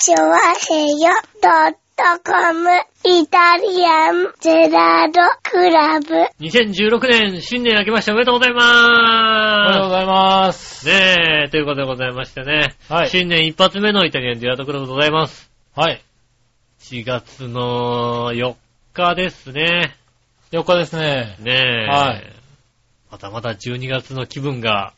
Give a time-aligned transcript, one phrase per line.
[0.00, 1.10] チョワヘヨ
[1.42, 2.70] ドットコム
[3.04, 6.06] イタリアンゼラードクラブ。
[6.38, 8.64] 2016年新年明けましておめでとうございおめで
[9.74, 10.82] とうまございます。
[10.82, 10.86] す。
[10.86, 12.76] ねえ、ということでございましてね。
[12.88, 15.50] はい新年一発目のイタリアンジェラートクラブでございます。
[15.74, 16.00] はい。
[16.78, 18.54] 4月の4
[18.92, 19.96] 日ですね。
[20.52, 21.36] 4日ですね。
[21.40, 21.90] ねえ。
[21.90, 22.32] はい
[23.10, 24.92] またまた12月の気分が、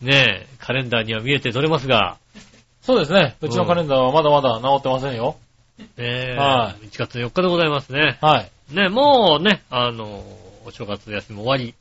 [0.00, 2.18] ねえ、カレンダーには見えて取れますが、
[2.82, 3.36] そうですね。
[3.40, 5.36] うちのカレンダーはまだまだ治ってませんよ。
[5.78, 8.18] ねえ、は1月の4日でございますね。
[8.20, 8.74] はい。
[8.74, 10.24] ねえ、もうね、あの、
[10.64, 11.74] お正月休み終わり。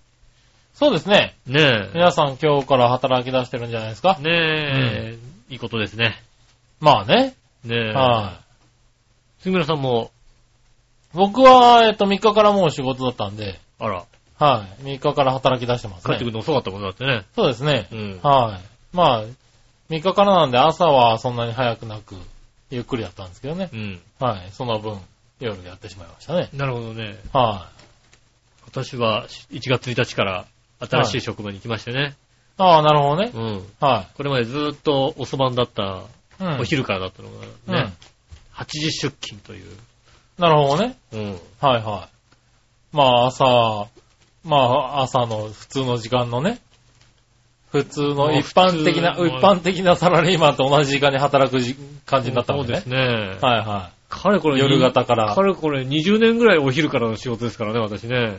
[0.73, 1.35] そうですね。
[1.45, 1.89] ねえ。
[1.93, 4.17] 皆さん今日から働き出してるんじゃないですか？
[4.19, 5.17] ねえ、
[5.49, 6.21] いいことですね。
[6.79, 7.35] まあね。
[7.63, 7.93] ねえ。
[7.93, 9.43] はい。
[9.43, 10.11] 杉村さんも、
[11.13, 14.05] 僕は、えっと、3日からもう仕事だったんで、あら、
[14.39, 14.83] はい。
[14.83, 16.33] 3日から働き出してます帰ってくるね。
[16.33, 17.25] の遅かったもんだってね。
[17.35, 17.95] そうですねう。
[17.95, 18.19] ん。
[18.23, 18.95] はい。
[18.95, 19.23] まあ、
[19.91, 22.15] 3日からなんで朝はそんなに早くなく、
[22.69, 23.69] ゆっくりだったんですけどね。
[23.73, 24.01] うん。
[24.19, 24.49] はい。
[24.53, 24.97] その分、
[25.41, 26.49] 夜やってしまいましたね。
[26.53, 27.19] なるほどね。
[27.33, 27.67] は
[28.65, 30.45] 私は1月1日から
[30.79, 32.15] 新しい職場に行きましてね。
[32.57, 32.61] い。
[32.61, 33.31] ああ、なるほどね。
[33.33, 33.67] うん。
[33.81, 36.03] はこれまでずーっと遅番だった、
[36.39, 36.43] い。
[36.43, 36.61] うん。
[36.61, 37.73] お昼からだったのがうん。
[37.73, 37.93] ね、
[38.53, 39.75] 8時出勤という。
[40.37, 40.97] なるほどね。
[41.11, 41.39] うん。
[41.59, 42.07] はいは
[42.93, 42.95] い。
[42.95, 43.89] まあ朝、
[44.45, 46.61] まあ朝の普通の時間のね、
[47.71, 52.79] 普通まあの一般的な、一般的なサラリーマンと同じ時間に働くじ感じになったそのでね。
[52.79, 52.97] うですね。
[52.97, 58.37] はいはかれこれ、夜型からかれこれ20年ぐらいお昼からの仕事ですからね、私ね。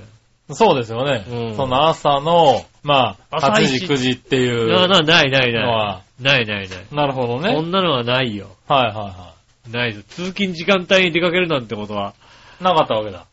[0.51, 0.55] い。
[0.55, 1.25] そうですよね。
[1.29, 6.23] うんその朝の、まあ、8朝一時、9時っていうな、な、ないないない。
[6.23, 6.87] ないないない。
[6.93, 7.61] なるほどそね。
[7.61, 8.49] んなのはないよ。
[8.69, 9.35] はいはいは
[9.71, 10.05] ないです。
[10.05, 12.15] 通勤時間帯に出かけるなんてことは。
[12.61, 12.65] い。
[12.65, 13.25] なかったわけだ。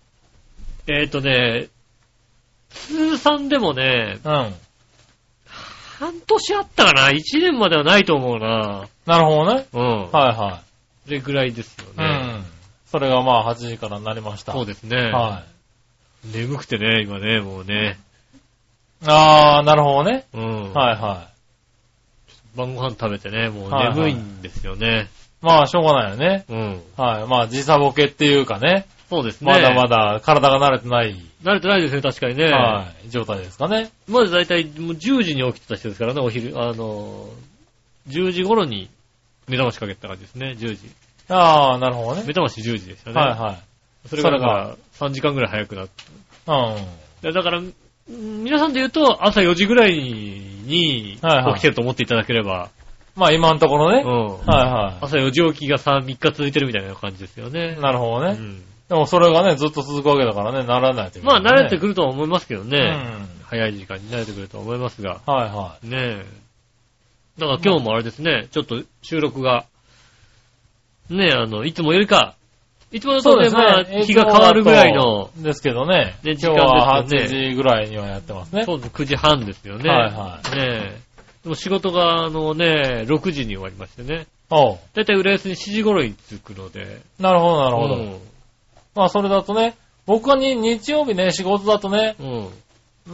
[0.88, 1.68] えっ、ー、とね、
[2.70, 4.54] 通算でもね、うん。
[6.00, 8.88] 半年あったかな ?1 年まではないと思うな。
[9.06, 9.68] なるほどね。
[9.74, 10.12] うん。
[10.12, 10.62] はいは
[11.06, 11.92] それぐらいですよい。
[11.94, 12.06] うね。
[12.40, 12.46] ん。
[12.90, 14.54] それがまあ8時からになりました。
[14.54, 14.96] そうですね。
[15.12, 15.44] は
[16.24, 17.98] 眠くてね、今ね、もうね。
[19.04, 19.08] い。
[19.08, 20.26] ああ、なるほどね。
[20.34, 20.74] うん。
[20.74, 21.28] はいは
[22.56, 22.58] い。
[22.58, 25.10] 晩ご飯食べてね、もうはいはい眠いんですよね。
[25.42, 26.46] まあ、しょうがないよね。
[26.50, 26.82] うん。
[26.98, 27.28] はい。
[27.28, 28.86] まあ、時差ボケっていうかね。
[29.10, 29.52] そうですね。
[29.52, 32.46] まだまだ体が慣れてない、慣れてないですね、確かにね。
[32.46, 33.90] はい、状態ですかね。
[34.08, 37.28] まず大体もう10時に起きてた人ですからね、お昼、あの、
[38.08, 38.90] 10時頃に
[39.48, 40.92] 目覚ましかけてた感じですね、10時。
[41.28, 42.22] ああ、なるほどね。
[42.22, 43.20] 目覚まし10時でしたね。
[43.20, 44.08] はいはい。
[44.08, 46.04] それがだから3時間ぐらい早くなって。
[46.48, 46.76] うん。
[47.22, 47.74] でだから、ん
[48.08, 52.70] 皆さんで言うと朝4時ぐらいにはいはい起きてると思っていただければ、
[53.16, 54.04] まあ、今のところね。
[54.04, 54.46] うん。
[54.46, 57.82] は朝4時起きが3、3日続いてるみたいな感じですよねい。。
[57.82, 58.38] なるほどね。
[58.40, 62.78] うんでも、それがね、ずっと続くわけだからね、ならないといけまあ慣れてくるとは思いますけどるね。
[62.80, 63.40] うん。
[63.44, 65.22] 早い時間に慣れてくるとは思いますが。
[65.26, 66.26] はいはねえ。
[67.38, 69.66] だから今日もあれですね、ちょっと収録が、
[71.10, 72.36] ねえ、あの、いつもよりか、
[72.92, 73.16] いつもい。
[73.18, 75.30] だとね、まあ、えー日が変わるぐらいの、。
[75.38, 76.16] ですけどね。
[76.24, 78.66] ね8時間ですよ時ぐらいにはやってますね。
[78.66, 79.90] そうです、9時半ですよね。
[79.90, 81.02] はいはねえ。
[81.44, 84.26] でも仕事が、あのね、6時に終わりましてね。
[84.52, 87.02] おうだいたい浦安に7時頃に着くので。
[87.20, 88.20] なるほど、なるほど。
[89.00, 92.50] うんまあ、それだとね、僕はに日曜日ね、仕事だとね、うん。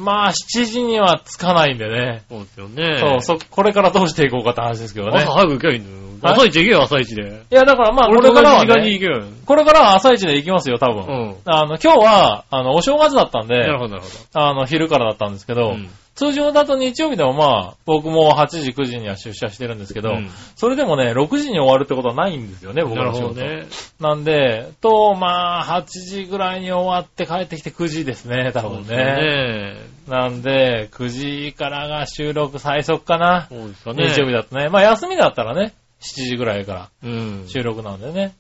[0.03, 2.23] まあ、7時には着かないんでね。
[2.29, 2.97] そうですよね。
[3.22, 5.19] そう、そ、これからどうしていこうかって話ですけどね。
[5.19, 5.96] 朝早く行けばいいのよ。
[5.97, 7.22] はい朝一行けよ、朝一で。
[7.51, 9.23] いや、だからまあ、これからは同じ時間にね、行けよ。
[9.46, 11.03] これからは朝一で行きますよ、多分。
[11.03, 11.35] うん。
[11.46, 15.62] あの、今日は、あの、お正月だったんで、なるほど、なるほあの、昼からだったんですけど。
[15.62, 23.28] ど、うん通常だと日曜日でもまあ、僕も8時、9時には出社してるんですけど、うんそれでもね、6時に終わるってことはないんですよね、僕の仕事。
[23.28, 23.66] ほどね。
[24.00, 28.96] なんで、と、まあ、8時ぐらいに終わって帰ってきて9時ですね、多分ね。
[28.96, 29.78] ね。
[30.08, 33.47] なんで、9時からが収録最速かな。
[33.50, 34.09] そうですかね。
[34.09, 34.70] 日曜日だとね。
[34.70, 37.46] まあ、休みだったらね、7時ぐらいからうん。
[37.47, 38.34] 収録なんでね。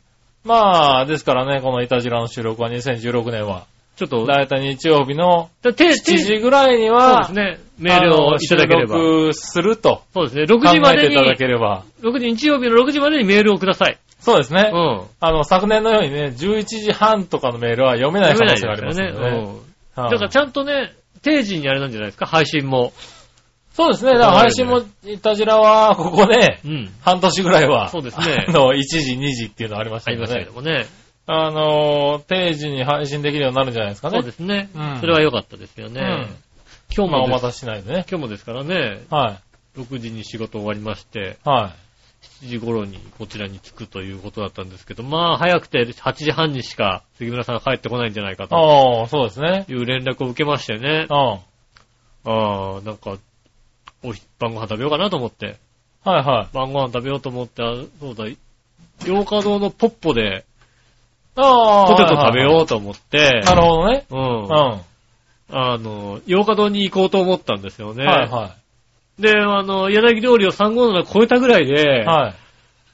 [0.45, 7.59] まあ、ですからね、このイタジラの収録は2016年は、ちょっと、だいたい日曜日のだ手、7手、時ぐらいにそうは、ですね。
[7.77, 10.43] メールをいただければ録するとそうですね。
[10.43, 11.83] 6考時までに、いただければ。
[12.01, 13.97] 6時、日曜日の6時までにメールをください。
[14.19, 14.71] そうですね。
[14.73, 15.01] うん。
[15.19, 19.61] あの、昨年のようにね、11時半とかのメールは読めない可能性があります読めないのですよね。
[19.95, 20.03] うん。
[20.03, 22.91] はいだからちゃんとね、定時にあれなんじゃないですか、配信も。
[23.73, 24.13] そうですね。
[24.13, 26.89] だから配信も、イタジラは、ここね、うん。
[27.01, 30.53] 半年ぐらいは、そうですね あの、1時、2時っていうのありましたねありましたけど。
[30.53, 30.85] もね。
[31.27, 34.19] あの、定時に配信できるようになるんじゃないですかね。
[34.19, 34.99] そうですねうん。
[34.99, 36.01] それは良かったですよね。
[36.01, 36.45] うん
[36.95, 38.05] 今日もお待たせしないでね。
[38.09, 39.41] 今日もですからね、は
[39.75, 41.49] 6時に仕事終わりまして、い。
[41.49, 42.45] はい。
[42.45, 49.65] 7時頃にこちらに着くということだったんですけど、まあ早くて8時半にしか杉村さんが帰ってこないんじゃないかとああ、そうですね。
[49.67, 51.13] いう連絡を受けましてねう。
[51.13, 51.17] ん。
[51.17, 51.39] はい
[52.25, 53.17] ああ、なんか、
[54.03, 55.57] おひ晩ご飯食べようかなと思って、
[56.03, 58.25] は晩ご飯食べようと思って、あそうだ、
[59.05, 60.43] 洋華堂のポッポで
[61.35, 61.87] ああ。
[61.87, 64.05] ポテト食べようと思って、なるほどね。
[64.09, 64.15] う。
[64.15, 64.43] うんん。
[64.47, 64.81] は
[65.51, 68.03] あの、洋華堂に行こうと思ったんですよね。
[68.03, 68.55] いは
[69.19, 72.05] で、あの、柳通りを357超えたぐらいで、い。
[72.05, 72.35] はい。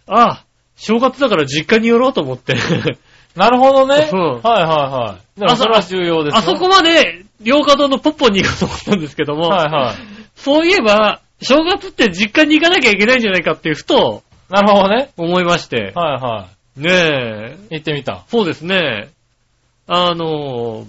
[0.07, 0.43] あ、
[0.75, 2.55] 正月だから実家に寄ろうと思って、
[3.35, 4.09] なるほどね。
[4.11, 5.49] うんはいはいはい。
[5.49, 6.39] そそれは重要ですね。
[6.39, 9.95] あそこまで洋華堂のポッポに行こうと思ったんですけども、はいはい。
[10.35, 15.11] そういえば、正月って実家に行かなきゃいけないんじゃないかっていうふとなるほどね。
[15.17, 16.47] 思いまして、はいは
[16.77, 17.75] ねえ、い。
[17.75, 18.23] 行ってみた。
[18.27, 19.09] そうですね、
[19.87, 20.85] あの、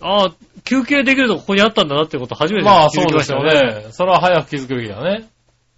[0.00, 0.32] あ
[0.64, 3.84] 休憩できるとここにあったんだなってこと初めてまあ気づきそうですよましたよね。
[3.86, 3.92] ね。
[3.92, 5.28] それは早く気づくべきだね。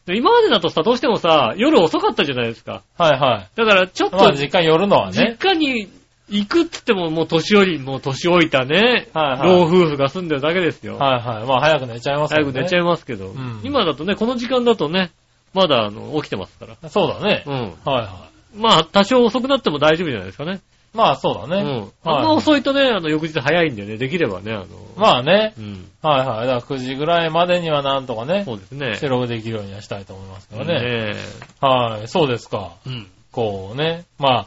[0.06, 2.82] で今までだとさ、どうしてもさ、夜遅かったじゃないですか。
[2.98, 3.48] はいはい。
[3.56, 5.36] だからちょっとまあ実家に寄るのは実ね。
[5.38, 5.90] 家に
[6.28, 10.96] 行くっつってももう年寄り、もう年老いたね、はいはい老夫婦が住んでるだけですよ。
[10.98, 11.46] はいはい。
[11.46, 15.12] まあ早く寝ちゃいます早く寝ちゃいいますけど、ん今だとね、この時間だとね、
[15.54, 16.88] まだあの起きてますから。
[16.90, 17.44] そうだね。
[17.46, 17.52] うん。
[17.54, 20.60] はいはまあ、多少遅くなっても大丈夫じゃないですかね。
[20.94, 20.96] い。
[20.96, 21.62] まあそうだね。
[21.62, 21.80] うん。
[21.80, 24.66] はいあんま遅いとね、あの、翌日早いんでね、できればね、あの、
[24.96, 25.54] まあね。
[25.58, 25.90] うん。
[26.02, 26.46] はいはい。
[26.46, 28.96] だから9時ぐらいまでにはなんとかね、そうですね。
[28.96, 31.12] 収録できるようにはしたいと思いますからね。
[31.12, 31.14] ね
[31.60, 32.08] はい。
[32.08, 32.72] そうですか。
[32.86, 33.08] うん。
[33.32, 34.04] こうね。
[34.18, 34.46] まあ、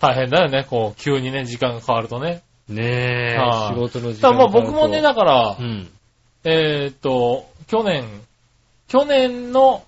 [0.00, 0.66] 大変だよね。
[0.68, 2.42] こう、急にね、時間が変わるとね。
[2.68, 5.90] ねえ、はい仕事の時だから間もう僕もね、だからう、ん。
[6.44, 8.04] えーっと、去年、
[8.88, 9.82] 去年の、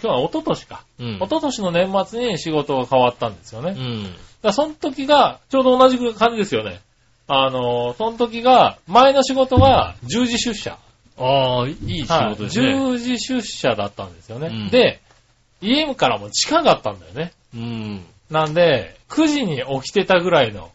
[0.00, 0.84] 去年、一昨年か。
[0.98, 1.16] うん。
[1.16, 3.74] 一昨年の年末に仕事が変わったんですよね。
[3.76, 4.14] うん。
[4.42, 6.80] らその時が、ちょうど同じ感じですよね。
[7.28, 10.78] あの、その時が、前の仕事が10時出社。
[11.18, 12.74] ああ、いい仕はい事ですね。
[12.74, 14.48] 10時出社だったんですよね。
[14.48, 15.00] うんで、
[15.62, 17.32] 家からも近かったんだよね。
[17.54, 18.04] うん。
[18.30, 20.70] なんで、9時に起きてたぐらいの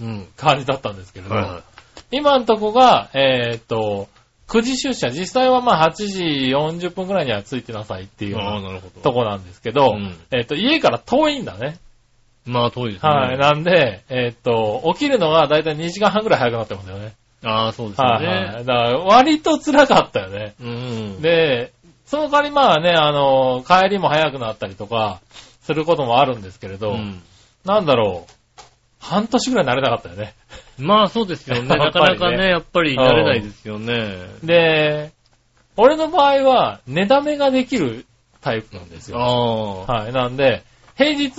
[0.00, 0.28] うん。
[0.36, 1.62] 感じだったんですけれど、は
[2.10, 4.08] 今のとこが、えーっと、
[4.48, 6.22] 9時出社、実際はまあ8時
[6.54, 9.00] 40分ぐらいには着いてなさいっていうよう。
[9.02, 11.78] とこなんですけど、うんえーっと、家から遠いんだね。
[12.46, 13.10] まあ、遠いですね。
[13.10, 13.38] はい。
[13.38, 17.12] なんで、えーっと、起きるのがだいたい2時間半ぐらい早くなってますよね。
[17.44, 18.62] ああ、そうですよはい、はね。
[18.62, 18.64] い。
[18.64, 20.54] だから、割と辛かったよね。
[20.60, 21.20] うん。
[21.20, 21.72] で、
[22.06, 25.20] その代わりまあね、あの、帰りも早くなったりとか、
[25.62, 27.22] することもあるんですけれど、うん
[27.64, 28.62] なんだろう、
[28.98, 30.32] 半年ぐらい慣れなかったよね。
[30.78, 31.68] まあ、そうですよね。
[31.68, 34.14] やなかなかね、やっぱり慣れないですよね。
[34.42, 35.12] で、
[35.76, 38.06] 俺の場合は、寝だめができる
[38.40, 39.18] タイプなんですよ。
[39.86, 40.12] はい。
[40.12, 40.62] なんで、
[40.96, 41.32] 平日、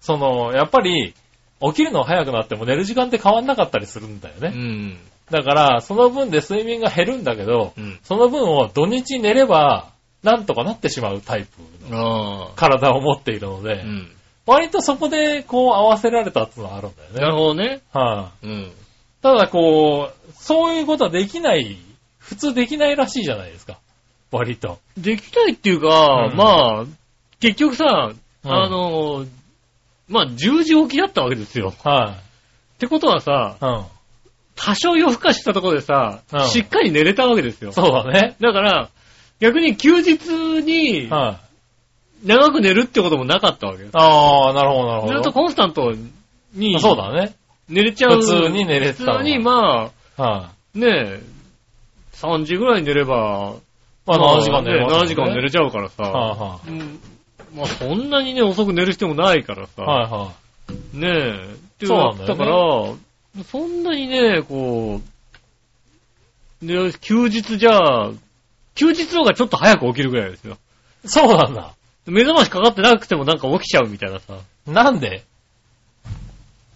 [0.00, 1.14] その、やっぱり、
[1.60, 4.52] 起きるの早くなっても寝る時間って変わんなかったりするんだよね。
[4.54, 4.98] うん。
[5.30, 7.98] だから、その分で睡眠が減るんだけど、うん。
[8.02, 9.88] その分を土日寝れば、
[10.22, 12.52] なんとかなってしまうタイプの。
[12.56, 14.10] 体を持っているので、うん。
[14.50, 17.20] 割とそこでこう合わせられたっていうのはあるんだよね。
[17.20, 17.82] なるほどね。
[17.92, 18.72] はい、うん。
[19.22, 21.78] ただこう、そういうことはできない、
[22.18, 23.78] 普通できないらしいじゃないですか。
[24.32, 24.80] 割と。
[24.98, 26.84] できないっていうか、うんまあ、
[27.38, 28.10] 結局さ、
[28.44, 29.24] うんあの、
[30.08, 31.72] まあ、10時起きだったわけですよ。
[31.84, 32.16] は
[32.74, 33.84] ってことはさ、い、うん。
[34.56, 37.70] 多少夜更かししたところでさ、うんしっかり寝れたわけですよ。
[37.70, 38.34] そうだね。
[38.40, 38.88] だから、
[39.38, 40.18] 逆に休日
[40.64, 41.49] にはい、
[42.24, 43.84] 長く寝るってこともなかったわけ。
[43.92, 45.14] ああ、なるほど、なるほど。
[45.14, 45.92] ずっとコンスタント
[46.54, 47.34] にそうだね。
[47.68, 48.20] 寝れちゃう。
[48.20, 51.22] 普通に寝れてたの普通にまあ、はねえ、
[52.14, 57.00] 3時ぐらいに寝れば、い、まあ、7時間寝れねもんね7時間寝れちゃうからさ、はいはうん
[57.54, 59.84] まあそんなにね、遅く寝る必要もないからさ、い。
[59.84, 60.32] はいは
[60.94, 60.96] い。
[60.98, 62.54] ねえ、ってそうなんだから、
[63.44, 65.00] そんなにね、こ
[66.62, 68.10] う、で、休日じゃあ、
[68.74, 70.58] 休日の方がちょっと早く起きるぐらいですよ。
[71.04, 71.74] そうなんだ。
[72.10, 74.34] 目覚ましかかってなくてもなんか起きちゃうみたいなさ。
[74.66, 75.24] なんで？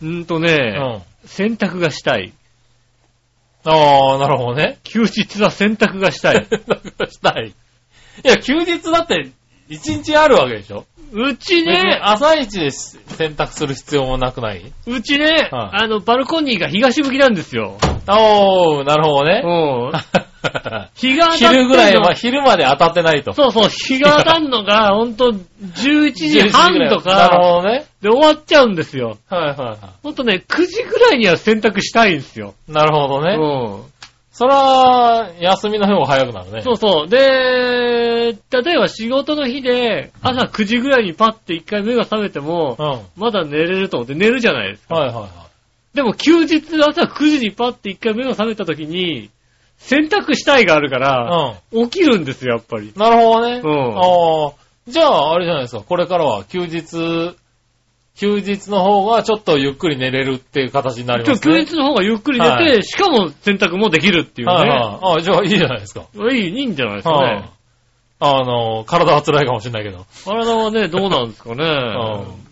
[0.03, 1.03] うーんとうね、ん。
[1.27, 2.33] 洗濯がしたい。
[3.65, 4.79] ああ、なるほどね。
[4.85, 6.47] 休日は洗濯がしたい。
[7.11, 7.49] したい。
[7.49, 9.31] いや、休日だって、
[9.69, 14.73] 一日あるわけでしょうち別にね、朝一で洗濯する必要もなくない？
[14.87, 17.79] うちね、はいあの、バルコニーが東向きなんですよ。
[18.09, 19.43] おー、なるほどね。
[19.45, 19.49] う
[19.91, 19.93] ん。
[20.95, 23.33] 日が当たってんの昼ぐらいは、昼まで当たってないと。
[23.33, 27.87] そうそう、日が当たんのが、 ほんと、11時11半となるかほどね。
[28.03, 29.17] で終わっちゃうんですよ。
[29.31, 32.55] はいはいはほんとね、9時ぐらいには洗濯したいんですよ。
[32.69, 32.73] い。
[32.73, 33.37] なるほどね。
[33.37, 33.85] う
[34.35, 36.59] そら、休みの方が早くなるね。
[36.59, 36.63] ん。
[36.65, 37.09] そうそう。
[37.09, 42.85] で、例えば仕事の日で、朝9時ぐらいにパッて一回目が覚めても、うん。
[42.85, 44.97] はいまだ寝れると思って寝るじゃないですか。
[44.97, 45.29] はいは
[45.95, 49.31] でも休日朝9時にパッて一回目が覚めた時に、
[49.79, 51.85] 洗濯したいがあるから、い。
[51.85, 52.93] 起きるんですよ、やっぱり。
[52.93, 53.01] うん。
[53.01, 53.61] なるほどね。
[53.63, 54.53] うんああ。
[54.89, 55.83] じゃあ、あれじゃないですか。
[55.83, 57.37] これからは休日、
[58.17, 61.65] 休日の方がちょっとゆっくり寝れるっていう形になりますね。
[61.65, 64.55] 休日の方がゆっくり寝て、はいしかも洗濯もできるっていうね。
[64.55, 64.79] はいはい。
[64.79, 66.07] ああ、じゃあいいじゃないですか。
[66.31, 67.35] いい、いいんじゃないですかね。
[67.35, 67.51] はい
[68.21, 70.07] ああの、体は辛いかもしれないけど。
[70.25, 71.65] 体はね、どうなんですかね。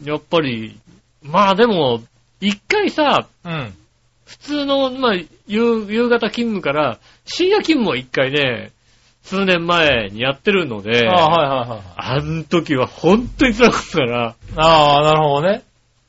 [0.05, 0.79] やっぱり、
[1.23, 2.03] まあでも、
[2.41, 3.73] 一回さ、うん。
[4.27, 5.15] 普通の、まあ、
[5.47, 8.73] 夕夕方勤務から、深夜勤務を一回ね、
[9.23, 11.81] 数年前にやってるので、ああ、はいはいはい。
[11.97, 15.63] あの時は本当に辛かったから、ああ、なるほどね。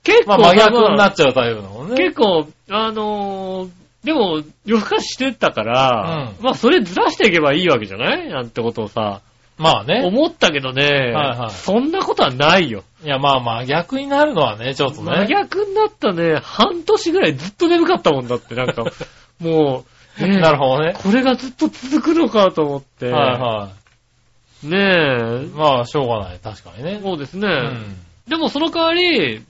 [0.04, 1.96] 結構、まあ真逆になっちゃうタイプだもんね。
[1.98, 3.70] 結構、あのー
[4.04, 8.28] でも、夜更かししてたから、うんまあ、それずらしていけばいいわけじゃない？
[8.28, 9.22] なんてことをさ、
[9.58, 10.02] まあね。
[10.04, 12.84] 思ったけどね、はいはいそんなことはないよ。
[13.06, 15.28] いや、まあまあ、逆になるのはね、ちょっと真ね。
[15.28, 18.84] 逆になったね、半年ぐらいずっと眠かったもんだって、なんか、
[19.40, 20.94] もう、ねなるほどね。
[20.94, 23.70] これがずっと続くのかと思って、はいは
[24.64, 24.78] ね
[25.42, 26.40] えい。、まあ、しょうがない。
[26.40, 27.00] 確かにね。
[27.04, 27.96] そうですね、うん。
[28.28, 29.44] でもその代わり、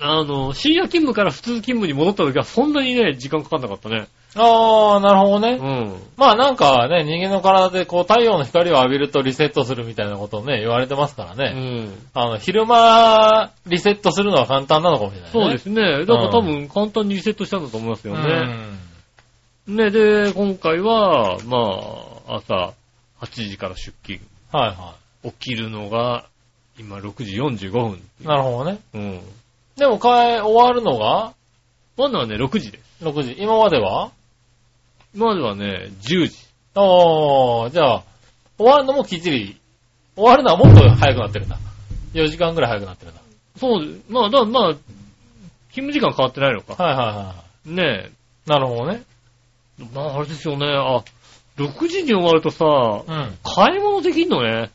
[0.00, 4.06] あの、深夜勤務から普通勤務に戻った時はそんなにね、時間かかんなかったね。
[4.34, 5.58] ああ、なるほどね。
[5.60, 6.02] うん。
[6.16, 11.50] まあなんかね、人間の体でこう太陽の光を浴びるとリセットするみたいなことをね、言われてますからうね。
[11.84, 11.92] ん。
[12.14, 15.32] あの、昼間リセットするのは簡単なのかもしれないね。
[15.32, 16.06] そうですね。
[16.06, 18.22] だから多分簡単にリセットしたんだと思いますようね。
[18.22, 18.78] ん。
[19.66, 21.58] ね、で、今回は、ま
[22.26, 22.74] あ、朝
[23.20, 24.18] 8時から出勤。
[24.50, 26.26] はいは起きるのが、
[26.78, 28.02] 今6時45分。
[28.22, 28.26] い。
[28.26, 28.80] なるほどね。
[28.94, 29.20] うん。
[29.76, 31.32] でも、帰、終わるのが？
[31.96, 33.04] まだはね、6時です。
[33.04, 33.36] 6時。
[33.38, 34.10] 今までは？
[35.14, 36.36] まではね、10時。
[36.74, 38.02] おー、じゃあ、
[38.58, 39.60] 終わるのもきっちり、
[40.16, 41.58] 終わるのはもっと早くなってるんだ。
[42.14, 43.20] 4時間ぐらい早くなってるんだ。
[43.58, 44.74] そう、まあ、だまあ、
[45.70, 46.82] 勤務時間変わってないのか。
[46.82, 47.04] はいは
[47.66, 48.10] いはね
[48.46, 48.50] い。
[48.50, 49.02] なるほどね。
[49.80, 49.84] え。
[49.94, 50.66] まあ、あれですよね。
[50.66, 51.02] あ、
[51.58, 52.64] 6時に終わるとさ、
[53.06, 53.38] うん。
[53.42, 54.70] 買い物できんのね。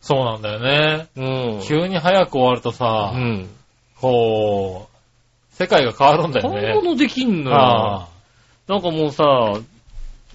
[0.00, 1.08] そうなんだよね。
[1.16, 1.62] うん。
[1.62, 3.48] 急に早く終わるとさ、うん。
[4.00, 6.74] こう、世界が変わるんだよ買いね。
[6.74, 7.56] 物できんのよ。
[7.56, 8.08] あ
[8.68, 9.24] なんかもうさ、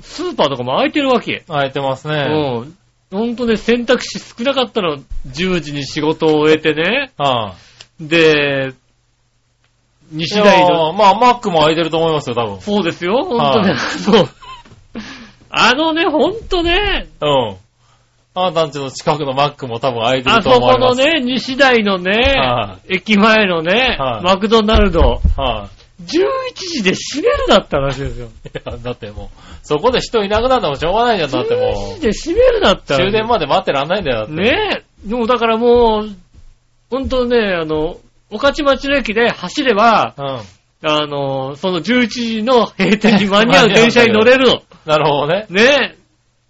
[0.01, 1.43] スーパーとかも空いてるわけ。
[1.47, 2.25] あ、空いてますね。
[2.29, 2.77] うん。
[3.11, 4.97] ほんとね、選択肢少なかったの。
[5.27, 7.11] 10時に仕事を終えてね。
[7.17, 7.55] ああ。
[8.01, 8.73] で、
[10.11, 12.61] 西大の、ーまあ、マックも空いてると思いますよ、多分。
[12.61, 13.69] そうですよ、ほんとね。
[13.69, 14.29] はい そう。
[15.49, 17.55] あのね、ほんとね、うん。
[18.35, 21.01] あなたんちの近くのマックも多分空いてると思います。
[21.01, 25.69] このね、西大のねは、駅前のね、はいマクドナルド、は
[26.01, 26.07] 11
[26.55, 28.27] 時で閉めるなって話ですよ。
[28.45, 28.49] い。
[28.49, 29.27] いや、だってもう、
[29.61, 32.97] そこで人いなくなってもしょうがないじゃん、だっても11時で閉めるなってう。
[32.97, 33.03] 話。
[33.03, 34.33] 終電まで待ってらんないんだよ、だって。
[34.33, 35.09] ねえ。
[35.09, 36.09] でもだからもう、
[36.89, 37.97] ほんとね、あの、
[38.33, 40.39] 御徒町の駅で走れば、うん。
[40.85, 44.61] あの、その11時の閉店に間に合う電車に乗れるの。
[44.85, 45.45] なるほどね。
[45.49, 45.95] ね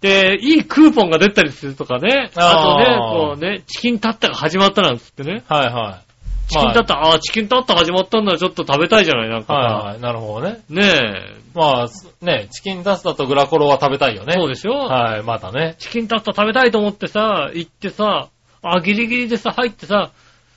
[0.00, 2.30] で、いいクーポンが出たりするとかね。
[2.34, 5.44] あとね、こうね、チキンタッタが始まったなんつってね。
[5.48, 6.04] はいはい。
[6.50, 9.54] チキンタッタ、ああー、チキンタッタ始まったんならちょっと食べたいじゃない、なんかさ。
[9.54, 10.00] はいはい。
[10.00, 10.60] なるほどね。
[10.68, 11.44] ねえ。
[11.54, 14.34] まあ、すね、チキンタツタとグラコロは食べたいよね。
[14.34, 15.76] そうでしょ、はい、またね。
[15.78, 18.28] チキンタッタ食べたいと思ってさ、行ってさ、
[18.62, 20.10] あ、ギリギリでさ、入ってさ、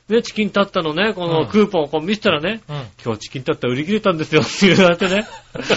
[0.10, 2.88] ね、チキンタッタのね、こうんのクーポンをこう見せたらね、うん。
[3.04, 5.28] 今日チキンタッタ売り切れたんですよって言われてね。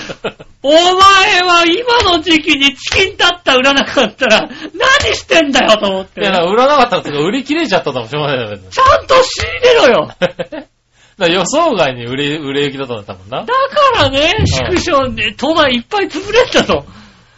[0.63, 0.79] お前
[1.43, 4.49] は今の時期にチキンタッタ売らなかったら
[5.03, 10.11] 何してんだよと思っていや、売らなかったんですけど、売り切れちゃったかもしょうがないよ、別にちゃんと仕入れろよ
[11.29, 13.45] 予想外に売れ、売れ行きだったんだもんな。
[13.45, 16.85] だからね、縮小で、都内いっぱい潰れてたと。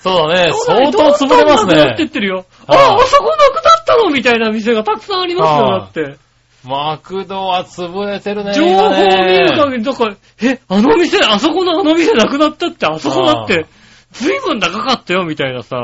[0.01, 2.09] そうだね、都相当内どんどん潰れますなくなってっね。
[2.11, 2.45] てるよ。
[2.67, 6.17] はいあ、あそこなくなったのみたいな店がたくさんありますよ、はいだって。
[6.65, 8.55] マクドは潰れてるね。
[8.55, 13.67] 情報を見る限り、だから、え、あの店、あそこのあの店なくなったって、あそこだって、
[14.13, 15.77] 随分長かったよ、みたいなさ、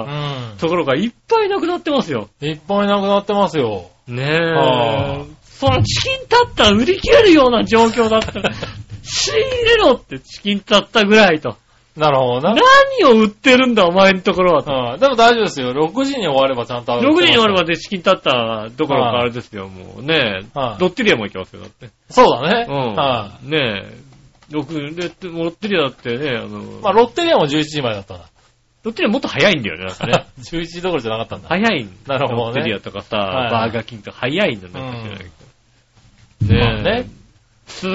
[0.57, 2.29] うところがいっぱいなくなってますよ。
[2.41, 2.47] ん。
[2.47, 3.91] いっぱいなくなってますよ。
[4.07, 5.39] ねはえ。
[5.43, 8.51] そのチキンタッタ売り切れるような状況だったら、
[9.03, 11.57] 仕入れろってチキンタッタぐらいと。
[11.99, 12.55] なるほどな。
[12.55, 14.93] 何を売ってるんだ、お前のところはと。
[14.95, 15.01] うん。
[15.01, 15.73] でも大丈夫ですよ。
[15.73, 17.75] 6時に終わればちゃんと6時に終わればで。
[17.75, 21.91] でチキンタッタどころかあれですよ、もうねはいロッテリアも行きますよ、だって。
[22.09, 22.67] そうだね。
[22.69, 22.95] うん。
[22.95, 24.09] はねえ。
[24.51, 26.65] 6、でロッテリアだってね、あの、い。
[26.83, 28.21] まあ、ロッテリアも11時までだったな。
[28.85, 30.27] ロッテリアもっと早いんだよね、なんかね。
[30.41, 31.49] 11時どころじゃなかったんだ。
[31.49, 32.15] 早いんだ。
[32.15, 36.55] なるほどねロッテリアとかさ、はいバーガーキングとか早いんだ、なんか知らないけど。
[36.55, 37.19] まあねえ。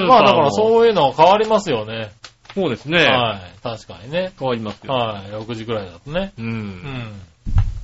[0.06, 2.12] まあだからそういうのは変わりますよね。
[2.54, 3.04] そうですね。
[3.04, 3.62] はい。
[3.62, 4.32] 確かにね。
[4.38, 4.92] 変わりますよ。
[4.92, 5.30] はい。
[5.32, 6.32] 6時くらいだとね。
[6.38, 6.42] う。
[6.42, 7.12] うんん。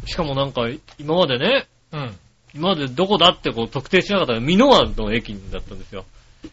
[0.07, 0.63] しかもなんか、
[0.99, 2.17] 今までね、うん。
[2.55, 6.05] 今までどこだってこう特定しなかったら、美濃湾の駅だったんですよ。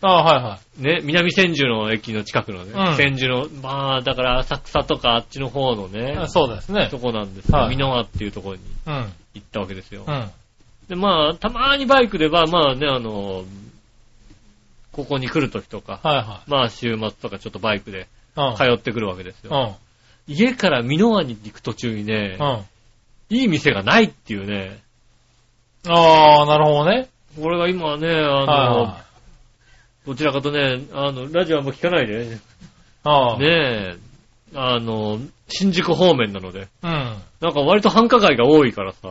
[0.02, 0.82] ああ、はいはい。
[0.84, 7.00] ね、南千住の駅の近くのね、うん千住の、まあ、だから浅草とかあっちの方のね、そうですねと。
[7.00, 7.58] こなんですよ。
[7.58, 9.14] はい美濃輪っていうところにうん。
[9.36, 10.04] 行ったわけですよ。
[10.06, 10.30] うん。
[10.90, 13.44] で、まあ、たまーにバイクでは、まあね、あの、
[14.98, 18.08] ここに来るときとか、はいはまあ週末とかちょっとバイクで。
[18.56, 19.60] 通ってくるわけですうよ。
[19.62, 19.76] ん。
[20.28, 22.44] 家から美濃輪に行く途中にねう、
[23.34, 23.36] ん。
[23.36, 24.80] いい店がないっていうね、
[25.88, 27.08] ああ、なるほどね。
[27.42, 29.06] これが今はね、あの、は
[30.06, 32.40] どちらかとね、あの、ラジオはもう聞かないでね。
[33.04, 33.38] ああ。
[33.38, 33.96] ねえ、
[34.56, 36.90] あの、新宿方面なので、うん。
[37.42, 39.10] なんか割と繁華街が多いからさ、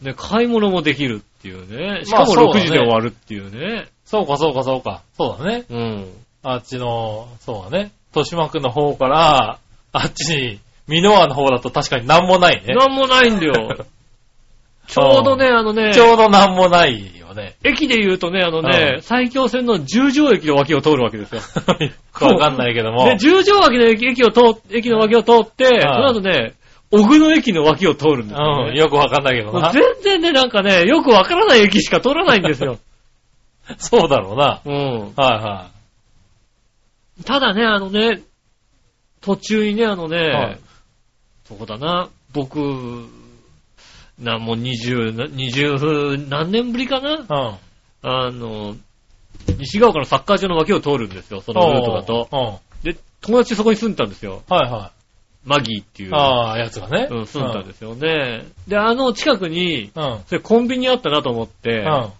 [0.00, 0.06] うん。
[0.06, 5.00] ね、買い物もできるっていうね、しかも6まあそうだね時で終わるっていうね、そうかそうかそうか。
[5.16, 5.64] そうだね。
[5.70, 6.06] うん。
[6.42, 7.92] あっちの、そうだね。
[8.14, 9.58] 豊島区の方から、
[9.92, 12.74] あっちに、美濃輪の方だと確かになんもないね。
[12.74, 13.54] なんもないんだよ。
[14.86, 17.54] ちょうどね、あのねち、ょうどなんもないよね。
[17.64, 21.40] 駅で言うとね、あのねう、ん埼京線の十条駅の脇を通るわけですよ。
[22.20, 23.06] わかんないけども。
[23.06, 26.52] で、十条脇の駅駅を通っ駅の脇を通って、その後ね、
[26.90, 28.78] 小久野駅の脇を通るんですよ、うん、ね。
[28.78, 29.60] よくわかんないけどな。
[29.60, 32.76] もう全然ね、なんかね、よくわからない駅しか通らないんですよ。
[33.78, 34.60] そうだろうな。
[34.64, 35.12] うん。
[35.14, 35.70] はいは
[37.24, 38.22] ただね、あのね、
[39.20, 40.60] 途中にね、あのね、はい
[41.44, 42.58] そこだな、僕、
[44.18, 45.76] な、もう二十、な二十
[46.28, 47.14] 何年ぶりかな？
[47.14, 47.16] い。
[47.18, 47.58] うん。
[48.02, 48.76] あの、
[49.58, 52.60] 西ヶ丘のサッカー場の脇を通るんですよ、そのルートだと。
[52.82, 54.42] で、友達そこに住んでたんですよ。
[54.48, 54.92] は
[55.44, 56.08] マギーっていい。
[56.08, 56.14] う。
[56.14, 57.08] ああ、やつがね。
[57.10, 58.44] うん、住んだんですよね。
[58.68, 60.04] で、あの近くに、うん。
[60.04, 60.20] うん。
[60.26, 62.12] それコンビニあったなと思って、うん。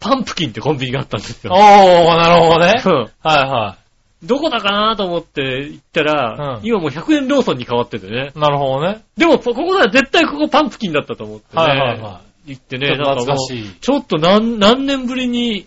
[0.00, 1.52] パンプキンってコンビニがあったんですよ。
[1.52, 1.60] おー、
[2.16, 2.82] なるほどね。
[2.84, 3.78] うんはいは
[4.22, 8.32] どこだかなと思って行ったら、うん今もう100円ローソンに変わっててね。
[8.34, 8.38] い。
[8.38, 9.04] なるほどね。
[9.16, 11.62] でも、ここは絶対ここパンプキンだったと思ってね。
[11.62, 12.78] はいはいは行ってい。
[12.78, 13.68] ね、懐かしい。
[13.80, 15.66] ちょっと何、何年ぶりに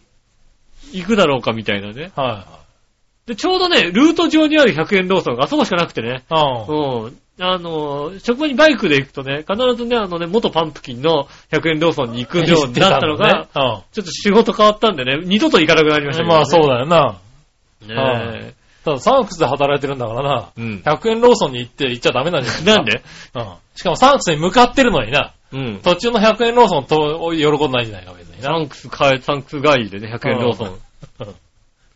[0.92, 2.12] 行くだろうかみたいなね。
[2.16, 2.46] は
[3.28, 6.24] で、ちょうどね、ルート上にある100円ローソンがあそこしかなくてね。
[6.30, 6.72] いはい。
[6.72, 7.04] うん。
[7.04, 7.18] うん。
[7.39, 16.29] あの、職場にバイクで行くとね、必ずね、あのね、元パンプキンの100円ローソンに行くようになったのが、知てたのねちょっと仕事変わったんでね、二度と行かなくなりましたね、うん。
[16.34, 17.20] まあそうだよな。
[17.88, 18.53] ね
[18.84, 20.51] ただサンクスで働いてるんだからな。
[20.58, 20.62] え。
[20.62, 20.82] うん。
[20.84, 23.03] 100円ローソンに行って行っちゃダメなんじゃないなんで？
[23.36, 23.53] うん。
[23.75, 25.34] しかもサンクスに向かってるのにな。
[25.51, 25.79] うん。
[25.84, 28.50] 途中の100円ローソンと喜んないじゃないか、別にな。
[28.50, 30.79] サンクス買え、サンクス帰りでね、100円ローソン。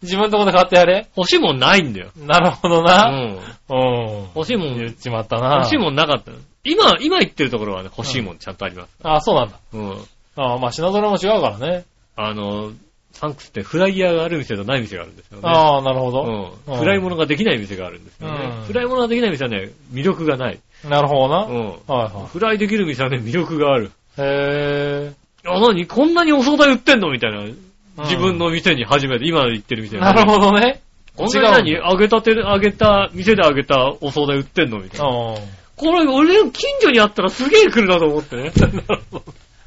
[0.02, 2.10] 自分のとこで買ってやれ欲しいもんないんだよ。
[2.18, 3.06] なるほどうな。
[3.06, 3.38] ん。
[3.70, 4.28] うん。
[4.36, 5.58] 欲しいもん、言っちまったな。
[5.58, 8.90] 欲しいもんなかったの今、今言ってるところはね、欲しいもんちゃんとあります。
[9.04, 9.60] あ、そうなんだ。
[9.74, 9.92] うん。
[10.38, 11.86] あまあ品揃えも違うからね。
[12.16, 12.72] あの、
[13.12, 15.44] サンクスってフライヤーがある店とない店があるんですよね。
[15.44, 16.24] ああ、なるほど。
[16.68, 16.74] うん。
[16.74, 18.58] うんフライ物ができない店があるんですよね。
[18.60, 20.60] うんフライ物ができない店はね、魅力がない。
[20.88, 21.44] なるほどな。
[21.46, 21.68] うん。
[21.68, 23.86] はいはフライできる店はね、魅力がある。
[23.86, 24.22] い。
[24.22, 25.12] へ
[25.46, 27.12] あ、なにこんなにお惣菜売ってんの？
[27.12, 27.44] みたいな。
[28.00, 28.02] え。
[28.04, 30.82] 自分の店に初めて、今言ってる店なるほどね。
[31.16, 35.08] こんなに何揚げたて、揚げた、店で揚げたお惣菜売ってんのみたいな。
[35.08, 35.36] うん。
[35.76, 38.52] これ、俺の近所にあったらすげえ来るなと思ってね。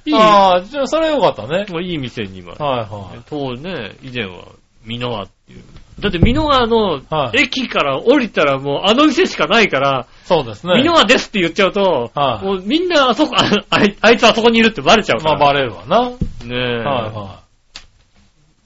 [0.06, 1.66] いい、ああ、じゃあそれよかったね。
[1.68, 2.52] もういい店に今。
[2.52, 4.44] はいは当時ね、以前は、
[4.86, 5.62] 三ノ輪っていう。
[6.00, 10.26] だって三ノ輪のはい駅から降りたらもうあの店しかないから、い。
[10.26, 10.74] そうですね。
[10.76, 15.38] 三ノ輪ですって言っちゃうと、はいもうみんなあそこ、ああいあいつあそこにいるってバレちゃうから。
[15.38, 16.00] まあバレるわな。
[16.00, 17.43] はいねえ。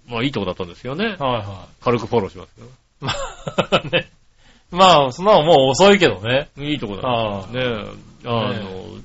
[0.09, 1.09] はまあいいとこだったんですよねい。。
[1.09, 2.67] はいは軽くフォローしますよ。
[2.67, 3.05] い。
[3.05, 3.13] ま
[3.71, 4.09] あね。
[4.71, 6.49] まあ、そんなのもう遅いけどね。
[6.59, 7.53] いいとこだああった。
[7.53, 8.29] ねえ。
[8.29, 8.99] あの、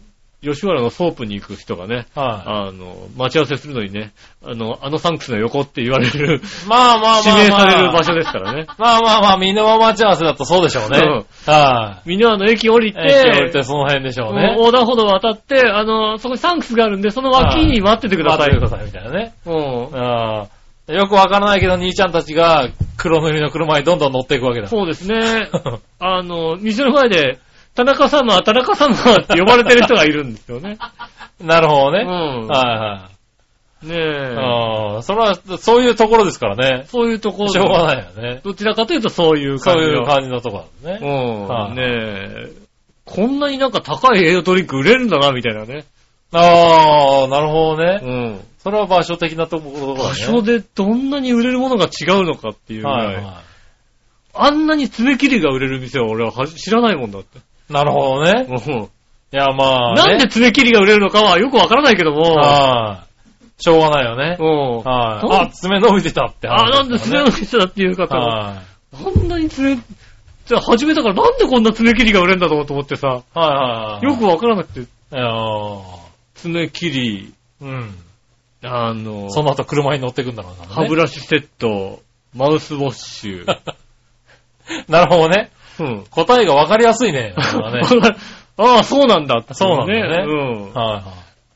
[0.44, 4.12] 吉原のソープに行く人がね、はあの、待ち合わせするのにね、
[4.44, 6.68] あの、あのサンクスの横って言われる、い。
[6.68, 7.40] まあまあまあまあ。
[7.40, 8.66] 指名される場所ですからね。
[8.78, 11.00] まあまあまあ、みんな待ち合わせだとそうでしょうね。
[11.00, 12.94] うんはみんなあの駅降りい。
[12.94, 14.56] て、駅降りてその辺でしょうね。
[14.58, 18.50] 横断歩道渡って、あの、そこにサンクスがあるんで、その脇に待っててください。
[18.50, 19.34] 待ってくださいみたいなね。
[19.46, 19.98] うん。
[19.98, 20.48] ああ
[20.88, 24.68] よくわからないけど、兄ちゃんたちが黒塗りの車にどんどん乗っていくわけだ。
[24.68, 25.50] そうですね。
[26.00, 27.40] あの、店の前で、
[27.74, 30.78] 田中様、田中様って呼ばれてる人がいるんですよね。
[31.42, 32.04] なるほどね。
[32.04, 32.48] うん。
[32.48, 33.10] は
[33.86, 34.34] ねいはい。
[34.34, 34.36] え。
[34.38, 36.84] ああ、それは、そういうところですからね。
[36.88, 38.42] そういうところしょうがないよね。
[38.44, 40.00] どちらかというとそういうそう感じの。
[40.00, 41.00] いう感じのところだね。
[41.02, 41.48] うん。
[41.48, 42.64] はいねえ。
[43.06, 45.84] こんなになんか高い栄養ドリンク売れるんだな、みたいなね。
[46.32, 48.00] ああ、なるほどね。
[48.02, 48.40] うん。
[48.64, 50.10] それは場所的なところだね。
[50.10, 53.06] 場所でどんなに売れるものが違うのかっていうぐらい。
[53.08, 53.42] はいは
[54.36, 57.38] あんなに爪切りが売れる店は俺はは知らないもんだって。
[57.38, 57.42] い。
[57.74, 58.48] なるほどね。
[58.50, 58.90] うん
[59.34, 60.04] いや、まあ、ね。
[60.04, 62.22] なんで爪切りが売れるのかはよくわからないけども。
[62.36, 63.62] はい。
[63.64, 64.38] しょうがないよね。
[64.40, 64.78] うん。
[64.84, 65.48] はい。
[65.48, 69.76] あ、爪伸びてたってあ、話なんで爪のね店だっていう方が、はこんなに爪、
[70.46, 73.12] じゃあ始めたからなんでこんな爪切りが売れるんだろうと思ってさ、い。
[73.12, 74.06] はいはい。
[74.06, 75.82] よくわからなくて、いやー
[76.36, 77.96] 爪切り、うん。
[78.64, 82.02] あの、その後車に乗ってくんだろうな、歯ブラシセット、
[82.34, 83.46] マウスウォッシュ。
[84.88, 85.52] なるほどね。
[85.80, 86.06] うん。
[86.10, 87.34] 答えが分かりやすいね。
[87.34, 87.36] ね
[88.58, 90.36] ああ、そうなんだそうなんだねう
[90.70, 90.74] ん。
[90.74, 91.02] はいは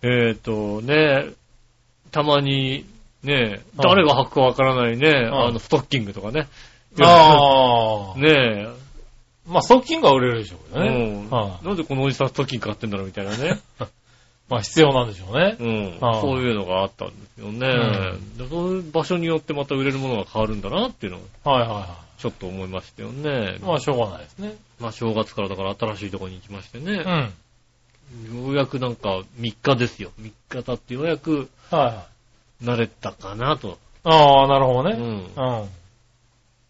[0.03, 0.27] い。
[0.27, 1.27] えっ、と、ね、
[2.11, 2.85] たまに、
[3.23, 6.47] ね、はい誰が履くかわからないね、はいあの、ストッキングとかね。
[6.99, 8.17] ああ。
[8.19, 8.67] ね
[9.47, 10.89] まあ、ストッキングは売れるでしょうけえ、どね。
[10.89, 13.59] うんはなんでこのおじさんストッキング買ってんだろうみたいなね。
[14.49, 15.57] まあ必要なんでしょうね。
[15.59, 15.99] うん。
[16.21, 17.67] そういうのがあったんですよね。
[18.37, 23.59] でそういう場所によってまた売れるものが変わるんだなっていうのをはいはいはちょっと思いましたよねい。。
[23.59, 24.55] まあしょうがないですね。
[24.79, 26.93] まあ正月からだから新しいところに行きましてね。
[26.93, 28.45] うん。
[28.45, 30.11] ようやくなんか3日ですよ。
[30.19, 32.07] 3日経ってようやくはいは
[32.61, 32.65] い。
[32.65, 33.77] 慣れたかなと。
[34.03, 34.95] ああ、なるほどね。
[34.97, 35.07] うん。
[35.09, 35.69] うん。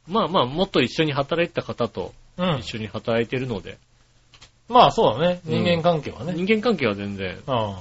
[0.07, 2.59] まあまあ、もっと一緒に働いてた方とうん。
[2.59, 3.77] 一緒に働いてるので、
[4.69, 5.41] まあそうだね。
[5.45, 6.33] うん人間関係はね。
[6.33, 7.37] 人間関係は全然。
[7.47, 7.75] うん。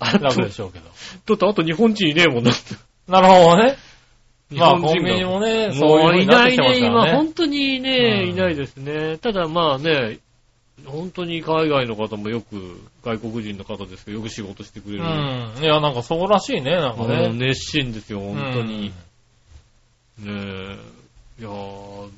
[0.00, 0.84] あ楽でしょうけど。
[0.84, 0.90] だ
[1.34, 2.52] ってあと日本人いねえもんな。
[3.08, 3.76] なるほどね。
[4.50, 7.10] 日まあ本人がコンビニもね、そういういないね、今。
[7.12, 9.18] 本当にね、うんいないですね。
[9.18, 10.18] ただまあね、
[10.84, 15.04] 本当に海外の方もよく、外国人の方ですけど、よく仕事してくれる。
[15.04, 15.62] うん。
[15.62, 17.32] いや、なんかそうらしいね、なんかね。
[17.32, 18.92] 熱心ですよ、本当に。
[20.22, 20.36] うん。
[20.36, 20.78] ね
[21.38, 21.40] え。
[21.40, 22.08] いやー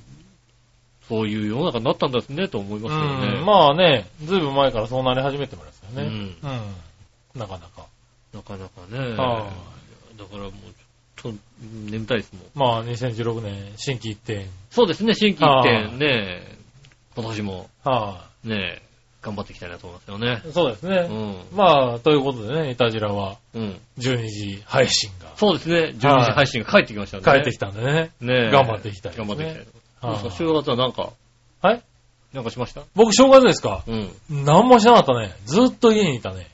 [1.08, 3.38] そういう世の中になったんですね、と思いますよね。
[3.38, 3.44] うん。
[3.44, 6.08] まあね、ずいぶん前からそうなり始めてますよね。
[6.08, 7.40] うんうん。
[7.40, 7.86] なかなか。
[8.32, 8.98] なかなかね。
[9.16, 9.46] は
[10.18, 10.52] だからもう、
[11.16, 11.38] ちょっと、
[11.90, 12.42] 眠たいですもん。
[12.54, 14.48] まあ2016年、新規一点。
[14.70, 16.42] そうですね、新規一は点ね、
[17.14, 18.82] 今年もはね、
[19.22, 20.42] 頑張っていきたいなと思いますよね。
[20.48, 20.52] い。
[20.52, 21.08] そうですうね。
[21.08, 21.36] ん。
[21.52, 23.80] まあ、ということでね、イタジラはうん。
[23.98, 27.22] 12時配信がそうですね、12時配信が帰ってきましたね。
[27.22, 28.10] 帰ってきたんでね。
[28.20, 29.66] ねえ頑張っていきたいね頑張っていきたい。
[30.02, 31.10] どうはいですか、正月はなんか、
[31.62, 31.82] はい
[32.32, 32.82] なんかしました？
[32.94, 33.82] 僕正月ですか？
[33.86, 34.10] うん。
[34.44, 35.34] 何もしなかったね。
[35.46, 36.50] ずっと家にいたね。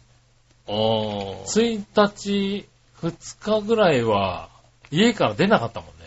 [0.68, 0.74] ああ。
[0.74, 2.66] 1日、
[3.02, 4.48] 2日ぐらいは、
[4.92, 6.01] 家から出なかったもんね。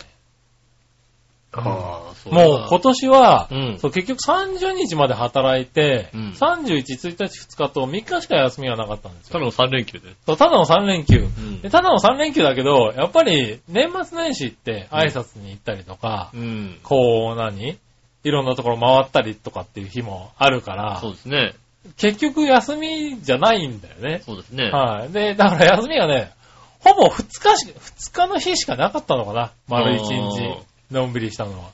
[1.62, 9.34] ああ、そうだもう今年は、うんそう結局30日まで働いて、うん31、1日、2日と3日しか休みがなかったんですよ。
[9.34, 10.10] ただの3連休で。
[10.26, 11.20] そうただの3連休。
[11.20, 16.80] んでただの3連休だけど、やっぱり年末年始って挨拶に行ったりとか、うん。
[16.84, 17.78] こう何？
[18.24, 21.54] いろんなところ回ったりとかっていう日もあるからそう、ですね。
[21.98, 24.24] 結局休みじゃないんだよね。
[24.26, 24.72] そうですね。
[24.72, 25.12] はい。
[25.12, 26.32] で、だから休みがね、
[26.80, 29.52] ほぼ2日し、2日の日しかなかったのかな。
[29.68, 30.58] 丸1日
[30.92, 31.58] のんびりしたのは。
[31.58, 31.70] だ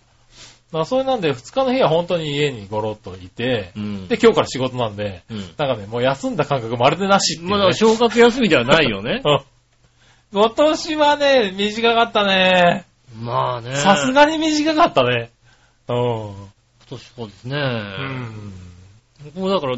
[0.71, 4.08] からそれなんで2日の日は本当に家にゴロッといて、うん。
[4.08, 5.38] で、今日から仕事なんで、うん。
[5.39, 7.58] なんかね、もう休んだ感覚まるでなしっていう、ね。
[7.58, 9.21] まだ正月休みではないよね。
[9.26, 9.39] うん
[10.34, 12.86] 今年はね、短かったね。
[13.19, 13.76] まあね。
[13.76, 15.30] さすがに短かったね。
[15.89, 15.95] うん。
[15.95, 16.36] 今
[16.88, 17.58] 年そうですね。
[17.58, 18.54] うん。
[19.26, 19.78] 僕もだから、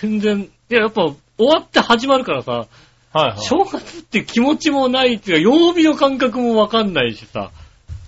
[0.00, 2.66] 全然、いや、やっぱ、終わって始まるからさ、
[3.12, 3.38] はいはい。
[3.38, 7.52] 正月って気持ちもないっていうか、曜日の感覚もわかんないしさ、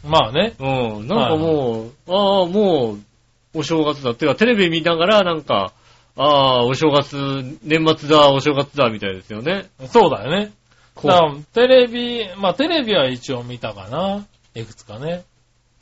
[0.04, 0.54] まあね。
[0.58, 4.10] うん、なんかもう、ああ、もう、お正月だ。
[4.10, 5.72] ってか、テレビ見ながら、なんか、
[6.16, 7.16] ああ、お正月、
[7.62, 9.66] 年末だ、お正月だ、みたいですよね。
[9.88, 10.52] そうだよね。
[10.94, 14.26] こだからテレビ、まあテレビは一応見たかな。
[14.54, 15.24] いくつかね。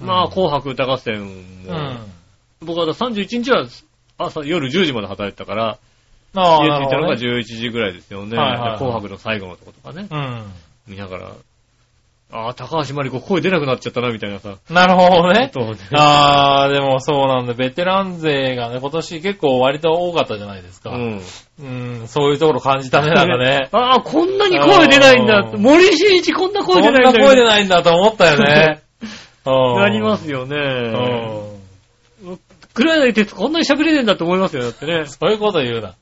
[0.00, 1.98] うまあ、うん紅白歌合戦も、うん。
[2.60, 3.66] 僕は31日は
[4.18, 5.78] 朝、夜10時まで働いてたから、
[6.34, 7.40] ああ、家着いたのがなるほどね。
[7.40, 8.36] 11時ぐらいですよね。
[8.36, 10.52] はいはいはいで紅白の最後のとことかね、うん。
[10.86, 11.32] 見ながら、
[12.30, 14.56] ああ、高橋真理子声出なくなっちゃったな、みたいなさ。
[14.68, 15.50] なるほどね。
[15.50, 15.52] ね
[15.94, 17.54] ああ、でもそうなんだ。
[17.54, 20.90] ベテラン勢がね、今年結構割と多かったじゃないですか。
[20.90, 21.22] うん。
[21.60, 21.64] う
[22.04, 22.08] ん。
[22.08, 23.68] そういうところ感じたね、なんかね。
[23.72, 25.38] ああ、こんなに声出ないんだ。
[25.38, 27.12] うん森進一こんなこ声出んないんだ。
[27.12, 28.82] な声出ないんだと思ったよね。
[29.46, 29.76] うん。
[29.80, 30.56] なりますよね。
[32.24, 32.38] うん。
[32.74, 35.06] 黒柳徹子こんなに喋れねえんだって思いますよ、だってね。
[35.06, 35.94] そういうこと言うな。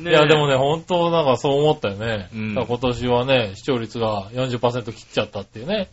[0.00, 2.28] ねいや、でもね、本当なんかそう思ったよね。
[2.34, 5.88] うん今年はね、視聴率が40%切っちゃったっていうね、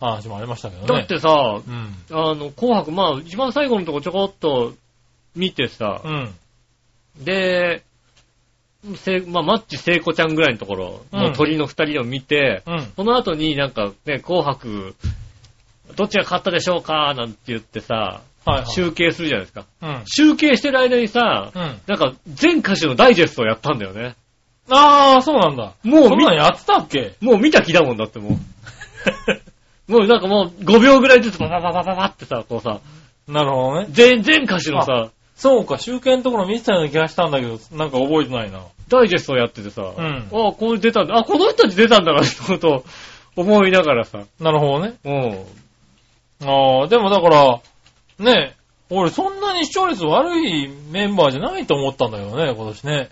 [0.00, 1.00] 話もありましたけどね。
[1.00, 1.94] だってさ、うん。
[2.10, 4.74] あの、紅白、まあ、一番最後のとこちょこっと
[5.34, 6.34] 見てさ、うん。
[7.24, 7.82] で、
[8.96, 12.92] せまあ、マッチ聖子ちゃんぐらいのところ、うんもう鳥の二人を見て、うん。
[12.96, 14.94] その後になんかね、紅白、
[15.96, 18.66] どっちが勝ったでしょうかなんて言ってさ、はい、はい。
[18.70, 19.66] 集計するじゃないですか。
[19.82, 20.02] うん。
[20.06, 21.80] 集計してる間にさ、うん。
[21.86, 24.16] なんか全歌手のダイジェストをやったんだよね。
[24.70, 25.72] ああ、そうなんだ。
[25.82, 27.14] もう見そんなんやってたっけ？
[27.20, 28.32] もう見た気だもんだってもう。
[29.90, 32.80] もうなんかもう5秒ぐらいずつババババババってさ、こうさ、
[33.26, 33.86] なるほどね。
[33.90, 38.60] 全、全歌手のさ、そうか、集計のところ見てたような気がしたんだけど、なんか覚えてないな。
[38.88, 42.84] ダイジェストをやっててさ、うんああ、これ出たんだ、あ、この人たち出たんだなってことを
[43.36, 44.94] 思いながらさ、なるほどね。
[45.04, 46.48] うん。
[46.48, 47.60] ああ、でもだから、
[48.18, 48.54] ね、
[48.90, 53.10] 俺そんなに視聴率悪いメンバーじゃないと思ったんだけどね、今年ね。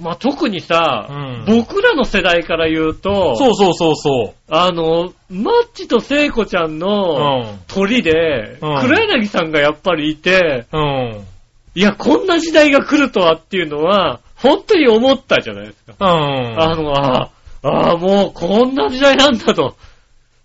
[0.00, 6.78] まあ、特にさ、うん僕らの世代から言うと、そうそうそうそあの、マッチと聖子ちゃんう。
[6.78, 7.58] のうん。
[7.68, 11.24] 鳥で、うん黒柳さんがやっぱりいて、うん。
[11.74, 15.94] いや、こんな時代が来るとはっていうのは、本当に思ったじゃないですか。
[16.00, 16.60] うん。
[16.60, 17.30] あの、あ
[17.62, 19.76] あ、ああ、もうこんな時代なんだと。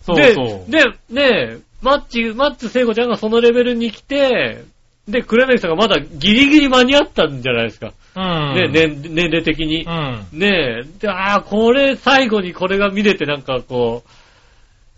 [0.02, 0.72] そうそう。
[0.72, 4.64] で、で、ねマッチ、マッチ聖子ちゃんがそのレベルに来て、
[5.08, 7.94] で、黒柳さんがまだギリギリ間に合ったんじゃないですか。
[8.16, 8.56] うん。
[8.56, 9.90] ね、年年齢的にう。
[9.90, 10.26] ん。
[10.34, 14.10] ねえ、で、ああ、これ、最後にこれが見れてなんかこう、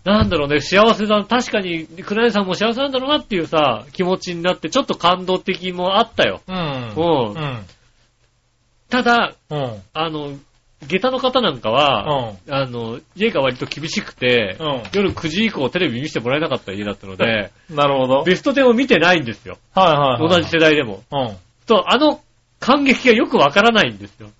[0.08, 6.40] なんだろうね、幸せだ、確かに、黒柳さんも幸せなんだろうなっていうさ、気持ちになって、ちょっと感動的もあったよ。
[6.48, 6.56] うん。
[6.56, 7.58] うんうん。
[8.88, 9.82] ただ、うん。
[9.92, 10.32] あの、
[10.86, 18.22] 下駄の方なんかは、あの、家が割と厳しくて、うん夜9時以降テレビ見せてもらえなかった家だったので、 なるほど。
[18.24, 19.58] ベスト10を見てないんですよ。
[19.74, 20.28] はいはいはい。
[20.28, 21.02] 同じ世代でも。
[21.10, 21.36] うん。
[21.66, 22.20] と、あの
[22.58, 24.30] 感激がよくわからないんですよ。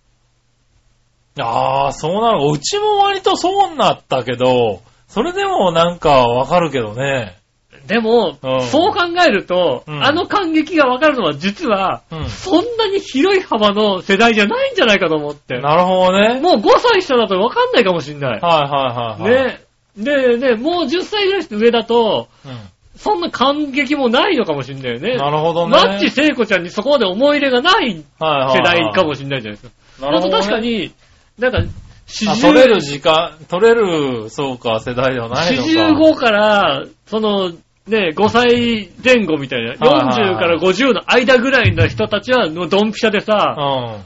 [1.39, 2.51] ああ、そうなの。
[2.51, 7.40] うちも割とそうなったけど、それでもなんかわかるけどね。
[7.87, 15.59] でも、うんそう考えると、うんあの感激がわかるのは実は、うんそんなに広い幅の世代じゃないんじゃないかと思って。
[15.61, 16.41] なるほどね。
[16.41, 18.31] もう5歳下だとわかんないかもしんない。
[18.33, 19.47] はいはいはいはい。。
[19.47, 19.61] ね。
[19.97, 22.53] で、ね、もう10歳ぐらい上だと、うん。
[22.97, 25.17] そんな感激もないのかもしんないよね。
[25.17, 25.71] なるほどね。
[25.71, 30.07] マッチ聖子ちゃんにそこまで思い入れがない世はい代かもしんないじゃないですか。
[30.07, 30.37] なるほど、ね。
[30.37, 30.93] あと確かに、
[31.39, 31.63] なんか、
[32.07, 35.69] 四あ、十取れる時間、取れる、そうか、世代ではないのか。
[35.71, 37.53] 45から、その、
[37.91, 43.55] ね、5歳前後みたいな、はいはいはい40から50の間ぐらいの人たちは、もうドンピシャでさ、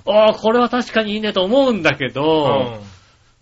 [0.06, 0.12] うん。
[0.12, 2.80] ああ、これは確かにいいねと思うんだけど、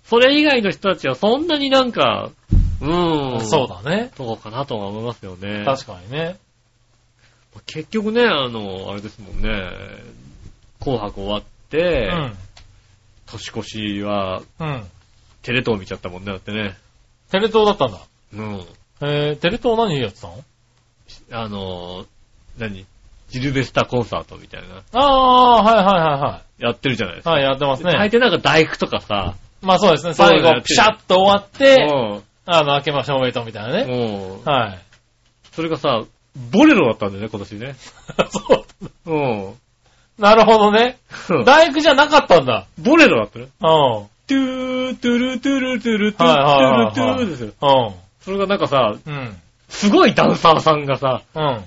[0.05, 2.31] それ以外の人たちはそんなになんか、
[2.81, 3.41] ううん。
[3.41, 4.11] そうだね。
[4.17, 5.65] そうかなとは思いますよね。
[5.65, 6.37] 確かにね。
[7.67, 9.51] 結局ね、あの、あれですもんね、
[10.81, 12.35] 紅白終わっうて、ん。
[13.27, 14.85] 年越しはうん。
[15.43, 16.77] テレ東見ちゃったもんね、だってね。
[17.31, 17.99] テレ東だったんだ。
[18.35, 18.67] うん。
[19.03, 20.45] えー、テレ東何やってたの？
[21.33, 22.07] あの、
[22.59, 22.87] 何？
[23.29, 27.25] ジルベスタコンサートみたいな、ああー、はいはいはいはやってるじゃないですい。
[27.25, 27.31] か。
[27.31, 27.93] はい、やってますね。
[27.93, 30.15] 大抵なんか大工とかさ、まあそうですね。
[30.15, 34.43] 最後、ピシャッと終わって、うんあの、明けましておめでとうみたいなね。
[34.45, 34.53] うん。
[34.53, 34.79] はい。
[35.53, 36.03] それがさ、
[36.51, 37.77] ボレロだったんだよね、今年ね。
[38.29, 38.67] そ
[39.07, 39.11] う。
[39.11, 39.55] うん。
[40.19, 40.99] なるほどね。
[41.47, 42.67] 第九じゃなかったんだ。
[42.79, 43.45] ボレロだったね。
[43.45, 43.51] うん。
[43.61, 47.53] トゥー、トゥルトゥルトゥルトゥはいはいはいはいルトゥルですよ。
[47.63, 47.95] うん。
[48.25, 49.37] それがなんかさ、うん。
[49.69, 51.65] すごいダンサーさんがさ、うん。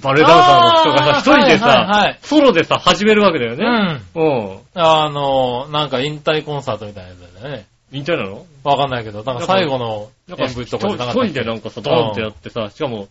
[0.00, 3.64] バレエダンサーの人がさ、あー一人ではいはいさはい、ソロでさ、始めるわけだようね。
[3.64, 4.02] ん。
[4.14, 4.58] うん。
[4.74, 7.66] あの、なんか引退コンサートみたいなやつだよね。
[7.90, 8.44] みたいなの？
[8.64, 13.08] わかんないけど、なんか最後のなんか演舞とかじゃなかった一人でなんかさ、ドーンってやってさ、しかも、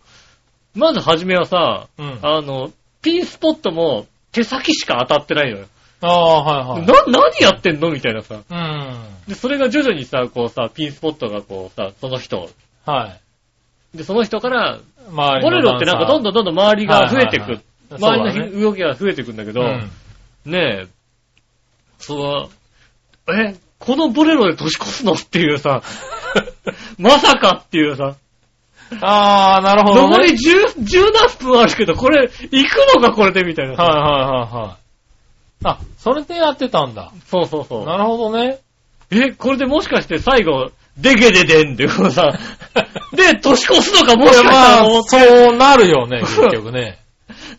[0.76, 2.18] まず初めはさ、うん。
[2.22, 2.70] あの、
[3.02, 5.66] ピンスポットも手先しか当たってないのよ。
[6.00, 6.86] ああ、はいはい。
[6.86, 7.90] な、何やってんの？
[7.90, 8.36] みたいなさ。
[8.48, 8.96] うん。
[9.26, 12.48] で、それが徐々にさ、こうさ、ピンスポットがこうさ、その人。
[12.90, 13.18] は
[13.94, 13.96] い。
[13.96, 14.78] で、その人から、
[15.10, 17.42] 周ボレロってなんかどんどんどんどん周りが増えてく。
[17.42, 19.90] はいはいはい周りの動きが増えてくんだけど、うん。
[20.44, 20.86] ねえ、
[21.98, 22.50] そ
[23.26, 25.82] う、え、このボレロで年越すのっていうさ、
[26.98, 28.16] まさかっていうさ、
[29.00, 30.16] ああ、なるほど、ね。
[30.16, 33.84] 残り十、十何分あるけど、これ、行くのかこれでみたいなさ。
[33.84, 34.76] はいはいはいはい。
[35.64, 37.12] あ、それでやってたんだ。
[37.26, 37.86] そうそうそう。
[37.86, 38.58] なるほどね。
[39.10, 42.38] え、これでもしかして最後、でげででんってこうさ、
[43.14, 46.98] で、年越すのかもしかしたらそうなるよね、 結局ね。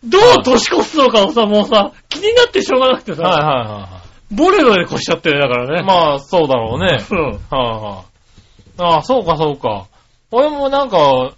[0.04, 3.89] どう年越すのかをさ、もうさ、気になってしょうがなくてさ、はいはいはいは
[4.32, 5.82] ボレロで越しちゃってるだからい。
[5.82, 5.84] ね。
[5.84, 7.04] まあ、そうだろうね。
[7.10, 7.19] うん。
[7.19, 8.82] はいはい。
[8.82, 9.86] ああ、そうかそうか。
[10.32, 11.32] 俺もなんか、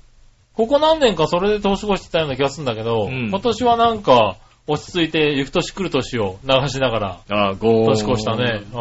[0.53, 4.35] ここ何年かそれで年越してたような気がするんだけど、うん今年はなんか、
[4.67, 8.61] 落ち着いて、行く年来る年を流しながら、ああ、ゴー年越したね。
[8.71, 8.75] う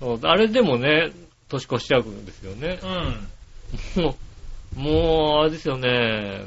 [0.00, 1.10] そうあれでもね、
[1.48, 2.78] 年越しちゃうんですよね。
[2.82, 4.00] ん。
[4.00, 4.04] うん。
[4.04, 4.16] も
[4.76, 6.44] う、もう、あれですよね。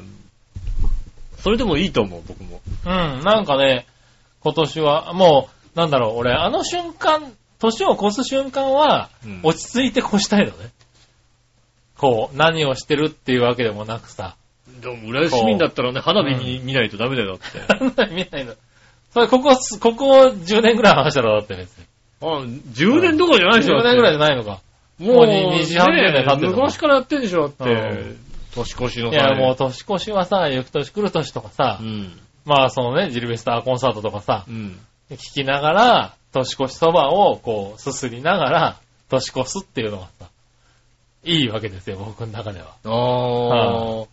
[1.38, 2.60] それでもいいと思う、僕も。
[2.84, 3.86] うん、なんかね、
[4.40, 10.70] 今年は、もう、なんだろう、俺、あの瞬間、年を越す瞬間は、うん落ち着いて越したいのね。
[11.96, 14.36] こう、何をしてるっていうわけでもなくさ。
[14.80, 18.14] でも、浦安市民だったらね、花火に見ないとダメだよだって。
[18.14, 18.54] 見ないの。
[19.12, 21.84] それ、ここ、ここ10年ぐらい話したらだって別に。
[22.20, 23.78] あ、10年どころじゃないでしょ。
[23.78, 24.18] 10年ぐらいい。
[24.18, 24.60] じゃないのか。
[25.02, 28.16] もう、もう2時半ぐらいで経ってるの昔からやってんでしょ、だってう。
[28.54, 32.20] 年越しのいや、もう年越しはさ、行く年来る年とかさ、うん。
[32.44, 34.78] まあそのね、ジルベスターコンサートとかさ、うん。
[35.10, 40.26] 聞きながら、年越しそばをこう、すすりながら、年越すっていうのがさ、
[41.24, 42.76] いいわけですよ、僕の中では。
[42.84, 44.06] ああ。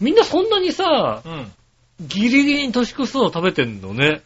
[0.00, 1.52] みんなそんなにさ、うん。
[2.00, 4.22] ギリギリに年越すの食べてんのね。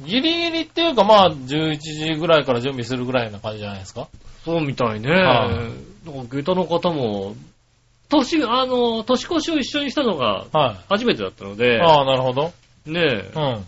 [0.00, 4.08] ギリギリっていうかまあ、11時ぐらいから準備するぐらいな感じじゃないですか。
[4.46, 5.10] そうみたいね。
[5.10, 7.34] はいなんか下駄の方も、
[8.08, 10.76] 年、あの、年越しを一緒にしたのがはい。
[10.88, 12.52] 初めてだったので、ああ、なるほど。
[12.86, 13.42] ねえうん。
[13.42, 13.58] は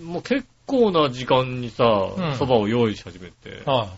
[0.00, 0.02] い。
[0.02, 3.90] もう結構な時間にさう、んを用意し始めて、ま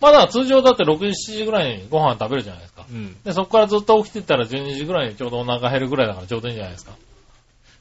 [0.00, 2.84] あだから通常だって6時、7時ぐらいにご飯食べるじゃないですか。
[2.90, 6.92] うんで、そこからずっと起きてたら12時ぐらいにちょうどお腹減るぐらいだからちょうどいいんじゃないですか。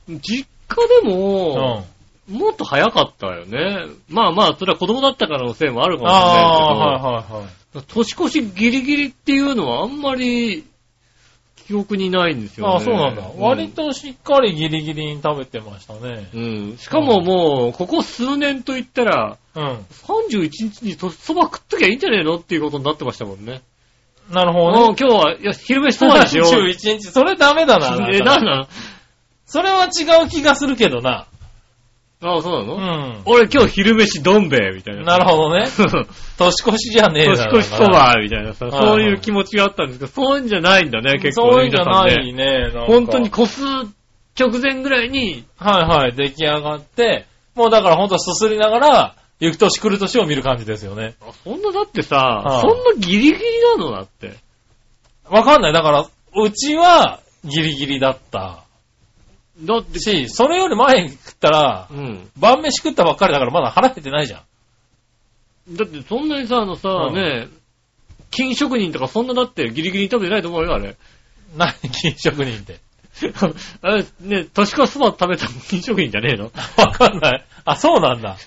[0.07, 1.83] 実家でうも、
[2.29, 2.35] ん。
[2.37, 3.87] もっと早かったよね。
[4.07, 7.58] まあまあ、それは子供だったからのせいもあるかもしれああ、ないけど、はいはいはい。
[7.73, 10.65] 年越しギリギリっていうのはあんまり
[11.69, 12.73] 記憶にないんですよね。
[12.73, 13.21] ああ、そうなんだ。
[13.21, 16.27] うん割としっかりギリギリに食べてましたね。
[16.33, 16.77] うん。
[16.77, 19.85] しかももう、ここ数年と言ったら、うん。
[20.03, 23.61] 31日にとそば食っときゃいいんじゃねえのっていうことになってましたもんね。
[24.31, 24.95] なるほもうどね。
[24.99, 26.49] 今日は、いや、昼飯そばにしよう。
[26.51, 28.09] 31日、それダメだな。
[28.11, 28.67] え、なんなん
[29.45, 31.27] それは違う気がするけどな。
[32.21, 32.75] ああ、そうなうの、
[33.19, 33.21] ん。
[33.25, 35.03] 俺今日昼飯どん兵衛みたいな。
[35.03, 35.67] なるほどね。
[36.37, 41.53] 年越しじゃねえだろ年越しそばみたいなさ、そういう気持ちがあったんですけど、そういうんじゃないんだね、結構ね。
[41.53, 42.71] そういうんじゃないね。
[42.87, 43.29] 本当に。
[43.29, 43.63] 個数
[44.37, 51.15] 直前ぐらいに、はいはい、出来上がって、もうだからほんとすすりながら、行く年来る年を見る感じですよね。
[51.21, 53.37] あそんなだってさ、はいそんなギリギリ
[53.77, 54.33] なのだって。
[55.29, 55.73] わかんない。
[55.73, 58.63] だから、うちはギリギリだった
[59.61, 62.29] だって、し、それより前に食ったらう、ん。
[62.37, 64.43] 晩飯食ったばっかりだからまだ腹減ってないじゃ
[65.71, 65.75] ん。
[65.75, 67.47] だってそんなにさ、あのさ、うんね、
[68.31, 70.95] 金職人とかそんなだってギリギリに食べてないと思うよ、あれ。
[71.57, 72.79] 何、金職人って。
[73.81, 76.51] あれ、ね、年越しそば食べたの金職人じゃねえの？
[76.77, 77.45] わかんない。
[77.65, 78.37] あ、そうなんだ。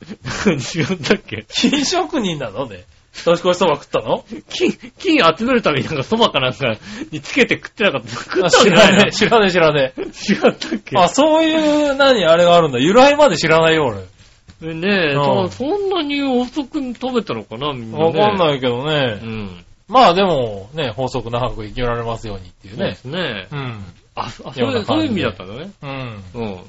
[0.46, 1.44] 違ったっけ？
[1.48, 2.84] 金職人なのね。
[3.24, 4.24] 年越しそば食ったの？
[4.48, 6.74] 金、金集めるためになんかそばかなんか
[7.10, 8.08] につけて食ってなかった。
[8.08, 10.00] 食った知らねえ、知らねえ、知らねえ。
[10.02, 10.04] 違
[10.36, 10.98] ったっけ？
[10.98, 12.78] あ、そういう、何、あれがあるんだ。
[12.78, 13.86] 由来まで知らないよ、
[14.60, 14.72] 俺。
[14.74, 18.04] ねえ、うんそそんなに遅くに食べたのかな、みんな、ね。
[18.04, 18.38] わかんい。
[18.38, 19.14] ないけどうね。
[19.16, 19.64] ん。
[19.88, 22.94] まあでも、ね、法則長く生きられますようにっていうそうでね。
[22.96, 23.48] すね。
[23.52, 23.84] うん。
[24.14, 25.70] あ、あそういうそういう意味だったんだね。
[25.82, 26.22] うん。
[26.34, 26.60] うん。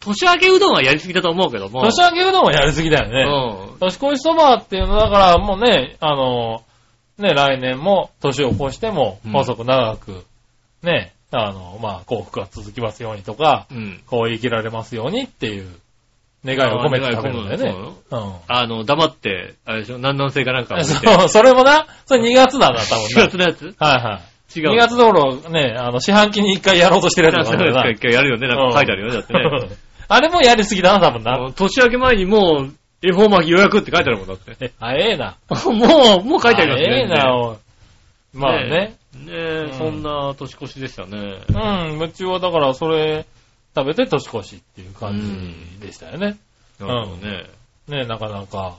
[0.00, 1.82] 年明けうどんはやりすぎだと思うけども。
[1.82, 3.70] 年明けうどんはやりすぎだよね。
[3.72, 3.78] うん。
[3.78, 6.62] 年越しそばっていうのだからもうね、あの、
[7.18, 10.24] ね、来年も年を越してもうん細く長く、
[10.82, 14.00] ね、あの、まあ幸福が続きますようにとか、うん。
[14.06, 15.68] こう生きられますようにっていう
[16.46, 17.92] 願いを込めて食べるんだよね。
[18.10, 18.32] うん。
[18.48, 20.82] あの、黙って、あれでしょ、南南西かなんか。
[20.82, 23.26] そう、それもな、それ2月だな、多分4な。
[23.28, 23.74] 月のやつ？
[23.78, 24.20] はいは
[24.56, 24.58] い。
[24.58, 24.70] 違う。
[24.72, 28.48] 2月道路ね、あの、四半期に1回やろうとしてるやつそうなんだよですか、今日やるよね。
[28.48, 29.40] なんか書いてあるよね、だってね。
[30.10, 30.16] な。
[30.16, 31.52] あれもやりすぎだな、多分な。
[31.54, 34.56] 年明け前にもう、恵方巻き予約って書いてあるもんだって。
[34.60, 35.36] え、あ、ええな。
[35.48, 36.96] もう、もう書いてありますね。
[36.96, 37.56] ええな、おい
[38.34, 38.68] まあね。
[38.68, 38.96] ね
[39.28, 41.40] え、うんそんな年越しでしたね。
[41.48, 43.26] うん、うちはだからそれ
[43.74, 45.18] 食べて年越しっていう感
[45.80, 46.36] じでしたよね。
[46.78, 47.46] なるほどね。
[47.88, 48.76] ね、なかなか。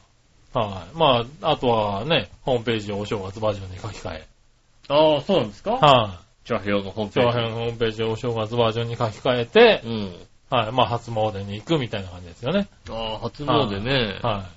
[0.54, 0.98] はい。
[0.98, 4.28] まあ、あとはね、ホームページをお正月バージョンに書き換え。
[4.88, 5.72] ああ、そうなんですか？
[5.72, 6.48] はい。
[6.48, 7.34] チャーヘヨのホームページ。
[7.34, 10.16] 長編ホームページをお正月バージョンに書き換えてう、ん。
[10.52, 10.72] はい。
[10.72, 12.68] まあ、初詣に行くみたいな感じですよね。
[12.90, 14.20] ああ、初詣ね。
[14.22, 14.50] は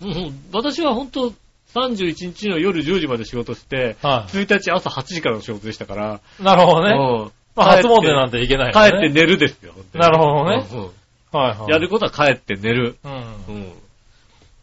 [0.00, 1.32] もう私は本当
[1.74, 4.06] 31日の夜10時まで仕事して、い。
[4.06, 6.42] は1日朝8時からの仕事でしたから、い。
[6.42, 6.94] なるほどね。
[6.94, 8.90] うんまあ、初詣なんて行けないよね。
[8.90, 9.74] 帰って寝るですよ。
[9.92, 10.66] なるほどね。
[10.72, 10.90] うんうん
[11.30, 11.70] はいはい。
[11.70, 12.96] やることは帰って寝る。
[13.04, 13.12] うん。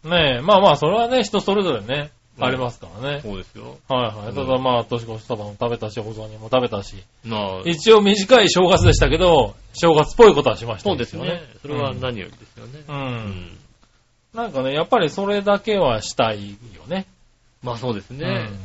[0.04, 0.10] うん。
[0.10, 3.20] ねえ、まあまあ、それはね、人それぞれね、うんありますからね。
[3.22, 3.78] そうですよ。
[3.88, 4.34] はいはい。
[4.34, 11.42] ただまあ、年越しそばも食べたし、お雑煮も食べたし、なあ、一応短い正月でしたけど、正月っぽいことはしましたそうですね。
[11.62, 12.80] それは何よりですよね。
[12.86, 12.92] う。
[12.92, 13.58] うんん。
[14.34, 16.56] なんかね、やっぱりそれだけはしたいよ
[16.88, 17.06] ね。
[17.62, 18.26] まあそうですうね。
[18.26, 18.58] ん。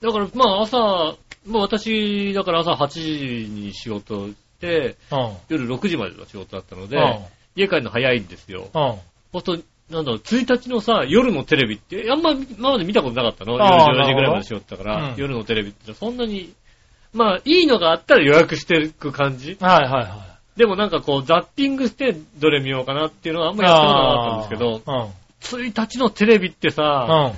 [0.00, 0.78] だからまあ朝、
[1.46, 5.36] まあ私、だから朝8時に仕事して、うん。
[5.48, 7.24] 夜6時までの仕事だったので、うん。
[7.56, 8.68] 家帰るの早いんですよ。
[8.72, 8.94] うん。
[9.32, 9.58] ほんと、
[9.90, 13.58] なんだろう、1日のさ、夜のテレビって、あんま今まで見たことなかったの？
[13.58, 16.52] 夜10時ぐらいまで仕事だから、うん夜のテレビってそんなに、
[17.12, 19.56] まあいいのがあったら予約していく感じ？
[19.60, 20.26] はいはいは
[20.56, 20.58] い。
[20.58, 25.08] でもなんかこう、ザッピングしてどれ見ようかなっていうのはあんまやったことなかったんですけど、あ
[25.40, 27.26] 1日のテレビってさ、ーうん。
[27.26, 27.32] うん。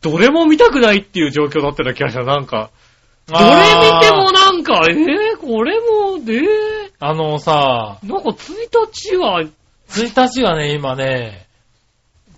[0.00, 2.24] どれも見たくないっていう状況だったような気がした。
[2.24, 2.70] なんか、
[3.26, 8.36] どれ見てもなんか、えー、これも、えー、あのさ、なんか1
[8.92, 9.42] 日は、
[9.90, 11.46] 1日はね、今ね、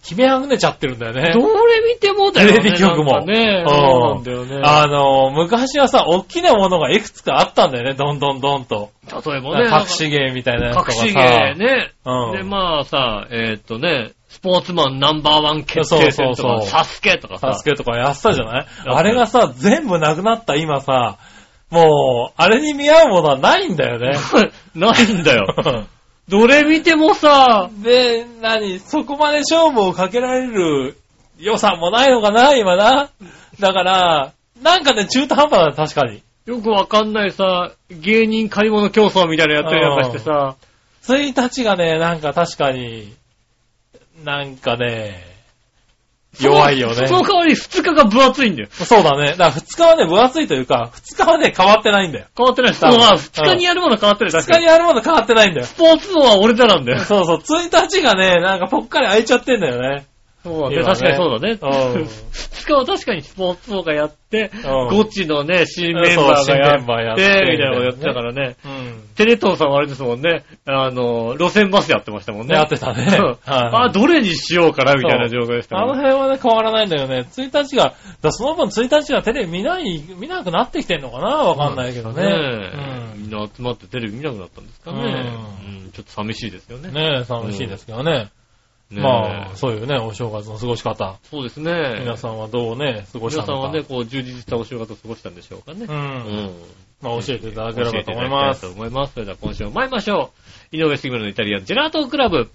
[0.07, 1.33] 決めあぐねちゃってるんだよね。
[1.33, 2.59] どれ見てもだよね。
[2.59, 4.61] テレビ局もね、うんそうなんだよね。
[4.63, 8.91] あの、昔はさ、大きなものがいくつかあったんだよね、どんどんどんと。
[9.11, 11.03] 例えばね、隠し芸みたいなやつとかさ。
[11.05, 11.93] 隠し芸ね。
[12.05, 17.53] うんで、まあさ、えーっとね、スポーツマンナンバーワン決定戦とか、そうそうそうサスケとかさ。
[17.53, 18.67] サスケとかやってたじゃない？
[18.85, 21.17] たあれがさ、全部なくなった今さ、
[21.71, 24.19] もう、あれに見合うものはないんだよね。
[24.75, 25.47] ないんだよ。
[26.29, 30.97] どれ見てもさ、で、何そこまで勝負をかけられる
[31.39, 33.11] 予算もないのかな今な。
[33.61, 36.23] だから、なんかね、中途半端だ、確かに。
[36.47, 40.57] よくわかんないさ、芸人借り物競争みたいなのやったりなんかしてさ、
[41.03, 43.15] 1日がね、なんか確かに、
[44.25, 45.34] なんかね、
[46.41, 47.07] 弱いよね。
[47.09, 48.69] その 代わり2日が分厚いんだよ。
[48.73, 49.35] そうだね。
[49.37, 52.27] だから2日はね、分厚いというか、2日はね、変わってないんだよ。
[52.37, 52.73] 変わってない。
[52.75, 54.53] 多分まあ、2日にやるもの変わってるだ2け。
[54.55, 55.67] 日にやるもの変わってないんだよ。
[55.67, 57.01] スポーツ王は俺だなんだよ。
[57.01, 60.07] そうそう、1日がね、なんかぽっかり空いちゃってんだよね。
[60.45, 61.59] そう今ね確かにそうだね。
[61.61, 62.09] うん
[62.65, 66.57] 2日は確かにスポーツ王がやって、うんゴチのね、新メンバーが
[67.03, 68.57] やっ、っててみたいなのをやってたからね。
[68.65, 69.03] うん。
[69.17, 72.55] テレ東さんはあれですもんね、あの、路線バスやってましたもんね。
[72.55, 73.07] やってたね
[73.45, 75.95] あ、どれにしようかな、みたいな状況でしたあの。
[75.95, 77.27] 辺はね、変わらないんだよね。
[77.31, 77.95] 1日が、
[78.31, 81.29] その分1日がテレビ見ない、見なくなってきてんのかな？
[81.29, 82.23] わかんないけどね。
[82.23, 82.29] ね
[83.15, 84.99] うんみんな集まってテレビ見なくなったんですかね。
[84.99, 86.91] うんうんちょっと寂しいですよね。
[86.91, 88.11] ねえ、寂しいですけどね。
[88.25, 88.31] ね
[89.03, 91.17] まあ、そういうね、お正月の過ごし方。
[91.31, 91.97] そうですね。
[92.01, 93.53] 皆さんはどうね、過ごしたのか。
[93.53, 95.87] 皆さんはね、こう、充実したお正月を過ごしたんでしょうかね。
[95.89, 95.93] う。
[95.93, 96.51] うんん。
[97.03, 98.61] まあ、教えていただければと思い教ます。
[98.63, 99.15] と思います。
[99.15, 100.31] それでは今週も参りましょ
[100.73, 100.77] う。
[100.77, 102.51] 井上杉村のイタリアンジェラートクラブ。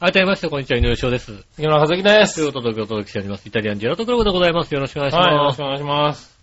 [0.00, 1.44] 改めまして、こんにちは、井上翔です。
[1.56, 2.36] 杉村和樹です。
[2.36, 3.46] ということでお届けしております。
[3.46, 4.72] イタリアンジェラートクラブでございます。
[4.72, 5.26] よろしくお願いします。
[5.26, 6.38] はい、よろしくお願いします。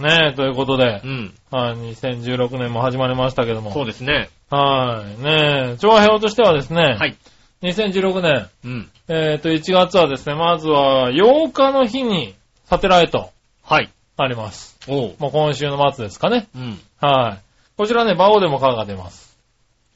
[0.00, 1.34] ねえ、ということでう、ん。
[1.50, 3.72] はい、2016年も始まりましたけども。
[3.72, 4.28] そうですね。
[4.50, 7.16] はい、ねえ、調和表としてはですね、はい。
[7.62, 8.90] 2016年、うん。
[9.08, 12.34] えっ、と、1月はですね、まずは8日の日に
[12.66, 13.30] サテライト
[13.62, 13.90] はい。
[14.18, 14.78] あります。
[14.88, 15.14] おう。
[15.18, 16.48] もう今週の末ですかね。
[16.54, 16.78] うん。
[17.00, 17.42] はい。
[17.78, 19.38] こちらね、バオでもカーが出ます。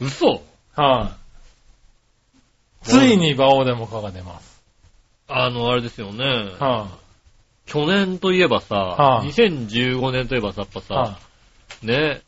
[0.01, 0.41] 嘘
[0.74, 1.28] はい。
[2.83, 4.62] ついにバオでもカーが出ます。
[5.29, 6.24] あの、あれですよね。
[6.59, 6.89] は
[7.66, 10.83] 去年といえばさ、はあ2015年といえばさ、やっぱい。
[10.83, 11.18] さ、は
[11.83, 12.22] ね、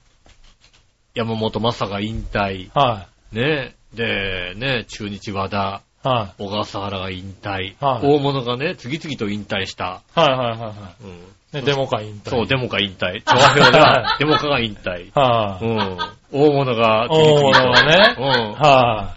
[1.14, 6.08] 山本正が引退い。、はね、で、ね、中日和田、い。
[6.08, 6.42] はい。
[6.42, 10.02] 小笠原が引退、はい大物がね、次々と引退した。
[10.14, 11.62] はいはいはいはうん、い。
[11.62, 12.30] ね、デモカ引退。
[12.30, 13.22] そう、デモカ引退。
[13.24, 15.10] 調和表では、デモカが引退。
[15.14, 15.64] はい。
[15.64, 15.98] うん。
[16.32, 17.68] 大物が次大々と。
[17.68, 18.14] 物がね。
[18.18, 18.52] うん。
[18.54, 19.16] は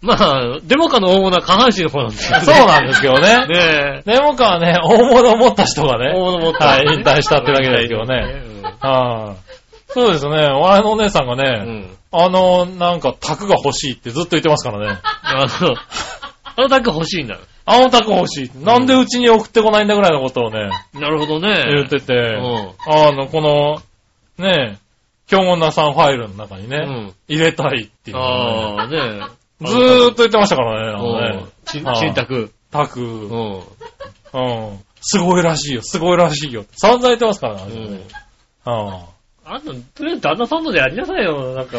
[0.00, 2.40] まあ、デモカの大物は下半身の方なんですよい。
[2.40, 2.46] ね。
[2.46, 3.46] そうなんですけどね。
[3.48, 4.12] ねえ。
[4.12, 8.42] デモカはね、大物を持った人が大ね、物持った、はい引退したってだけですけどね。
[8.44, 9.92] うんはい。
[9.92, 11.44] そうですね、お笑いのお姉さんがうね、
[11.80, 11.96] ん。
[12.12, 14.98] あの、なんか、タクが欲しいってずっと言ってますからね。
[15.22, 15.74] あの、
[16.56, 17.38] あのタック欲しいんだ。
[17.64, 18.64] あのタク欲しい。
[18.64, 21.64] なんでうちに送ってこないんだぐらいのことをね、なるほどね。
[21.66, 22.72] 言ってて、うん。
[22.86, 23.82] あの、この、
[24.38, 24.78] ねえ、
[25.28, 27.14] 京門なさんファイルの中にね、うん。
[27.28, 29.20] 入れたいっていうね、ああ、ね
[29.60, 31.48] ずーっと言ってましたからね、あのねうん。
[31.64, 32.52] ち、はいちんたく。
[32.70, 34.84] タク、ううん、ん。
[35.00, 36.64] すごいらしいよ、すごいらしいよ。
[36.72, 37.74] 散々言ってますからね、
[38.66, 38.72] うん。
[38.72, 39.06] は
[39.44, 41.78] あんた、とりあえず旦那さんのでやりなさいよ、なんか。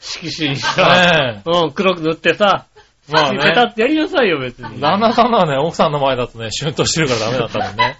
[0.00, 1.42] 色紙にあさ。
[1.42, 2.66] ねうん、黒く塗ってさ。
[3.08, 3.12] え。
[3.12, 3.70] まあペタね。
[3.72, 4.80] ってやりなさいよ、別に。
[4.80, 7.96] 旦那さんのはね、奥さんの前だとね、シュンとしてるからダメだったもんね。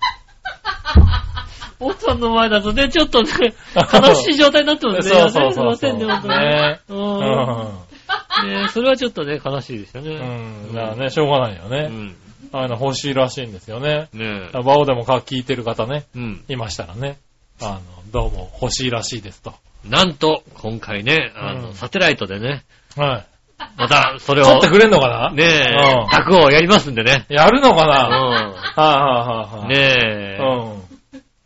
[1.81, 3.31] 奥さんの前だとね、ちょっとね、
[3.75, 5.15] 悲しい状態になってますね。
[5.15, 6.35] そうそうそうすいませんね、本当に。
[6.39, 6.95] ねう。
[6.95, 7.90] うん
[8.45, 10.05] ねそれはちょっとね、悲しいですよん。
[10.05, 10.15] ね。
[10.15, 10.75] うん。
[10.75, 11.89] だからね、しょうがないよね。
[11.91, 12.17] うん。
[12.53, 14.09] ああいうの欲しいらしいんですよね。
[14.13, 16.45] ねバオでもか聞いてる方ね、うん。
[16.49, 17.19] いましたらね。
[17.63, 17.81] あの、
[18.11, 19.55] どうも欲しいらしいですと。
[19.85, 22.65] なんと、今回ね、あの、うんサテライトでね、
[22.97, 23.27] はい。
[23.77, 25.33] また、それを、取ってくれんのかな？
[25.33, 27.27] ねえうん、卓をやりますんでね。
[27.29, 29.67] やるのかうなはいはいはいはい。
[29.67, 29.69] ん。
[29.69, 30.39] ねえ。
[30.39, 30.91] う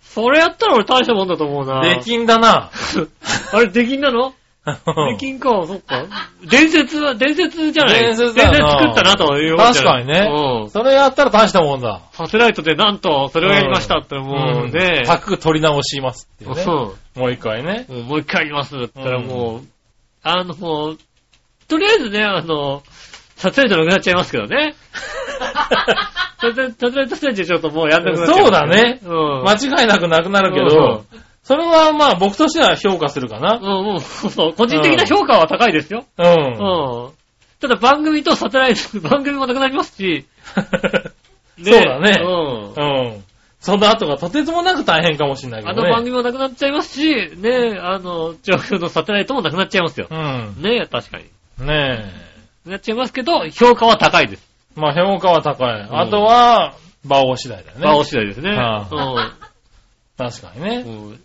[0.00, 1.80] それやったら俺大したもんだと思うな。
[1.80, 1.82] ん。
[1.82, 2.70] できんだな。
[3.52, 4.32] あれ、できんなの？
[4.64, 6.06] できんか、そっか。
[6.48, 10.70] 伝説は、伝説じゃない伝説だよな伝説作ったなという確かにねうん。
[10.70, 12.00] それやったら大したもんだ。
[12.12, 15.02] サテライトでなんと、それをやりましたって、もうね。
[15.04, 16.64] タク取り直しますっていうね。
[16.64, 17.86] うもう一回ね。
[17.88, 17.92] ん。
[17.92, 19.62] もうもう一回やりますって言ったらもう、
[20.22, 20.98] あの、もう、
[21.68, 22.82] とりあえずね、あの、
[23.36, 24.74] サテライトなくなっちゃいますけどね。
[26.40, 29.44] サ テサテライトステージちょっともうやんなくなっちゃそうだねうん。
[29.44, 31.04] 間違いなくなくなるけど、
[31.44, 33.58] それはまあ僕としては評価するかな。
[33.62, 34.54] うん、うん、そうそう。
[34.54, 36.06] 個人的な評価は高いですよ。
[36.18, 36.26] うん。
[36.26, 37.12] うん。
[37.60, 40.26] ただ番組とサテライト、 番組もなくなりますし、
[41.62, 42.72] そうだねうん。
[42.72, 43.24] うん。
[43.60, 45.82] その後がとてつもなく大変かもしれないけどね。
[45.82, 50.08] あの番組もなくなっちゃいますし、ねあの、上空のサテライトもなくなっちゃいますよ。
[50.10, 50.62] うん。
[50.62, 51.24] ね確かに。
[51.66, 52.04] ね
[52.64, 54.50] なっちゃいますけど、評価は高いです。
[54.76, 54.80] え。
[54.80, 55.88] まあ評価は高い。
[55.90, 56.74] あとは、
[57.04, 57.84] 馬王次第だよね。
[57.84, 58.50] 場を次第ですね。
[58.50, 59.32] はうん
[60.16, 60.76] 確かにね。
[60.86, 61.23] うん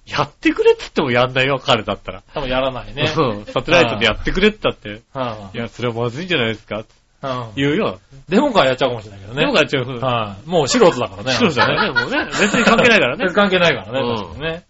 [0.06, 2.22] やってくれって言ってもやんないよ、彼だったら。
[2.32, 3.12] 多分やらないね。
[3.16, 5.02] うんサテライトでやってくれって言ったって。
[5.12, 6.84] はいや、それはまずいんじゃないですか。
[7.22, 7.52] うん。
[7.56, 8.00] 言うよ。
[8.28, 9.40] デモからやっちゃうかもしれないけどね。
[9.40, 9.84] でもやっちゃう。
[9.84, 10.48] はい。
[10.48, 11.32] もう素人だからね。
[11.32, 12.26] そうだよね、もうね。
[12.26, 13.28] 別に関係ないからね。
[13.32, 14.62] 関係ないからね、うん確かにね。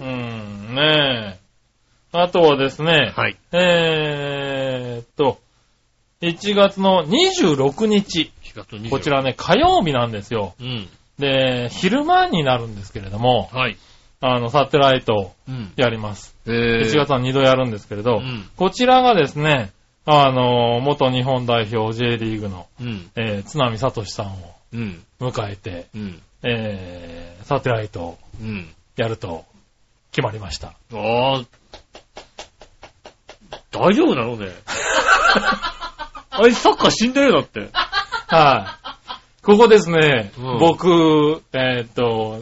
[0.00, 1.42] うん、ねえ。
[2.14, 3.36] あとはですね、はい。
[3.52, 5.38] えーっと、
[6.22, 8.32] 1月の26日。
[8.42, 9.10] 4月20こち。
[9.10, 10.54] らね、火曜日なんですよ。
[10.60, 10.88] うん。
[11.18, 13.76] で、昼間になるんですけれども、はい。
[14.24, 15.72] あの、サテライトうん。
[15.76, 16.34] やります。
[16.46, 19.72] えー、1月は2度やるんですけれど、うんこちらがですね、
[20.06, 23.10] あの、元日本代表 J リーグの、うん。
[23.16, 25.02] えー、津波聡さんをうん。
[25.20, 26.22] 迎えて、うん。
[26.44, 28.68] えー、サテライトをうん。
[28.96, 29.44] やると
[30.12, 30.68] 決まりました。
[30.68, 31.42] ああ、
[33.72, 34.52] 大丈夫なのね。
[36.30, 37.70] あいつサッカー死んでるよだって。
[38.28, 38.78] は
[39.40, 39.44] い。
[39.44, 42.40] ここですね、うん僕、えーっと、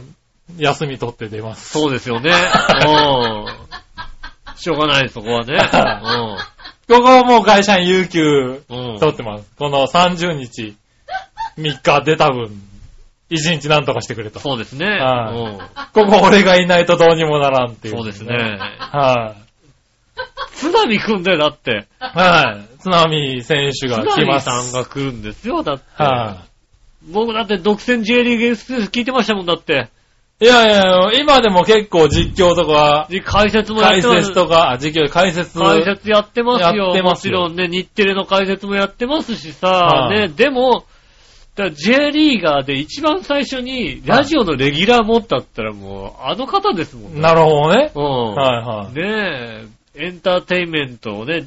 [0.57, 1.69] 休み取って出ます。
[1.69, 2.31] そうですよね。
[2.31, 2.35] う
[4.53, 4.55] ん。
[4.55, 5.57] しょうがない、そこはね。
[6.87, 8.93] ここはもう会社員有給うん。
[8.93, 8.99] うん。
[8.99, 9.49] 取ってます。
[9.57, 10.75] この30日、
[11.57, 12.51] 3日出た分、
[13.29, 14.39] 1日なんとかしてくれと。
[14.39, 14.85] そうですね。
[14.85, 15.57] はうん。
[15.93, 17.97] ここ俺がいないとどうにもならんっていう。
[17.97, 18.35] そうですね。
[18.79, 19.51] はい。
[20.55, 21.87] 津波くんだよ、だって。
[21.99, 22.79] はい。
[22.81, 24.47] 津波選手津が来ます。
[24.47, 25.83] 波さんが来るんですよ、だって。
[26.03, 26.43] は
[27.09, 29.89] 僕だって独占 J リーグ S 聞いてましたもんだって。
[30.41, 30.45] い。
[30.45, 34.23] いやいや、今でも結構実況とか、で解説もやって解ます。
[34.27, 35.59] 説とか、あ実況、解説。
[35.59, 36.85] 解説やってますよ。
[36.85, 40.85] やってますよもちろんね、日テレの解説もやってますしさ、はいね、でも、
[41.55, 47.21] J リーガーで一番最初にラジオのレギュラー持ったったらもう、あの方ですもんね。
[47.21, 47.91] なるほどね。
[47.93, 48.03] うん。
[48.33, 48.93] はいはい。
[48.95, 51.43] ねえ、エンターテインメントをね、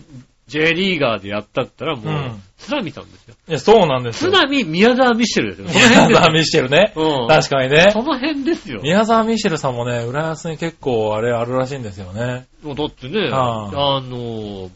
[0.47, 3.35] J リーガーでやったったらもう、うん津波さんですよ。
[3.47, 4.33] いや、そうなんです津よ。
[4.33, 5.87] 波宮沢ミシェルですよ。
[5.87, 6.93] 宮沢ミシェルね。
[6.97, 8.03] うん確かにねそ。
[8.03, 8.81] の辺ですよ。
[8.83, 12.47] 宮沢ミシェルさんもね、浦安に結構あれあるらしいんですよね。
[12.63, 14.71] もうだってね、はあの、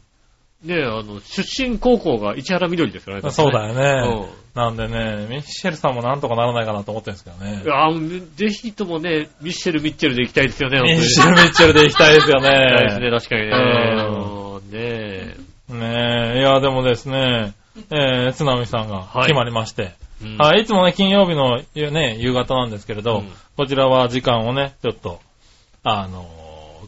[0.64, 3.30] ねあの、出身高校が市原緑ですからね。
[3.30, 4.22] そうだよね。
[4.22, 7.66] うんなんでね、ミシェルさんもなんとかならないかなと思ってるんですけどねい。
[7.68, 13.10] やーぜひともね、ミッシェル・ミッチェルで行きたいですよね、ミシェル・ミッチェルで行きたいですよ行きたいですね、 ね。
[13.16, 13.50] 確かにね。
[14.42, 14.47] うん
[15.78, 17.54] ねいや、でもですね、
[17.90, 19.92] えー、津波さんがはい決まりまして。
[20.22, 25.20] うんはい、いつもね、金曜日の、ね、夕方なんですけれど、うんこちらは時間をね、ちょっと、
[25.82, 26.38] あのー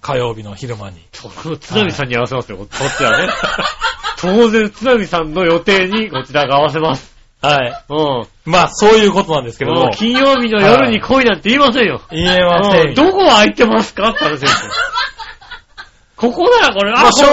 [0.01, 1.01] 火曜日の昼間に。
[1.13, 3.33] 津波さんに合わせますよ、こっちはね。
[4.19, 7.15] 当然、津波さんの予定にこちらが合わせます。
[7.43, 7.85] はい。
[7.89, 8.27] うん。
[8.45, 12.03] まあ、そういうことなんですけれども金曜日の夜に来いなんて言いませんよ。
[12.11, 14.11] 言えませうんんどこ空いてますか？
[14.11, 14.73] って話ですよ。
[16.17, 17.25] ここならこれ、まあ、正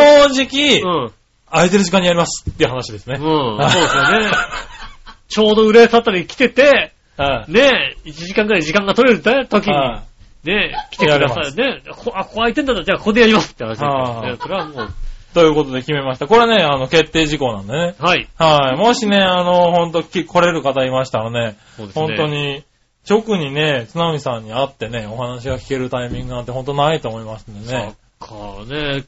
[0.46, 1.12] 直、うん。
[1.52, 3.16] 空いてる時間にやりますっていう話ですね。
[3.20, 4.32] うん、そうですよね。
[5.30, 7.52] ちょうど浦安あたりに来てて、はい。
[7.52, 10.04] ねえ、1時間くらい時間が取れる時に、は
[10.44, 11.56] ねえ、来てください。
[11.56, 14.38] ねこあ、ここ空いてんだったら、じゃあここでやりますって話ですね。
[14.40, 14.88] それはもう、い。
[15.34, 16.28] ということで決めました。
[16.28, 17.96] これはね、あの、決定事項なんでね。
[18.00, 18.28] はい。
[18.38, 18.78] はい。
[18.78, 21.58] もしね、あの、ほんと、き来れる方いましたらね、ね。
[21.94, 22.28] 本当。
[22.28, 22.64] に、
[23.10, 27.96] 直にね、津波さんに会ってね、お話が聞けるタイミングなんて本当ないと思いますんでね。
[28.20, 29.04] サッカーね、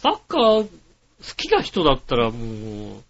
[0.00, 0.68] サッカー
[1.20, 3.02] 好きな人だったらもう、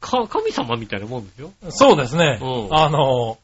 [0.00, 1.52] か、神様みたいなもんですよ。
[1.70, 2.44] そうですねう。
[2.72, 3.38] んあの、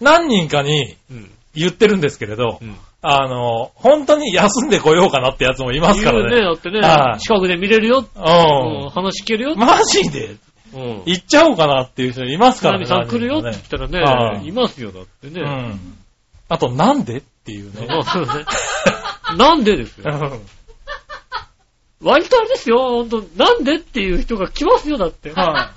[0.00, 1.30] 何人かにうん。
[1.54, 2.76] 言ってるんですけれどう、ん。
[3.02, 6.42] あの、本当に休んでこようかなってやつもいますから言うね、ね。
[6.42, 7.98] だってねはい、近くで見れるよ。
[8.00, 8.90] ううんん。
[8.90, 9.56] 話聞けるよ。
[9.56, 10.36] マジで？
[10.74, 11.02] うん。
[11.06, 12.84] 行っちゃおうかなっていう人います津からね。
[12.84, 15.32] 波さん来るよって何言ったらはいね、いますよ、だってね。
[15.32, 15.98] 人かねうん。
[16.50, 17.16] あと、なんで？
[17.18, 17.86] っていうね。
[17.90, 18.28] あそうね。
[19.36, 20.40] なんでですよ。
[22.02, 25.30] 割とあれですよ、ほんと、なんでっていう人が来ますよ、だって。
[25.34, 25.70] ねは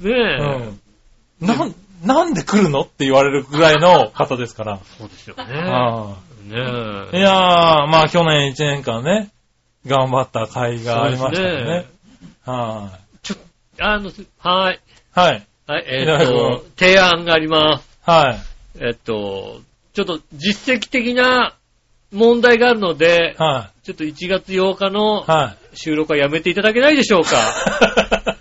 [0.00, 0.10] え。
[0.10, 0.14] い。
[1.40, 1.46] うん。
[1.46, 1.74] なん、
[2.04, 4.80] なんで来るのって言われるぐらいの方ですから。
[4.98, 5.44] そうですよね。
[5.44, 6.56] はね
[7.12, 7.16] い。
[7.16, 7.20] いえ。
[7.20, 9.30] やー、まあ去年1年間ね、
[9.86, 11.86] 頑張った甲斐がありましたよそうですね。
[12.44, 13.36] はちょ、
[13.80, 14.74] あの、はい。
[14.74, 14.78] い。
[15.18, 15.46] はい。
[15.66, 17.98] はい、えーっと、提案があります。
[18.02, 18.38] はい。
[18.80, 19.60] えっと、
[19.92, 21.54] ちょっと実績的な
[22.12, 25.24] 問題があるので、はちょっと1月8日の。
[25.74, 27.30] 収録はやめていただけないでしょうか？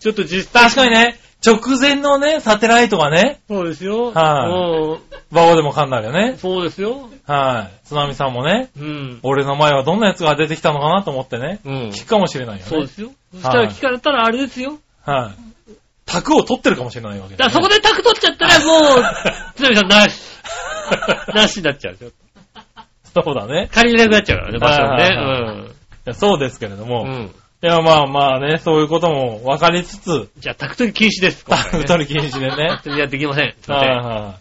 [0.00, 0.62] ちょっと実績。
[0.62, 4.12] 確かにね、直前のね、サテライトがね、そうですよ。
[4.12, 5.00] はうん
[5.30, 6.36] バオでも噛んだよね。
[6.38, 7.10] そうですよ。
[7.26, 7.86] はい。
[7.86, 9.20] 津波さんもね、うん。
[9.22, 11.74] 俺の前はどんなやつが出てきたのかなと思ってね、うん。
[11.88, 12.68] 聞くかもしれないよね。
[12.68, 13.10] そうですよ。
[13.32, 14.78] そしたら聞かれたらあれですよ。
[15.04, 15.32] は
[15.68, 15.72] い。
[16.06, 19.04] 卓を取ってるかもしれないわけだからそこでタク取っちゃったらもう、
[19.56, 20.20] つなみさんなし。
[21.34, 21.96] なしになっちゃう。
[23.22, 23.68] そうだね。
[23.72, 25.68] 借りれなくなっちゃうからね、場所ね。
[26.06, 27.12] いやそうですけれども、うん。
[27.12, 27.30] いうん。
[27.62, 31.44] や、まあまあね、そういうことも分かりつつ、じゃあ、タク取り禁止です。
[31.44, 32.68] タク取り禁止でね。
[32.68, 33.54] タク取りやってきません。
[33.68, 34.34] はいは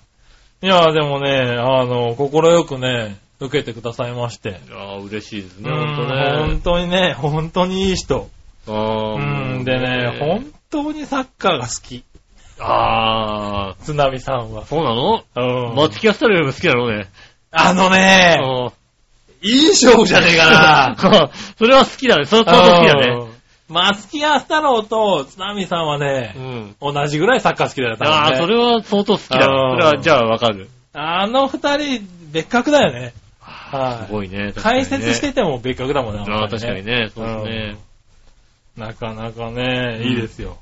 [0.61, 0.65] い。
[0.65, 4.59] いや、でもね、あの、心よくね、受けてくださいまして。
[4.71, 6.31] ああ、嬉しいですね、うんほんとね。
[6.37, 8.29] 本当にね、本当にいい人。
[8.67, 9.19] ああう
[9.59, 12.05] ん、でね、本当にサッカーが好き。
[12.59, 14.65] ああ、津波さんは。
[14.65, 15.23] そうなの？
[15.35, 15.75] うん。
[15.75, 17.07] 松木安太郎よりも好きなのね。
[17.53, 18.83] あのね、うん
[19.45, 21.29] いい勝負じゃねえかな。
[21.59, 22.25] それは好きだね。
[22.25, 23.33] それは相当好きだね。
[23.67, 26.75] 松木安太郎と津波さんはうね、ん。
[26.79, 29.43] 同じぐらいサッカー好きだよ、多分ねああ、それは相当好きだ。
[29.43, 30.69] そうんれは、じゃあわかる。
[30.93, 33.13] あの二人、別格だよね。
[33.41, 34.47] はいすごいね。
[34.47, 36.23] ね解説してても別格だもんね。
[36.29, 37.09] ああ、確かにね。
[37.13, 37.77] そうですね。
[38.77, 40.57] なかなかね、うんいいですよ。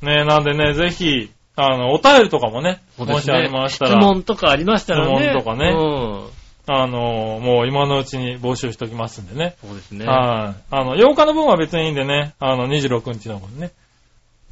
[0.00, 5.16] ねなんでね、ぜひ、あの、お便りとかもね、そうですねもしありました質ら、問とかありましたらね。
[5.16, 6.36] 質問とかねうん。
[6.68, 9.56] あの、もう今のうちに募集しておきますんでね。
[9.64, 10.04] そうですね。
[10.04, 10.62] はい。
[10.70, 13.72] あの、8日の分は別にいいんでね、あの、26日の分ね。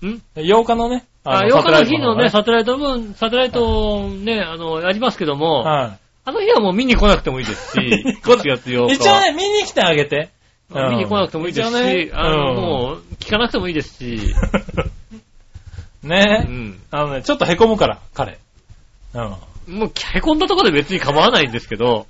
[0.02, 7.78] ん？8日のね、あ、の8日の日のね、ササテライト分、サテライトね、あの、ありますけども、はあの日はもう見に来なくてもいいですし、
[8.24, 8.88] 1月8い。
[8.88, 8.94] 日。
[8.94, 10.30] 一応ね、見に来てあげて。
[10.70, 14.34] うん見に来なくてもいいですし、一応ねあの、うんもう、聞かなくてもいいですし、
[16.04, 16.80] うね、ん。
[16.90, 18.38] あのね、ちょっと凹むから、彼。
[19.14, 19.20] うん。
[19.78, 22.06] もう、凹んだところで別に構わないんですけど、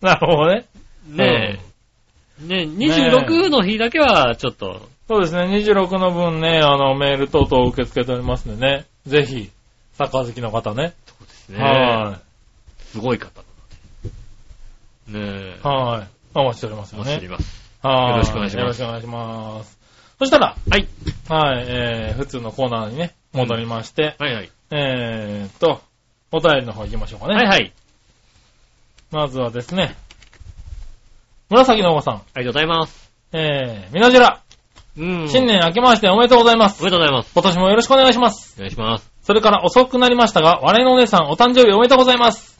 [0.00, 0.66] なるほどね。
[1.08, 1.58] ね
[2.40, 9.50] え、ね26の日だけは、ちょっと、そうですね、26の分ね、あの、メール等々受け付けておりますんでね、ぜひ、
[9.94, 10.92] サッカー好きの方ね。
[11.26, 12.20] ですね、は
[12.92, 13.40] すごい方。
[15.08, 16.08] ねえい。、はい。
[16.34, 17.28] お待ちしておりますよねお待ちしており。
[17.28, 17.68] ます。
[17.82, 18.10] はい。
[18.10, 19.78] よろしくお願いしますよろしくお願いします。
[20.18, 20.88] そしたら、はい。
[21.28, 24.50] はい、えー、普通のコーナーにね、戻りまして、はいはい。
[24.70, 25.80] えーっと、
[26.32, 27.34] お便りの方行きましょうかね。
[27.34, 27.72] はいはい。
[29.10, 29.96] まずはですね、
[31.50, 33.10] 紫のおばさん、ありがとうございます。
[33.32, 34.42] えー、みなじら、
[34.98, 35.28] うん。
[35.28, 36.82] 新年明けましておめでとうございます。
[36.82, 37.30] おめでとうございます。
[37.32, 38.54] 今年もよろしくお願いします。
[38.58, 39.10] お願いします。
[39.22, 42.58] それから遅くなりましたが、我のお姉さんお誕生日おめでとうございます。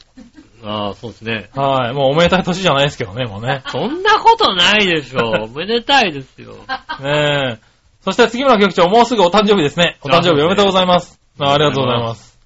[0.64, 1.50] ああ、そうですね。
[1.54, 3.62] はい、もうおめでたい年じゃないですけどね、もうね。
[3.68, 5.44] そんなことないでしょ。
[5.44, 6.54] おめでたいですよ。
[7.00, 7.67] ねえ。
[8.08, 9.98] そして杉村局長、もうすぐお誕生日ですね。
[10.02, 11.20] お誕生日おめでとうございます。
[11.38, 12.38] あありがとうございます。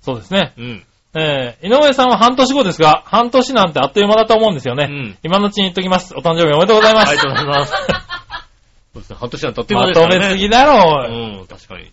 [0.00, 0.54] そうですね。
[0.56, 0.84] うん。
[1.14, 4.86] えー、井上さんは半年後ですが、半年なんてあっという間だと思うんですよね。
[4.88, 6.14] うん今のうちに言っときます。
[6.16, 7.10] お誕生日おめでとうございます。
[7.10, 7.72] ありがとうございます。
[8.94, 9.16] そうですね。
[9.20, 11.90] 半年は経ってまとめすぎだろ、おいうん、確かに。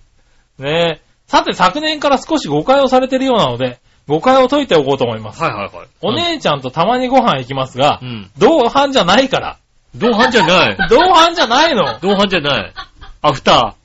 [0.59, 1.01] ねえ。
[1.27, 5.43] さて、昨年から少し誤解をされているようなので、誤解を解いておこうと思います。
[5.43, 5.87] はいはいはい。
[6.01, 8.31] お姉ちゃんとたまにご飯行きますがう、ん。
[8.37, 9.57] 同伴じゃないから。
[9.95, 10.77] 同伴じゃない。
[10.89, 12.73] 同伴じゃないの同伴じゃない。
[13.21, 13.75] アフタ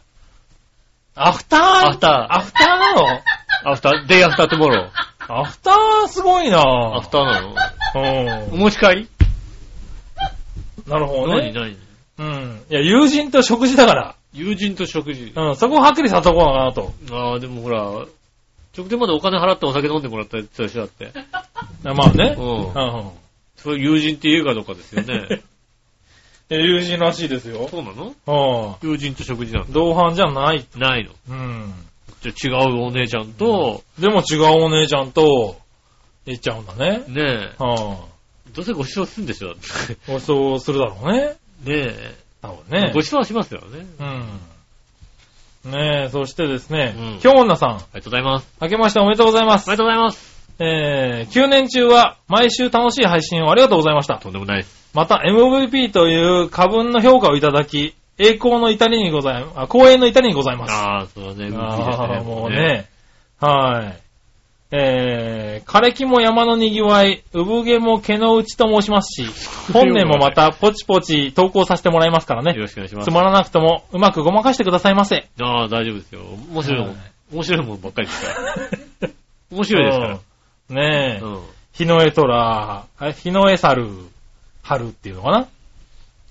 [1.14, 3.07] アフターアフターアフターなの？
[3.07, 3.70] ー。
[3.70, 5.32] アフター、 Day After Tomorrow。
[5.33, 7.55] アフターすごいなアフターなの？
[7.95, 8.57] うんお。
[8.57, 9.09] 持ち帰り
[10.87, 11.53] なるほどね。
[11.53, 11.55] 何？
[11.55, 11.76] 何？
[12.18, 12.62] うん。
[12.70, 14.16] いや、友人と食事だから。
[14.33, 15.33] 友人と食事。
[15.35, 16.93] うん、そこをはっきりさせとこうかなと。
[17.11, 17.83] ああ、でもほら、
[18.76, 21.12] 直前までお金払ってお酒飲んでもらったやつでしょだって。
[21.85, 22.35] まあね。
[22.39, 22.41] う。
[22.43, 23.11] うんん。
[23.57, 25.43] そういう友人って言うかどうかですよね。
[26.57, 27.68] 友人らしいですよ。
[27.70, 28.14] そうなの？
[28.82, 28.90] うん。
[28.90, 29.68] 友人と食事なんだ。
[29.72, 30.66] 同伴じゃない。
[30.76, 31.11] ないの。
[31.28, 31.74] うん。
[32.20, 35.61] じゃあ違うお姉ちゃんと、でも違うお姉ちゃんと、
[36.26, 37.03] 行っちゃうんだね。
[37.09, 38.53] ねえ、うん。
[38.53, 41.20] どうせご馳走するんでしょだってご馳走するだろうね。
[41.20, 41.36] ね
[41.66, 42.16] え。
[42.42, 43.00] 多分ねご。
[43.00, 43.86] 馳走はしますよね。
[45.64, 45.72] うん。
[45.72, 48.48] ねえ、そしてですねうん、京女さん、ありがとうございます。
[48.61, 49.84] 明けましておめでとうございますありが。
[49.84, 50.32] とうございます。
[50.64, 54.18] えー、9年中は毎週楽しい配信をありがとうございました。
[54.18, 54.90] とんでもないです。
[54.94, 60.72] また MVP という過分の評価をいただき、栄光の至りにござい、あ、光栄の至りにございます。
[60.72, 61.50] ああ、そうだね。
[61.56, 62.50] あーもう。
[62.50, 62.86] ね。
[63.40, 64.02] はい。
[64.70, 69.28] えー、枯れ木も山のにぎわい、産毛も毛の内と申しますし、
[69.72, 72.54] 本年もまたポチポチ投稿させてもらいますからよね。
[72.54, 73.12] ろしくお願いしますつ。
[73.12, 75.28] まらなくともうまくごまかしてくださいませ。
[75.40, 76.22] ああ、大丈夫ですよ。
[76.52, 76.96] 面白いもんはい。
[77.32, 78.32] 面白いもんばっかりですか
[79.02, 79.08] ら。
[79.52, 80.18] 面白いですから。
[80.72, 81.40] うんねえ、うん。
[81.72, 83.88] 日の絵虎、あ日の絵猿、
[84.62, 85.48] 春っていうのかな？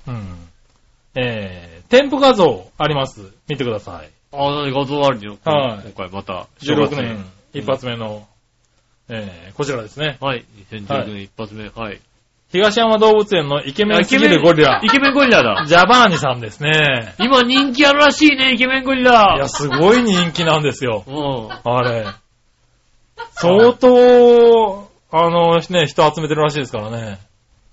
[0.07, 0.47] うん。
[1.15, 3.21] えー、添付画像あります？
[3.47, 4.09] 見てください。
[4.33, 5.37] あ画像あるよ。
[5.43, 6.47] はい今回また。
[6.61, 8.27] 16年一発目の、
[9.09, 10.17] えー、こちらですね。
[10.21, 10.45] はい。
[10.71, 11.69] 2016年一発目。
[11.69, 11.99] はい。
[12.51, 15.65] 東山動物園のイケメンすぎるゴリライ、ケメンゴリラだ。
[15.65, 17.15] ジャバーニさんですね。
[17.17, 19.37] 今人気あるらしいね、イケメンゴリいラ。
[19.39, 21.05] や、すごい人気なんですよ。
[21.07, 21.49] うん。
[21.73, 22.05] あれ。
[23.34, 27.19] 相当、あの、ね、人集めてるらしいですからね。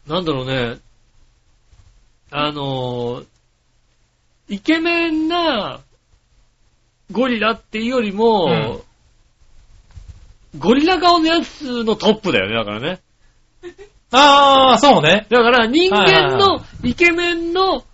[0.06, 0.78] なんだろうね。
[2.30, 3.26] あのー、
[4.48, 5.80] イケメンな
[7.10, 8.82] ゴリラっていうよりも、
[10.58, 13.00] ゴリラ顔のやつのトップだよね、だからね。
[14.10, 15.26] あー、そうね。
[15.28, 17.84] だから人間のイケメンの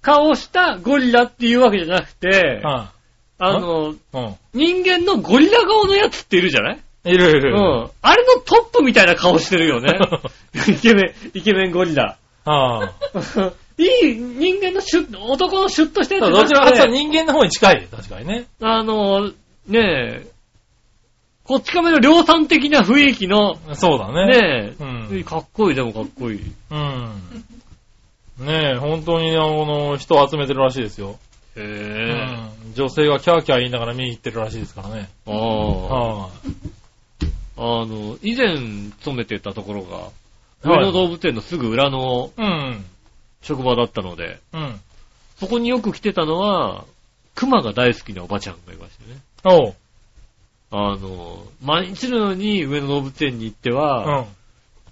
[0.00, 2.92] 顔をしたゴリラっていうわけじゃなくて、は
[3.38, 3.98] あの、い。
[4.14, 4.34] うん。
[4.54, 6.78] 人間のゴリラ顔のやつっているじゃない？
[7.04, 7.54] いるいうる。
[7.54, 7.90] ん。
[8.02, 9.98] あれのトップみたいな顔してるよね。
[10.68, 12.16] イケメン、イケメンゴリラ。
[12.44, 12.92] ああ。
[13.78, 17.88] いい人間のシュッ、男のシュッとしたやつどちらかというと人間の方に近い。
[17.88, 18.46] 確かにね。
[18.60, 19.28] あの、
[19.68, 20.26] ねえ、
[21.44, 24.26] こっち亀の量産的な雰囲気の、そうだね。
[24.26, 26.52] ねえ、うんかっこいい、でもかっこいい。
[26.70, 28.44] うん。
[28.44, 31.18] ねえ、本当にあの、人を集めてるらしいですよ。
[31.56, 32.74] へうぇん。
[32.74, 35.08] 女性がキャーキャー言いながら見に行ってるらしいですからね。
[35.26, 35.32] ー。
[35.32, 36.28] あはあ。
[37.58, 38.56] あの、以前
[39.00, 40.10] 勤めてたところが、はい
[40.60, 42.40] 上野動物園のすぐ裏のい。
[42.40, 42.84] うん。
[43.42, 44.80] 職場だったので、うん。
[45.38, 46.84] そこによく来てたのは、
[47.36, 49.20] 熊が大好きなおばちゃんがいましてね。
[49.44, 49.74] おう。
[50.72, 54.26] あの、毎日のように上野動物園に行ってうは、ん。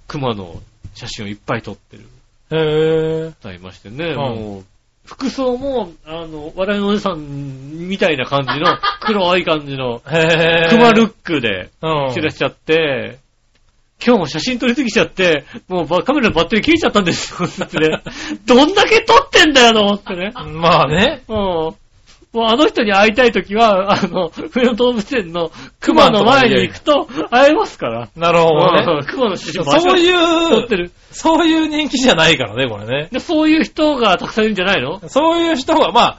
[0.06, 0.62] 熊の
[0.94, 2.04] 写真をいっぱい撮ってる
[2.52, 4.64] へぇ方いましてね、んもう、
[5.06, 10.18] 服装も、あの、笑いのおじさんみたいな感じの、 黒い感じの、ー。
[10.18, 12.10] へぇ熊ルックで、うん。
[12.10, 13.18] してらっしゃって、
[14.04, 18.02] 今日も写真撮りすぎちゃって、もうばカメラのバッテリー切れちゃったんですよ、つってね。
[18.44, 20.32] どんだけ撮ってんだよ、と思ってね。
[20.52, 21.22] まあね。
[21.28, 21.85] もう、
[22.36, 28.08] もうあの人に会いたいときは、 あの、冬の動物園の熊の前に行くと会えますから。
[28.14, 29.06] なるほどうんね。
[29.08, 30.90] 熊の写真そうういう、撮ってる。
[31.10, 33.08] そういう人気じゃないからね、これね。
[33.10, 35.00] で、そういう人がたくさんいるんじゃないの？
[35.08, 36.18] そういう人が、まあ、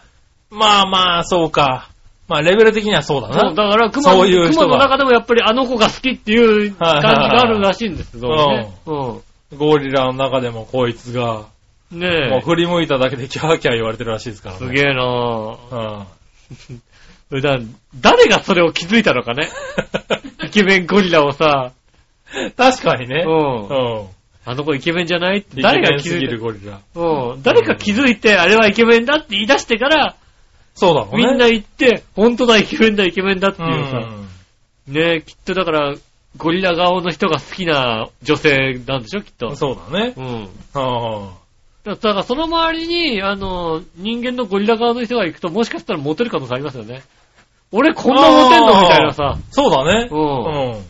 [0.49, 1.89] まあまあ、そうか。
[2.27, 3.49] まあ、レベル的にはそうだそう、な。
[3.53, 8.69] だから熊そういう人が熊の中でもやっぱりあの子が好きっていう感じがあるらしいんですけどね。
[8.87, 11.45] うゴリラの中でもこいつが、ん。
[11.91, 12.29] ねえ。
[12.29, 14.67] もう振り向いただけでキャーキャー言われてるらしいですからね。
[14.67, 15.99] すげえなぁ。
[15.99, 16.81] うん。
[17.29, 17.59] そ れだ
[17.99, 19.49] 誰がそれを気づいたのかね？
[20.45, 21.71] イケメンゴリラをさ、
[22.57, 23.23] 確かにね。
[23.25, 23.29] う。
[23.29, 24.07] うんん。
[24.45, 26.79] あの子イケメンじゃないって誰が気づいたるゴリラ。
[26.95, 27.43] うん。
[27.43, 30.15] 誰か気づいて、あれはイケメンだって言い出してから、
[30.73, 31.25] そうだろうね。
[31.25, 33.97] みんな言って、本当だ、イケメンだ、イケメンだってういうさ。
[33.97, 34.27] ん。
[34.87, 35.95] ねえ、きっとだから、
[36.37, 39.55] ゴリラ顔の人が好きな女性なんでしょ、きっと。
[39.55, 40.13] そうだね。
[40.15, 40.49] うん。
[40.75, 41.33] あ
[41.95, 47.03] だからその周りに、あの、人間のゴリラ側の人が行くと、もしかしたらモテる可能性ありますよね。
[47.71, 49.37] 俺こんなモテんのみたいなさ。
[49.51, 50.09] そうだね。
[50.11, 50.85] うんうん。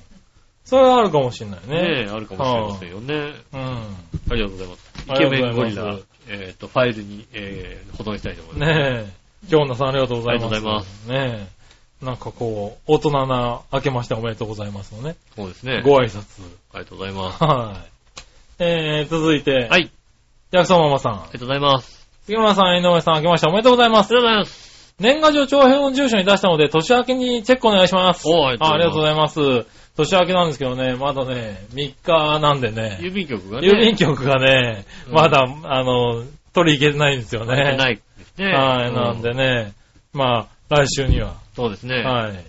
[0.64, 1.82] それはあるかもしれないね。
[1.82, 3.34] ねえ、あるかもしれませんよね。
[3.54, 3.62] うん。
[3.62, 4.93] ありがとうございます。
[5.08, 8.74] イあケりがとうございますメンゴリラ、えっ、と、ファイルに、えー、保存したいと思います。
[8.74, 9.28] ねえ。
[9.50, 10.45] 京奈さんありがとうございます。
[10.45, 11.48] ありがとうございますね
[12.02, 12.06] え。
[12.06, 15.16] なんかこう、大人な明けましておめでとうございますのね。
[15.36, 15.82] そうですね。
[15.84, 16.43] ご挨拶。
[16.74, 17.43] ありがとうございます。
[17.43, 17.91] はい。
[18.60, 19.89] えー、続いて、はい。
[20.50, 21.16] ジャクソンママさんあ。
[21.16, 22.08] りがとうございます。
[22.26, 24.16] 杉村さん、井上さん、明けましておめでとうございます。
[24.16, 24.95] ありがとうございます。
[24.98, 28.26] 年賀状長編の住所に出したので、年明けにチェックお願いします。
[28.30, 29.39] おーあありがとうごいざいます。
[29.98, 32.72] 年明けなんですけどね、まだね、3日なんで。
[32.72, 33.68] ね、郵便局がね。
[33.68, 36.24] 郵便局がね、うんまだ、あの、
[36.54, 37.76] 取り行けてないんですよね。
[37.76, 38.45] ないですね。
[38.54, 39.74] はい、うなんでね、
[40.14, 41.34] まあ、来週には。
[41.58, 41.98] そうですね。
[41.98, 42.45] はい。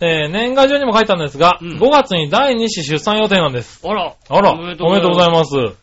[0.00, 3.86] えー、年賀状にも書いたんですが、うん5月に第2子出産予定なんです。
[3.86, 4.14] あら。
[4.30, 5.81] あら、おおめでとうございますます。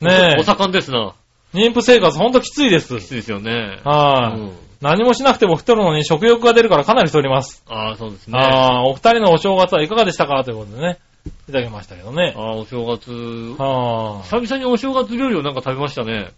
[0.00, 1.14] ねおえ、盛んですな。
[1.52, 2.98] 妊婦生活ほんときついです。
[2.98, 3.80] きついですよね。
[3.84, 7.62] はい、うん何もしなくても太るのに食欲が出るからかなり太ります。
[7.68, 8.38] ああ、そうですね。
[8.38, 12.32] ああ、お二人のお正月はいかがでしたかということでね、いただきましたけどね。
[12.34, 13.10] ああ、お正月。
[13.58, 16.30] あ久々にお正月料理をなんか食べましたね。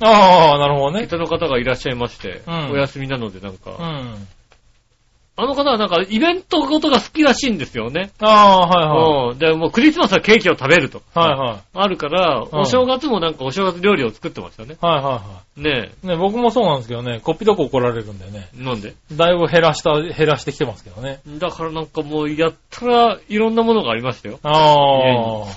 [0.00, 1.08] あ、ああ、なるほどね。
[1.08, 4.28] 下の方がいらっしゃいまして、うんお休みなのでなんうか、ん。
[5.40, 8.10] あの方はなんかイベントごとが好きらしいんですよね。
[8.20, 9.32] ああ、はいはい。
[9.32, 9.38] うん。
[9.38, 11.02] で、もうクリスマスはケーキを食べると。
[11.14, 11.58] はいはい。
[11.74, 14.76] あるから、んお正月もなんかお正月料理を作ってましたね。
[14.80, 15.20] はいはいは
[15.56, 16.06] ねい。
[16.06, 18.62] ね、僕もそうなんですけどね、こっぴどく怒られるんでね、え。
[18.62, 18.94] なんで？
[19.12, 21.20] だいぶ減らした、減らしてきてますけどね。
[21.38, 24.38] だからなんかもうやったらいろんなものがありましたよ。
[24.42, 24.52] あ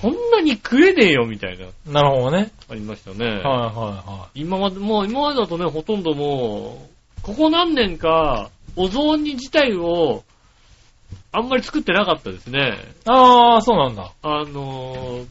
[0.00, 2.50] そんなに食えねえよみたいな、あ、なるほどね。
[2.70, 3.26] ありましたね。
[3.26, 10.24] はいはいは今まで、もう今までだとね、ほとんどもう、ここ何年か、お雑煮自体を、
[11.32, 12.60] あんまり作ってなかったですね。
[12.60, 12.64] い。
[13.06, 14.12] ああ、そうなんだ。
[14.22, 15.24] あの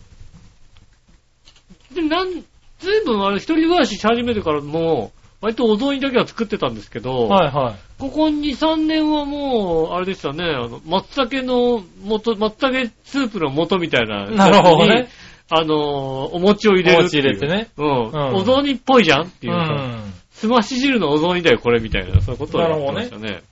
[1.93, 7.75] ー、で、なん、ずいぶんあれ、一人暮らしし始めてからも、割とお雑煮だけは作ってたんですけど、はいはい。
[7.99, 14.25] ここ2、3年はもう、あれでしたね、あの、松茸の元、松茸スープの素みたいな。
[14.25, 15.09] なるほどね。
[15.49, 15.77] あのー、
[16.31, 16.99] お餅を入れる。
[16.99, 17.67] お餅入れてね。
[17.77, 18.07] うん。
[18.07, 20.13] うんお雑煮っぽいじゃんってういうさ、ん。
[20.43, 23.43] すまし汁のお雑煮だよ、これみたいな、そういうことをやってましたね。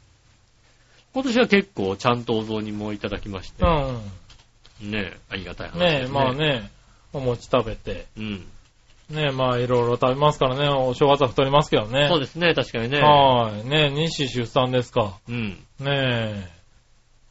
[1.14, 4.92] 今年は結構ちゃんとお雑煮もいただきまして、うん。
[4.92, 6.20] ねありがたい話ねえ、ですね。
[6.20, 6.34] まあ。
[6.34, 6.70] ね、
[7.14, 8.08] お餅食べて。
[8.18, 8.46] うん。
[9.10, 12.10] ねえ、まあいろいろ食べますからね、お正月は太りますけどね。
[12.10, 13.00] そうですね、確かにね。
[13.00, 13.66] はい。
[13.66, 15.18] ねえ、妊娠出産ですか。
[15.30, 15.64] うん。
[15.80, 16.50] ねえ。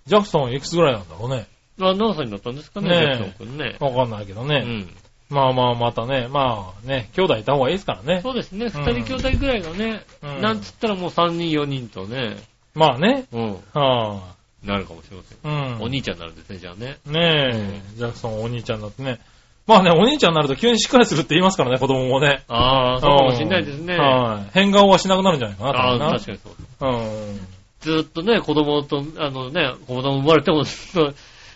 [0.06, 1.46] ジャクソンいくつぐらいなんだろうね。
[1.80, 3.76] あ、何歳になったんですかね、ねえジャクソン君ね。
[3.78, 4.62] わかんないけどね。
[4.64, 4.94] うん。
[5.30, 8.20] まあまあまたね、まあね、兄弟いた方がいいですからね。
[8.20, 12.36] そうですね、うん二人兄弟ぐらいがね、うんなんつったらもう三人四人とね、
[12.74, 13.26] まあね。
[13.32, 15.52] うん、はなるかもしれません。
[15.52, 15.74] い。
[15.74, 15.82] うん。
[15.82, 16.98] お兄ちゃんになるんですね、じゃあね。
[17.06, 19.18] ねえ、ジャクソンお兄ちゃんだってね。
[19.66, 22.42] まあね、お兄ちゃんになると急にしっかりするって言いますからね、子供もね。
[22.48, 23.96] ああ、そうかもしれないですね。
[23.96, 24.50] はい。
[24.52, 26.54] 変顔はしなくなるんじゃないかな、ああ、確かにそう。
[26.80, 27.40] うん。
[27.80, 31.14] ずーっとね、子供と、あのね、子供生まれてもずっと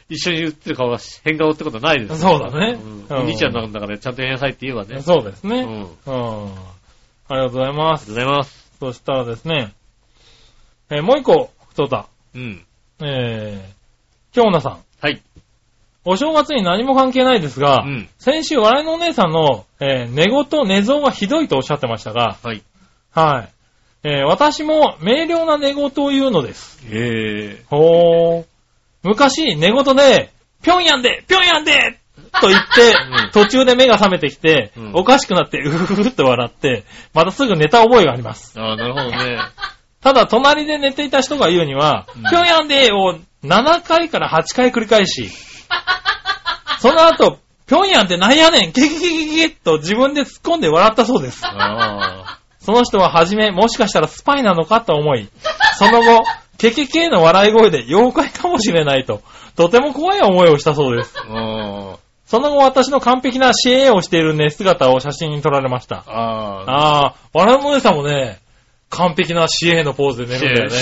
[0.08, 5.00] 一緒に映ってる顔が変顔ってことはないですそうだねんうんお兄ちゃんなんだからちゃんとやりなさいって言えばね。
[5.02, 5.60] そうですね。
[5.60, 5.82] うん。
[5.82, 6.52] ありがとうん。
[7.28, 8.10] ありがとうございます。
[8.10, 8.72] うございます。
[8.80, 9.72] そしたらですね、
[10.90, 12.06] えーもう一個、ふとた。
[12.34, 12.64] うん。
[13.02, 14.78] えー、京奈さん。
[15.00, 15.22] はい。
[16.04, 18.08] お正月に何も関係ないですが、うん。
[18.18, 22.62] 先週、笑いのお姉さんの、えー寝言、寝相がひどいとおっしゃってましたが、はい。
[23.10, 23.48] はい。
[24.06, 26.82] えー私も明瞭な寝言を言うのです。
[26.90, 28.53] ええほー。
[29.04, 30.32] 昔、寝言で、
[30.62, 32.00] ぴょんやんでぴょんやんで
[32.40, 32.94] と言って、
[33.26, 38.58] うん途中で目が覚めてきて、うんおかしくなって、うふふふって笑って、またすぐ寝た覚えがあります。
[38.58, 39.38] ああ、なるほどね。
[40.00, 45.30] ただ、隣で寝ていた人が言うには、うんぴょんやんでを7回から8回繰り返し、
[46.80, 51.42] その後、ぴょんやんってなんやねん、ゲゲゲゲゲゲと自分で突っ込んで笑ったそうです。
[51.44, 55.28] あその人ははじめ、もしかしたらスパイなのかと思い、
[55.78, 56.24] その後、
[56.58, 59.22] ケケケの笑い声で妖怪かもしれないと、
[59.56, 61.14] とても怖い思いをしたそうです。
[62.26, 66.04] その後、私の完璧な CA をしているね、姿を写真に撮られました。
[66.06, 66.64] あ。
[66.66, 67.14] ああ。
[67.32, 68.40] 笑いのお姉さんもね、
[68.88, 70.76] 完璧な CA のポーズで寝るんだよね。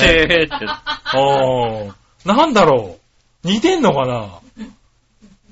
[0.46, 2.28] ーって。
[2.28, 2.98] なんだろ
[3.44, 3.48] う。
[3.48, 4.40] 似てんのかな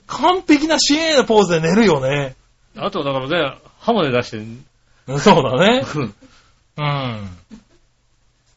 [0.07, 2.37] 完璧な CA のポーズで寝るよね。
[2.77, 4.39] あと、だからね、刃まで出して、
[5.18, 5.83] そうだね。
[5.97, 6.14] うん
[6.77, 7.29] うん。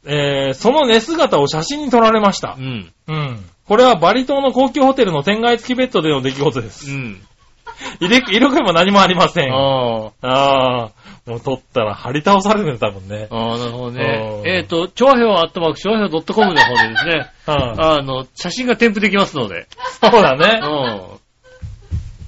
[0.06, 2.62] えー、その寝姿を写真に撮られましたう。
[2.62, 2.92] ん。
[3.08, 3.46] うん。
[3.68, 6.92] これはバリ島の高級ホテルの天外付きベッドでの出来事です。
[6.92, 7.22] うん。
[8.00, 9.54] 入れ、色気も何もありません。
[9.54, 10.92] ああ
[11.26, 13.28] もう撮ったら張り倒されるんだ、多分ね。
[13.32, 13.36] あ。
[13.36, 14.42] ああ、なるほどうんね。
[14.46, 17.82] えっと、調和表アットマーク、調和表 .com の方でですね、う ん。
[17.82, 19.68] あの、写真が添付できますので。
[20.02, 20.60] そうだね。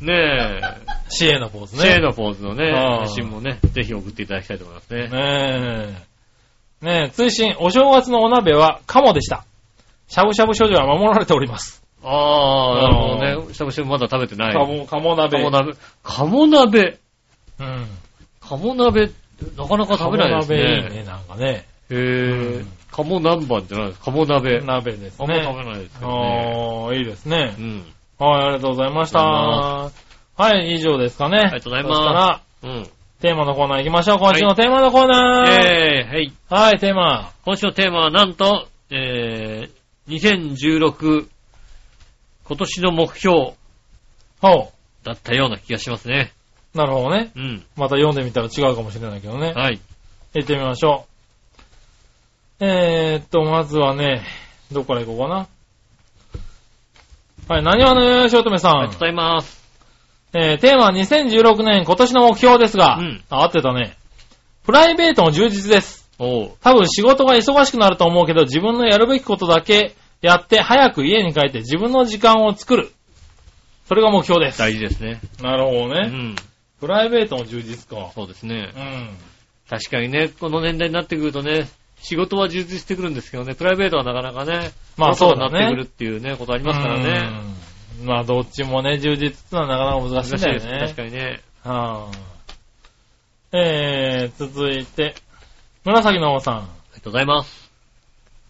[0.01, 0.07] うん。
[0.07, 0.61] ね
[1.09, 2.01] シエのポーズえ、シェーね。
[2.01, 5.07] のポーズのねう、ん写真もね、ぜひ送っていただきたいと思いますね。
[5.07, 5.09] ね
[5.99, 6.14] え。
[6.82, 9.45] ねえ、追伸、お正月のお鍋は鴨でした。
[10.07, 11.84] しゃぶしゃぶ処女は守られております。
[12.03, 13.53] ああ、なるほどね。
[13.53, 14.53] しゃぶしゃぶまだ食べてない。
[14.53, 15.38] 鴨、鴨鍋。
[15.43, 15.73] 鴨鍋。
[16.03, 16.99] 鴨鍋。
[17.59, 17.88] うん。
[18.41, 19.11] 鴨鍋、
[19.57, 20.57] なかなか食べないですね。
[20.57, 21.45] 鴨鍋いいね、なんかね。
[21.47, 22.67] へえうん。
[22.91, 24.01] 鴨南蛮じゃないです。
[24.01, 24.61] 鴨鍋。
[24.61, 25.63] 鍋ですあんま食ね。
[25.63, 26.86] べないですけどね。
[26.86, 27.61] ああ、いいですねう。
[27.61, 27.86] ん。
[28.19, 29.19] はい、ありがとうございました。
[29.21, 29.91] あ
[30.38, 31.38] はい、以上ですかね。
[31.39, 32.89] ありがとうございますそしたら、うん。
[33.22, 34.20] テーマのコーナー行きましょう。
[34.20, 35.51] 今週のテーマのコーナー。
[35.51, 36.34] えー、はい。
[36.49, 37.32] はい、テーマ。
[37.45, 41.28] 今週のテーマはなんと、えー、2016、
[42.43, 43.53] 今年の目標
[44.41, 44.72] ほ
[45.03, 46.34] だったような気がしますね。
[46.74, 46.78] う。
[46.78, 47.32] なるほどね。
[47.36, 47.63] うん。
[47.78, 49.53] また読んでみたら違うかもしれないけどね。
[49.53, 49.80] はい。
[50.34, 51.05] 行ってみましょ
[52.59, 52.66] う。
[52.66, 54.24] えーっと、まずはね、
[54.72, 55.47] どこから行こうかな。
[57.47, 58.99] はい、何話のよよしおとめさんありがとう。
[58.99, 59.64] ございます。
[60.38, 63.95] えー、テーマは2016年今年の目標ですが、うんあ、合ってたね。
[64.65, 66.09] プライベートの充実です。
[66.19, 66.51] おう。
[66.61, 72.91] 多分仕事が忙しくなると思うけど、自分のやるべきことだけやって、早く家に帰って自分の時間を作る。
[73.88, 74.59] それが目標です。
[74.59, 75.21] 大事ですね。
[75.41, 76.09] なるほどね。
[76.11, 76.36] うん。
[76.81, 78.11] プライベートの充実か。
[78.13, 78.79] そうですねう。
[78.79, 79.09] ん。
[79.69, 81.69] 確かにね、この年代になってくるとね、
[82.01, 87.39] 仕事は充実してくるんですけどね、プライベートはなかなかね、まあそうだねになってくるっていうね、ことありますからね。
[87.41, 87.64] うん。
[88.03, 90.87] まあどっちもね、充実ってのはなかなか難しいんだよ難しいです。
[90.87, 90.93] 確ね。
[90.95, 91.41] かにね。
[91.63, 95.15] はあ、えー、続いて、
[95.85, 96.55] 紫の王さん。
[96.55, 96.65] あり
[96.95, 97.71] がとうございます。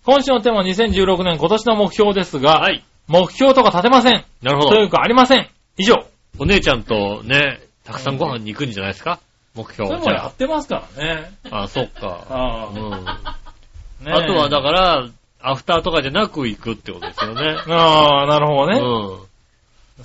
[0.06, 2.84] 今週のテーマは2016年今年の目標ですが、はい。
[3.08, 4.24] 目標とか立てません。
[4.42, 4.70] なるほど。
[4.70, 5.50] というかありません。
[5.78, 5.96] 以上。
[6.38, 9.20] お姉ちゃんとね、たくさんご飯に行くんじゃないですか？
[9.56, 11.32] 目標それもやってますからね。
[11.50, 11.64] あ。
[11.64, 12.26] あ、そっか。
[12.30, 12.94] あうん。
[12.94, 13.00] あ、
[14.02, 15.08] ねえあとはだから、
[15.42, 17.56] アフターとかじゃなく行くってことですよね。
[17.70, 18.80] ああ、なるほどね。
[18.80, 19.26] うん。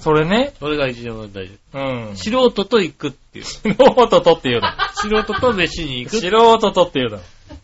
[0.01, 0.53] それね。
[0.59, 1.59] それが一番大事。
[1.75, 2.17] うん。
[2.17, 3.45] 素人と行くっていう。
[3.45, 4.69] 素人とっていうの。
[4.95, 7.19] 素人と飯に行く素人とっていうの。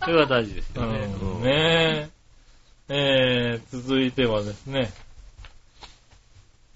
[0.04, 1.06] それが大事ですうよね。
[1.06, 1.42] ん。
[1.42, 2.16] ねえ。
[2.88, 4.92] えー、続いてはですね。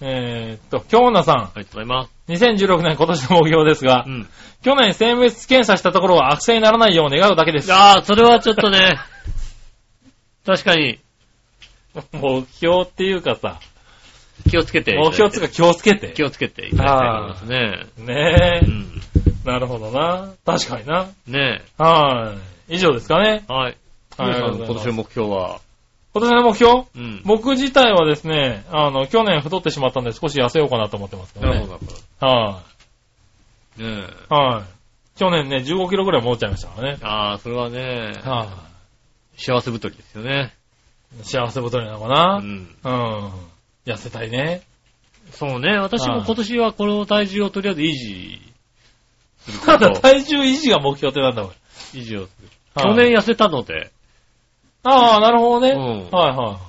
[0.02, 1.36] えーっと、京奈さん。
[1.36, 2.11] ありがとうございます。
[2.28, 4.28] 2016年今年の目標ですが、うん。
[4.62, 7.72] 去年精密検査したところは悪性にならないよう願うだけです。
[7.72, 8.98] ああ、それはちょっとね、
[10.46, 10.98] 確かに
[12.12, 13.61] 目標っていうかさ、
[14.49, 14.97] 気をつけて。
[14.97, 16.12] 目標つうか気をつけて。
[16.12, 18.14] 気をつけていただきたいと思いますね。
[18.14, 18.86] ねえ、うん。
[19.45, 20.32] なるほどな。
[20.45, 21.09] 確かにな。
[21.26, 22.34] ねは
[22.68, 22.76] い。
[22.76, 23.45] 以上ですかね。
[23.49, 23.53] え。
[23.53, 23.76] はい。
[24.16, 25.61] はい今年の目標は、
[26.12, 26.82] 今年の目標？
[26.95, 27.22] うん。
[27.24, 31.55] 僕自体はですね、あの、去年太ってしまったんで少し痩せようかなと思ってますけどね。
[31.55, 31.78] なるほ
[32.20, 32.62] ど、は
[33.78, 33.84] ど。
[33.84, 34.32] ねい。
[34.32, 35.18] はい。
[35.18, 37.05] 去年ね、15キロぐらい戻っちゃいましたからねえ。。
[37.05, 38.49] ああ、それはね、は
[39.36, 40.53] 幸せ太りですよね。
[41.20, 41.24] い。
[41.24, 42.43] 幸せ太りなのかうな、ん。
[42.43, 43.30] うん、
[43.87, 44.62] 痩せたいね。
[45.33, 48.53] そうね、私も今年はこの体重をとりあえず維持
[49.39, 49.93] するただ。
[50.01, 52.01] 体重維持が目標ってなんだこれ。
[52.01, 52.49] 維持をする。
[52.74, 53.91] はい去年痩せたので、
[54.83, 55.70] ああ、なるほどね。
[55.72, 56.61] うんはいは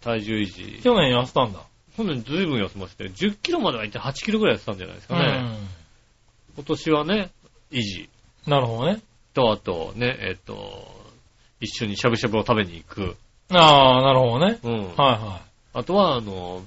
[0.00, 0.46] 体重維い。
[0.46, 0.80] 持。
[0.82, 1.60] 去年痩せたんだ。
[1.96, 3.10] 去年ずいぶん痩せましたよ。
[3.10, 5.24] 10キロまではいって8キロぐらい痩せたんじゃないですかね。
[5.26, 5.68] うん。
[6.56, 7.30] 今年はね、
[7.72, 8.08] 維持。
[8.46, 9.00] なるほどね。
[9.34, 10.88] と、あとね、えっと、
[11.60, 13.16] 一緒にしゃぶしゃぶを食べに行く。
[13.50, 14.58] ああ、なるほどね。
[14.62, 14.72] うん。
[14.72, 15.40] はいは
[15.72, 16.62] あとは、あの、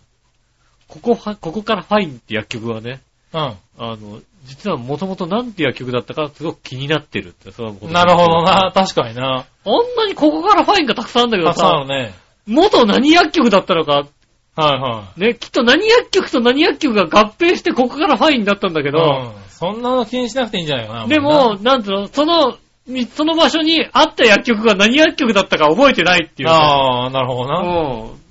[0.87, 3.01] ここファ、ここからファインって薬局はね、
[3.33, 3.37] い。
[3.37, 7.93] あの、実はもともとなんて薬局だったかすごく気になってるって、そういうことうん。
[7.93, 8.71] なるほどな。。
[8.73, 9.45] 確かにな。
[9.65, 12.13] あんなにここからファインがたくさんあるんだけどたくさんあさ、るね。
[12.45, 14.07] 元何薬局だったのか、
[14.55, 15.19] はいはい。
[15.19, 19.31] ね、きっと何薬局と何薬局が合併してここからファインになったんだけど、うん。
[19.49, 21.07] そんなの気にしなくていいんじゃないかな。
[21.07, 26.49] でも、なんつうの、その、みその場所にあった薬局が何薬局だったか覚えてないっていう。
[26.49, 27.59] ああ、なるほどな。
[27.59, 28.22] うん。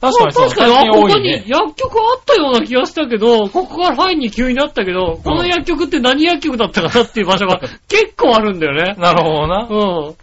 [0.00, 0.48] 確かにそう。
[0.48, 1.44] 確かに、ここに。
[1.46, 8.94] 薬局あったような気がしたけど、ここからファインに急になったけど、この薬局って何薬局だったかなっていう場所が 結構あるんだよね。
[8.98, 9.66] なるほどな。
[9.68, 10.14] う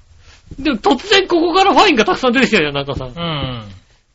[0.59, 0.63] ん。
[0.63, 3.05] でも突然ここからファインがたくさん出てきたじゃん、なんかさ。
[3.05, 3.63] うん。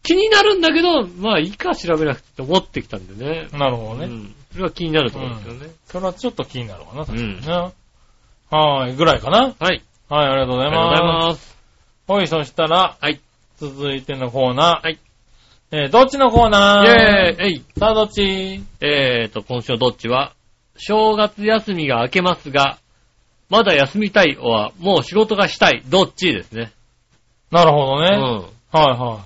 [0.02, 3.48] 気になるんだけど、まあいいか調べなくて思ってきたんでね。
[3.52, 4.06] なるほどね。
[4.06, 4.34] うん。
[4.52, 5.66] それは気になるところですよね。
[5.86, 7.72] それはちょっと気になるわな、確か
[8.52, 8.80] うん。
[8.82, 9.54] はい、ぐらいかな。
[9.58, 9.82] はい。
[10.08, 11.26] はい、ありがとうございありがとうございます。
[11.26, 11.56] ます。
[12.08, 13.20] はい、そしたら、はい。
[13.58, 14.84] 続いてのコーナー。
[14.84, 14.98] はい。
[15.74, 17.34] えー、どっちのコーイナー？
[17.34, 18.62] ェーイえいさあ、どっち？
[18.82, 20.34] えーと、今週のどっちは、
[20.76, 22.76] 正月休みが明けますが、
[23.48, 26.72] まだ休みたいは、もう仕事がしたい、どっちですね。
[27.50, 28.08] なるほどね。
[28.14, 28.80] うん。
[28.80, 29.24] はいは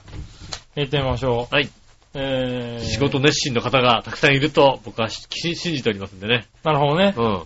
[0.76, 0.82] い。
[0.82, 1.52] 行ってみましょう。
[1.52, 1.68] はい。
[2.14, 6.46] えー、仕事熱心の方がたくさんいると、僕はし信じておりますんでね。
[6.62, 7.20] なるほどねう。
[7.20, 7.42] ん。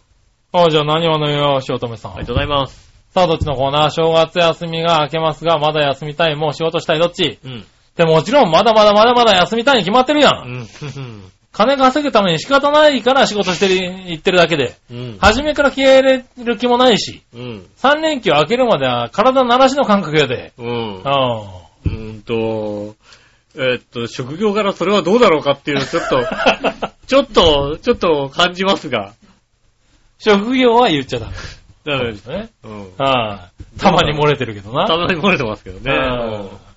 [0.53, 2.13] あじゃあ何話のよ、しおとめさん。
[2.13, 2.93] ありがとうございます。
[3.15, 3.91] さあ、どっちのコーナー？
[3.93, 7.39] 正月休みが明けますが、まだ休みたい、もう仕事したい、どっち？
[7.43, 7.65] うん。
[7.97, 10.31] でももちろん、まだまだまだまだ休みたいに決まってるや。
[10.31, 10.67] うんん。
[11.53, 13.75] 金稼ぐために仕方ないから仕事してる、
[14.07, 14.77] 言ってるだけで。
[14.91, 15.19] うん。
[15.21, 17.67] 初めから気合い入れる気もないし、うん。
[17.79, 20.53] 3連休明けるまでは体慣らしの感覚やで。
[20.59, 20.71] うんう。
[20.71, 21.03] ん。
[21.03, 22.95] うーんと、
[23.57, 26.25] えーっと、職業柄それはどうだろうかっていうちょっと、
[27.09, 29.15] ちょっと、ちょっと感じますが。
[30.19, 31.33] 職業は言っちゃダメ。
[31.85, 32.51] ダメですね。
[32.63, 32.93] うん。
[32.97, 33.81] はい。
[33.81, 34.87] たまに漏れてるけどな。
[34.87, 35.93] たまに漏れてますけどね。
[35.93, 36.70] うん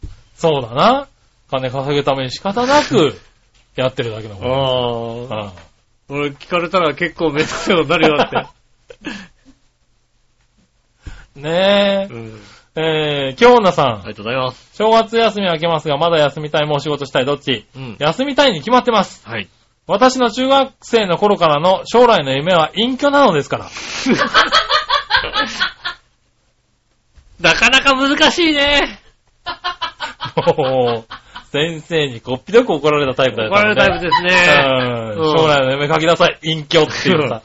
[0.44, 1.08] そうだな。
[1.50, 3.18] 金稼ぐために仕方なく
[3.78, 5.34] やってるだけだうんもん。
[5.34, 5.44] ああ。
[5.46, 5.52] うん
[6.10, 8.46] 俺聞かれたら結構めんどくさいことになるよって。
[11.40, 12.42] ねうん。
[12.76, 13.30] え。
[13.30, 13.86] えー、京女さん。
[13.86, 14.76] ありがとうございます。
[14.76, 17.66] 正月休み明けますが、まだ休みたい、もう仕事したい、どっち？
[17.76, 17.96] うん。
[18.00, 19.26] 休みたいに決まってます。
[19.26, 19.48] はい。
[19.88, 23.70] 私の中学生の頃からの将来の夢は隠居なのですから。
[27.40, 29.00] なかなか難しいね。
[31.52, 34.30] 先生にこっぴどく怒られたタイプだよ怒られるタイプですね。
[35.16, 36.40] うん将来の夢書きなさい。
[36.42, 37.42] 隠居っていうさ。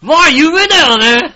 [0.00, 1.34] まあ夢だよね。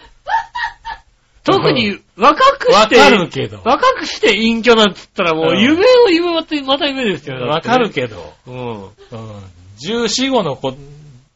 [1.44, 3.60] 特に若くわして、かるけど。
[3.64, 7.46] 若くして隠居なんつったらもううん夢を夢またまた夢ですよね。
[7.46, 8.34] わかるけけど。
[8.46, 8.52] ど。
[8.52, 8.82] うん。
[8.84, 9.42] うん。
[9.80, 10.74] 14、5の子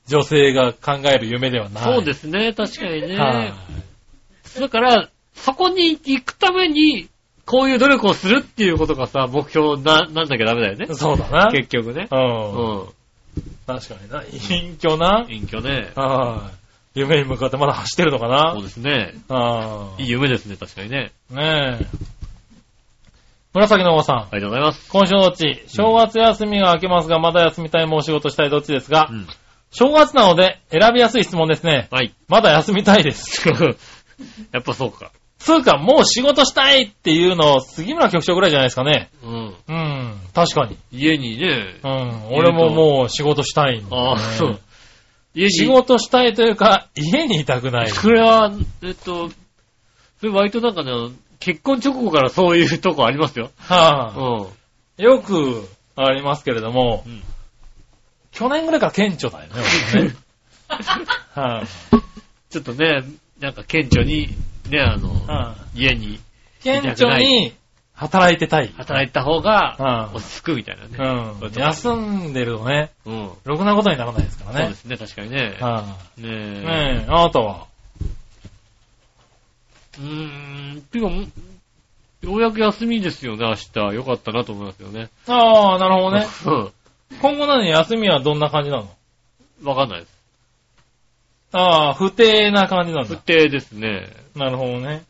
[0.06, 1.84] 女性が考える夢ではない。
[1.84, 3.16] そうですね、確かにね。
[3.16, 3.52] はい
[4.60, 7.08] だから、そこに行くために、
[7.46, 10.86] こういう努力をするっていうことがさ、目標な、なんなきゃダメだよね。
[10.94, 11.50] そうだな。
[11.50, 12.08] 結局ね。
[12.10, 12.16] う。
[12.16, 12.22] うん
[12.84, 12.88] ん。
[13.66, 14.22] 確かにな。
[14.24, 15.26] 隠居な。
[15.28, 15.92] 隠居ね。
[15.94, 16.50] は
[16.94, 17.00] い。
[17.00, 19.14] 夢に向かってまだ走ってるのかなそうですね。
[19.28, 21.12] はいい夢ですね、確かにね。
[21.30, 21.34] い。
[21.34, 21.86] ねえ。
[23.52, 24.16] 紫のおばさん。
[24.18, 24.90] ありがとうございます。
[24.90, 29.26] 今週のどっち正月休みが明けますが、まだ休みたい、もう仕事したい、どっちですが、うん。
[29.70, 31.88] 正月なので選びやすい質問ですね。
[31.90, 32.14] はい。
[32.28, 33.48] まだ休みたいです。
[34.52, 35.10] やっぱそうか。
[35.44, 39.10] つうか、もう仕事したいっていうの、杉村局長ぐらいじゃないですかね。
[39.22, 39.54] うん。
[39.68, 40.78] うん、確かに。
[40.90, 44.02] 家にね、うん、俺ももう仕事したいんだ、ね。
[44.02, 44.60] ああ、そう。
[45.34, 45.52] 家に。
[45.52, 47.90] 仕事したいというか、家にいたくない。
[47.90, 49.28] それは、えっと、
[50.20, 50.90] それ割となんかね、
[51.40, 53.50] 結婚直後からそういうとこありますよ。
[53.58, 54.46] はうん。
[54.46, 57.22] あ、よくありますけれども、うん
[58.34, 59.62] 去年ぐらいから顕著だよね、
[59.94, 60.14] 俺ね
[61.34, 61.66] はい、
[62.50, 63.04] ちょっとね、
[63.38, 64.28] なんか顕著に、
[64.68, 66.20] ね、あの、はい家に
[66.62, 67.52] 顕著に
[67.94, 68.72] 働いてたい。
[68.76, 69.76] 働いた方が
[70.12, 70.96] うん落ち着くみたいなね。
[71.42, 71.52] うん。
[71.52, 73.30] 休んでるとね、うん。
[73.44, 74.76] ろくなことにならないですからねそうで。
[74.76, 75.56] すね、確かにね。
[75.60, 75.84] は
[76.16, 76.28] ねい、え。
[76.28, 77.66] ねえ、あなたは？
[79.98, 83.94] うーん、てか、ようやく休みですよね、明日。
[83.94, 85.08] よかったなと思いますよね。
[85.28, 86.26] ああ、なるほどね。
[86.46, 86.72] うん。
[87.20, 88.88] 今後何休みはどんな感じなの？
[89.62, 90.14] わかんないです。
[91.52, 93.20] ああ、不定な感じなん不だ。
[93.20, 94.08] 定ですね。
[94.34, 95.04] なるほどね。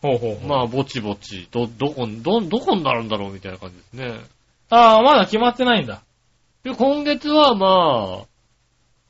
[0.00, 0.48] ほうほうほう。
[0.48, 4.20] まあ、ぼちぼち、ど、どこ、ど、どこになるんだろうみたいな感じですね。
[4.70, 6.02] ああ、まだ決まってないんだ。
[6.64, 8.26] で、今月はまあ、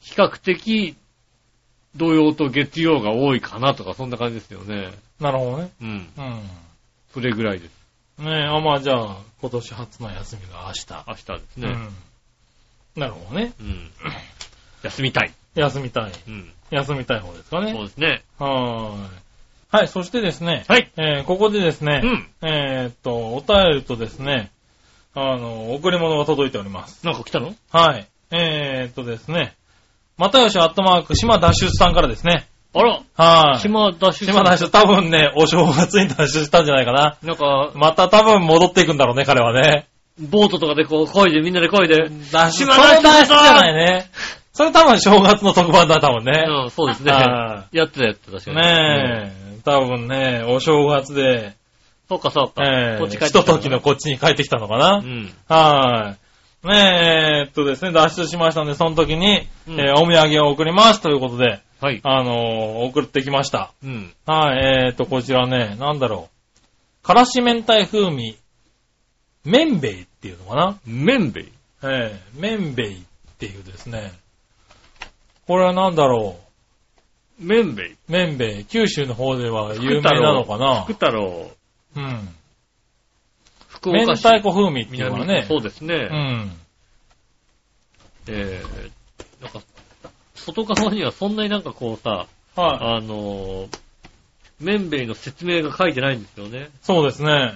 [0.01, 0.97] 比較的、
[1.95, 4.91] 土曜と月曜が多いかなとか、そんな感じですよね。
[5.21, 5.71] なるほどね。
[5.81, 5.89] うん。
[5.89, 6.41] うん。
[7.13, 7.83] それぐらいです。
[8.19, 11.05] ねえ、あ、まあじゃあ、今年初の休みが明日。
[11.07, 11.69] 明日ですね。
[11.69, 13.01] うん。
[13.01, 13.53] なるほどね。
[13.61, 13.91] うん。
[14.83, 15.33] 休みたい。
[15.55, 16.13] 休みたい。
[16.29, 16.53] うん。
[16.73, 17.73] 休みたい方ですかね。
[17.73, 18.23] そうですね。
[18.39, 19.09] はーい。
[19.71, 20.91] はい、そしてですね、はい。
[20.97, 22.27] えーここでですね、うん。
[22.43, 24.51] えーっと、お便りとですね、
[25.15, 27.07] あの、贈り物が届いております。
[27.07, 27.55] なんか来たの？
[27.71, 28.07] はい。
[28.31, 29.55] えーっとですね、
[30.19, 32.49] またよしアットマーク、島脱出さんからですね。
[32.75, 33.61] あら、はい。
[33.61, 34.33] 島脱出。
[34.33, 37.19] 島脱出、多分ね、お正月に脱出したんじゃないかな。
[37.23, 39.89] なんか、また多分戻っていくんだろうね、彼はね。
[40.19, 42.09] ボートとかでこう、漕いで、みんなで漕いで。
[42.31, 44.11] 脱出、島脱出じゃないね。
[44.53, 46.45] それ多分正月の特番だ、多分ね。
[46.47, 47.13] うん、そうですね。
[47.13, 48.57] はやってたやってた、確かに。
[48.57, 51.55] ねえ、多分ね、お正月で、
[52.09, 52.63] そうか、そうか。
[52.65, 54.97] ええこっち帰ってきひとた時のこっちに帰ってきたのかな。
[54.97, 55.33] うん。
[55.49, 56.17] は
[56.65, 56.67] い。
[56.69, 62.01] ねえ、えーっとですね、脱出しましたんで、その時に、うんえーお土産を送りますということで、はい。
[62.05, 63.73] あのー送ってきました。
[63.83, 64.13] うん。
[64.27, 66.29] はい、えーっと、こちらね、なんだろ
[67.03, 67.07] う。
[67.07, 68.37] からし明太風味、
[69.45, 71.53] 麺べいっていうのかな麺べい。
[71.83, 73.01] ええ麺べいっ
[73.39, 74.13] ていうですね。
[75.53, 76.41] これはなんだろ
[77.39, 77.93] 麺べい。
[77.93, 77.97] う。
[78.09, 78.65] 麺べい。
[78.65, 80.85] 九州の方では有名なのかな？
[80.85, 81.51] 福太郎。
[81.95, 82.29] うん。
[83.69, 84.25] 福岡市。
[84.25, 85.45] 明太子風味っていうのはね。
[85.47, 85.95] そうですね。
[85.95, 86.53] うん。
[88.29, 89.61] えー、なんか、
[90.35, 92.27] 外側にはそんなになんかこうさ、
[92.57, 92.79] はい。
[92.97, 93.79] あのー、
[94.59, 96.71] 麺べいの説明が書いてないんですよね。
[96.81, 97.53] そうですね。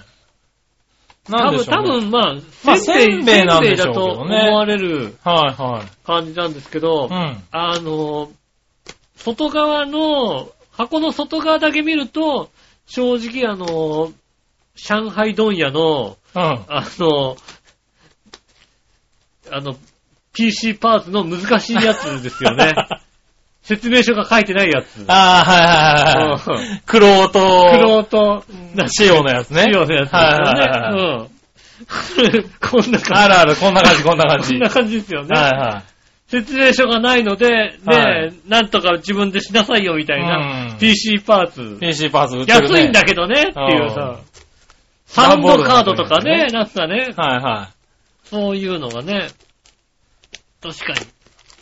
[1.28, 6.06] 多分、なんでしょうね多分まあ、まあせんべい、なんでしょうけせんべいだとどね思われるはいはい。
[6.06, 7.42] 感じなんですけど、うん。
[7.50, 8.30] あのー、
[9.16, 12.50] 外側の、箱の外側だけ見ると、
[12.86, 14.12] 正直あのー、
[14.76, 16.42] 上海問屋の、うん。
[16.42, 17.36] あの、
[19.50, 19.76] あの、
[20.32, 22.74] PC パーツの難しいやつですよね。
[23.66, 25.04] 説明書が書いてないやつ。
[25.08, 26.82] ああ、はいはいはいはい。
[26.86, 27.70] クロート。
[27.72, 28.44] クロート、
[28.86, 29.64] 仕様のやつね。
[29.64, 31.02] 仕様のやつですはいはいはい。
[31.02, 32.50] うん。
[32.60, 33.12] こんな感じ。
[33.12, 34.52] あるある、こんな感じ、こんな感じ。
[34.52, 35.36] こんな感じですよね。
[35.36, 36.30] はいはい。
[36.30, 41.78] 説明書がないので、はいねなんとか自分でしなさいよみたいなうん PC パーツ。
[41.80, 42.68] PC パーツ売ってるね。
[42.68, 44.18] 安いんだけどねっていうさうん。
[45.06, 47.70] サウンドカードとかね、なんかね、はいは
[48.22, 49.28] そういうのがね、
[50.62, 51.00] 確かに。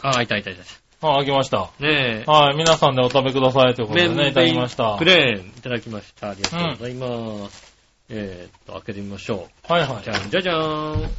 [0.02, 0.62] あ、いたいたいた。
[1.10, 1.12] い。
[1.12, 1.70] あ、開きました。
[1.80, 2.30] ねえ。
[2.30, 4.96] はい、皆さんでお食べくださいということで麺ね、いただきました。
[4.96, 6.30] プレーンいただきました。
[6.30, 7.74] ありがとうございます。
[8.10, 10.02] えーっと、開けてみましょはいはう。
[10.02, 11.10] じゃんじゃじゃーん。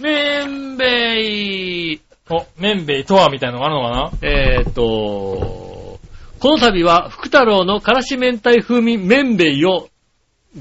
[0.00, 1.92] 麺べい。
[1.94, 2.00] い。
[2.30, 4.28] お、麺べいとはみたいなのがあるのかな？
[4.28, 5.98] えーっと、
[6.38, 9.88] この度は福太郎のからし明太風味麺べいを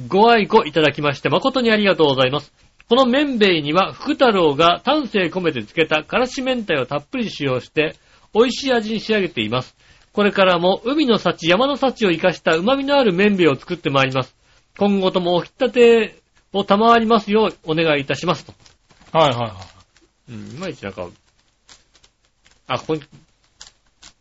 [0.08, 2.52] ご愛顧いただきまして誠にありがとうございます。
[2.90, 7.96] この麺べいには福太郎が丹精込めて漬けたからし明太をたっぷり使用して
[8.34, 9.76] 美味しい味に仕上げています。
[10.14, 14.36] これからも海の幸、山の幸を生かした旨味のある麺べいを作ってまいります。
[14.78, 16.22] 今後ともお引き立て
[16.54, 18.54] を賜りますようお願いいたしますと。
[19.18, 20.34] はいはいはい。
[20.34, 21.08] うん、いまいちなんか、
[22.68, 23.02] あ、ここに、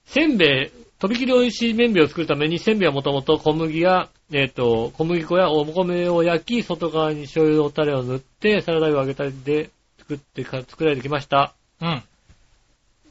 [0.04, 11.54] せんべい、とびきり美味しい麺べいを作るために、せんべいはもともと小麦や、えっ、と、小麦粉やお米を焼き、外側に醤油のタレを塗って、サラダ油を揚げたりで作ってか、作られてきました。
[11.80, 12.02] うん。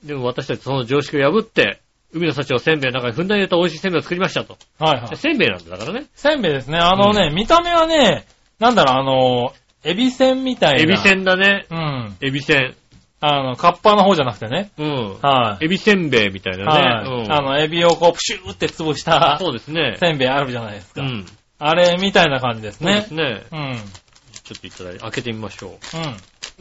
[0.04, 1.82] でも私たちその常識を破って、
[2.12, 4.58] 海の幸をせんべいの中にふんだんに入れた美味しいせんべいを作りましたと。
[4.80, 5.18] はいはい。
[5.18, 6.08] せんべいなんだからね。
[6.16, 6.78] せんべいですね。
[6.78, 8.26] あのね、見た目はね、
[8.60, 10.82] なんだろう、あの、エビせんみたいな。
[10.82, 11.66] エビせんだね。
[11.70, 12.18] うん。
[12.22, 12.76] エビせん。
[13.22, 14.72] あの、カッパの方じゃなくてね。
[14.78, 15.20] うん。
[15.22, 15.66] はい。
[15.66, 17.04] エビせんべいみたいなはい。
[17.04, 17.24] ね。
[17.26, 19.96] うんあの、エビをこう、プシューって潰したそうですね。
[20.00, 21.02] せんべいあるじゃないですか。
[21.02, 21.26] うん。
[21.60, 23.34] あれみたいな感じですねそうです。
[23.34, 23.44] ね。
[23.52, 23.60] うん。
[23.60, 23.76] うん。
[23.76, 25.78] ちょっといただいて、開けてみましょ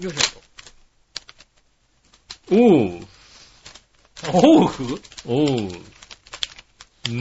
[0.01, 0.05] う。
[0.05, 0.41] よいしょ
[2.51, 2.55] と。
[2.55, 3.18] お
[4.27, 4.31] う。
[4.37, 4.71] おう
[5.27, 5.69] おう。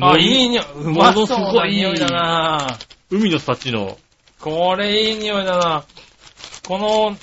[0.02, 0.66] あ、いい匂い。
[0.74, 3.98] うまそうものすごない匂いだな海の幸の。
[4.40, 5.86] これいい匂いだな
[6.68, 7.18] この、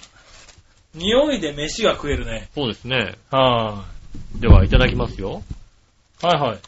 [0.95, 2.49] 匂いで飯が食えるね。
[2.55, 3.15] そうですね。
[3.31, 3.85] は
[4.41, 5.43] では、いただきますよ。
[6.23, 6.27] い。
[6.27, 6.59] はいはい。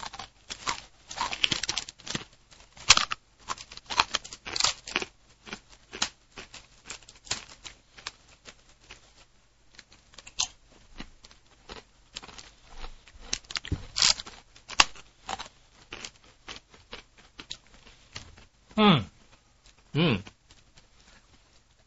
[18.76, 19.06] うん。
[19.94, 20.24] うん。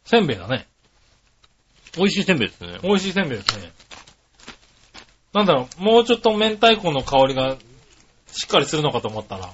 [0.06, 0.68] せんべいだね。
[1.96, 2.80] 美味しいせんべいですね。
[2.84, 3.72] 美味しいせんべいですね。
[5.34, 7.58] なんだろう、もうちょっと明太子の香りが
[8.32, 9.50] しっかりするのかと思ったら、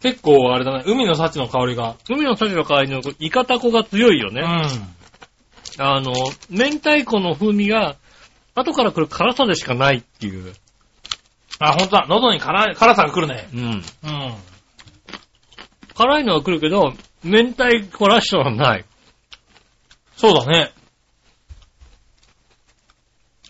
[0.00, 1.96] 結構あれだね、海の幸の香りが。
[2.10, 4.42] 海の幸の代わりのイカタコが強いよね。
[4.42, 5.84] うん。
[5.84, 6.12] あの、
[6.50, 7.96] 明太子の風味が、
[8.54, 10.54] 後から来る辛さでしかないっていう。
[11.58, 13.48] あ、ほんとだ、喉に辛い、辛さが来るね。
[13.54, 13.60] うん。
[13.60, 13.82] うん。
[15.96, 16.92] 辛いのは来るけど、
[17.22, 18.84] 明太子らしさはない。
[20.16, 20.72] そうだね。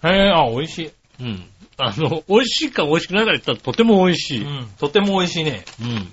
[0.05, 0.93] へえ、あ、美味しい。
[1.21, 1.49] うん。
[1.77, 4.45] あの、美味しいか美味しくないか言ったらとても美味しい。
[4.45, 4.67] うん。
[4.79, 5.65] とても美味しいね。
[5.81, 5.89] うん。
[5.89, 6.09] うん。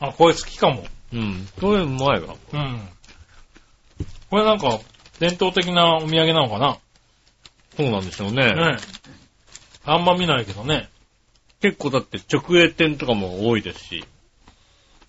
[0.00, 0.84] あ、これ好きかも。
[1.12, 1.48] うん。
[1.60, 2.34] これうまいわ。
[2.52, 2.88] うん。
[4.30, 4.80] これなんか、
[5.20, 6.78] 伝統的なお土産なのかな
[7.76, 8.52] そうなんでしょうね。
[8.52, 8.76] ね
[9.84, 10.88] あんま見ないけどね。
[11.60, 14.04] 結構だって直営店とかも多いですし、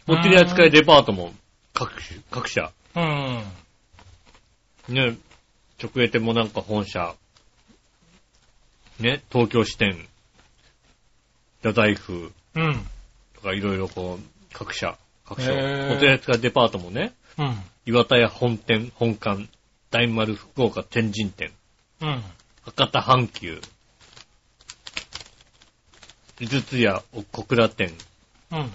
[0.07, 1.33] お取り扱いデパートも
[1.73, 2.71] 各種、各社。
[2.95, 3.43] うん。
[4.87, 5.17] ね、
[5.81, 7.15] 直営店もなんか本社、
[8.99, 10.07] ね、東京支店、
[11.61, 12.85] 太宰府うん。
[13.35, 15.55] とかいろいろこう、各社、各社、お
[15.95, 17.57] 取り扱いデパートもね、うん。
[17.85, 19.47] 岩田屋本店、本館、
[19.91, 21.51] 大丸福岡天神店、
[22.01, 22.23] うん。
[22.63, 23.61] 博多阪急、
[26.39, 27.93] 井筒屋小倉店、
[28.51, 28.73] うん。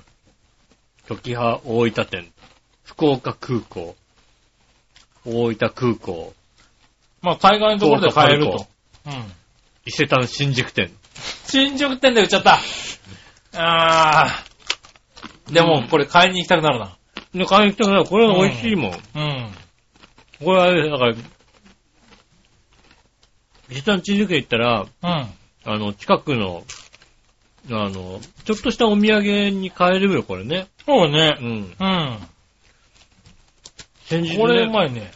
[1.09, 2.33] 時派大分店、
[2.85, 3.97] 福岡空港、
[5.25, 6.35] 大分空港、
[7.23, 8.67] まあ、海外のところで買えると。
[9.07, 9.13] うん。
[9.87, 10.91] 伊勢丹新宿店。
[11.47, 12.59] 新宿店で売っちゃった。
[13.55, 15.53] あー。
[15.53, 16.97] でも、これ買いに行きたくなるな。
[17.33, 18.93] で、買いに来たから、これは美味しいもん。
[18.93, 19.01] うん。
[20.41, 21.13] これはあれ、だから、
[23.71, 24.89] 伊勢丹新宿店行ったら、うん。
[25.65, 26.65] あの、近くの、
[27.71, 30.67] あの、ちょっとしたお土産に買えるよ、これね。
[30.85, 31.43] そうねう。
[31.43, 31.47] ん。
[31.47, 32.19] うん。
[34.05, 35.13] 先日、ね、これうまいね。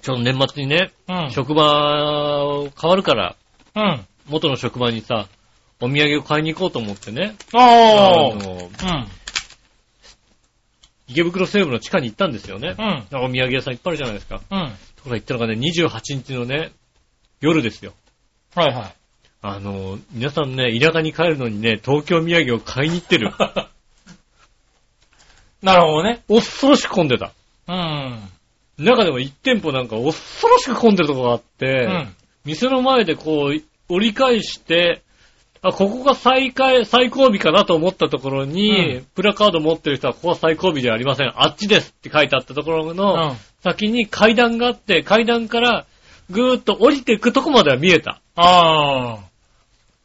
[0.00, 1.30] ちょっと年末にね、うん。
[1.30, 3.36] 職場変わるから、
[3.74, 4.06] うん。
[4.28, 5.28] 元の職場にさ、
[5.80, 7.34] お土産を買いに行こうと思ってね。
[7.52, 8.28] ああ。
[8.30, 9.08] うん。
[11.08, 12.74] 池袋西部の地下に行ったんですよね。
[12.78, 13.06] うん。
[13.24, 14.40] お土産屋さんいっぱいあるじゃないですか。
[14.50, 14.72] うん。
[14.96, 16.72] とか行ったのがね、28日のね、
[17.40, 17.92] 夜ですよ。
[18.54, 18.94] はいはい。
[19.48, 23.32] あの、皆さんね、田舎に帰るのにね、東京土産を買いに行ってる。
[25.62, 26.24] なるほどね。
[26.28, 27.32] 恐ろしく混んでた。
[27.68, 28.18] うん。
[28.78, 32.14] 中でも1店舗なんか恐ろしく混んでるとこがあって、うん。
[32.44, 35.02] 店の前でこう、折り返して、
[35.62, 41.32] あ、ここが最下位、最後尾かなと思ったところに、うプラカード持ってる人はここは最後尾ではありません。
[41.36, 43.36] あっちですって書いてあったところうの、ん。
[43.62, 45.86] 先に階段があって、階段から
[46.30, 48.20] ぐーっと降りていくとこまでは見えた。
[48.34, 49.25] あー。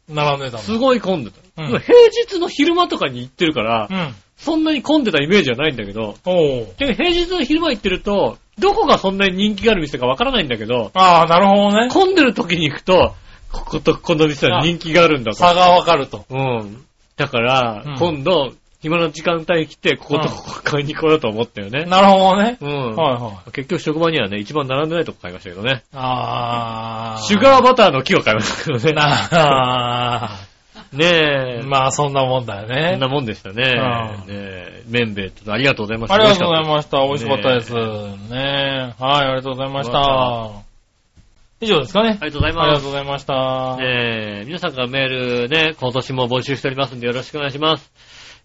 [0.08, 0.58] 並んでた。
[0.58, 1.38] すごい混んでた。
[1.62, 4.14] うん平日の昼間とかに行ってるから、うん。
[4.36, 6.16] そんなに混んでたイメージはないんだけど。
[6.78, 11.88] で平日の昼間行ってると、どこがそんなに人気がある店かわからないんだけど、あー、なるほどね。
[11.90, 13.14] 混んでる時に行くと、
[13.52, 15.38] こことこの店は人気があるんだと。
[15.38, 16.24] 差がわかると。
[16.30, 16.84] うん。
[17.16, 18.52] だから、うん今度、
[18.82, 21.84] 暇な時間帯来て、こことうんここ買いに来ようと思ったよね。
[21.84, 22.58] なるほどね。
[22.60, 22.96] うん。
[22.96, 23.50] はいはい。
[23.52, 25.84] 結局職場にはね、一番並んでないとこ買いましたけどね。
[25.94, 27.22] あー。
[27.22, 28.92] シュガーバターの木を買いましたけどね。
[28.92, 30.30] な
[30.92, 31.60] ねえ。
[31.62, 31.66] ー。
[31.66, 33.00] まあ、そんなもんだよこねん。
[33.00, 33.62] なもんでしたね。
[34.26, 34.82] うんねえ。
[34.88, 36.14] 麺べいとありがとうございました。
[36.16, 36.70] ありがとうございす。
[36.70, 36.98] ました。
[36.98, 37.72] 美味しかったです。
[37.72, 40.50] ねはい、ありがとうございました。
[41.60, 42.18] 以上ですかね。
[42.20, 42.82] ありがとうございありがます。
[42.82, 43.76] とうございました。
[43.76, 45.08] ねえ、皆さんからメー
[45.44, 47.90] ルね、今年も募集しておりますんでよろしくお願いします。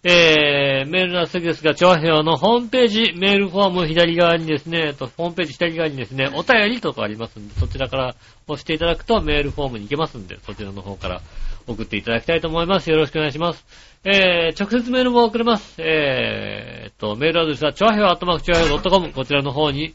[0.04, 8.14] えー、メールの先ですが、調和表のホームページ、メールフォーム左側にですね、とホームページ左側にですね、お便りとかありますんで、そちらから
[8.46, 11.20] 押していただくとメールフォームに行けますんで、そちらの方から
[11.66, 12.90] 送っていただきたいと思います。
[12.90, 13.64] よろしくお願いします。
[14.04, 15.74] えー、直接メールも送れます。
[15.82, 19.94] えー、と、メールアドレスは、調和表アットマーク調和表 .com、こちらの方に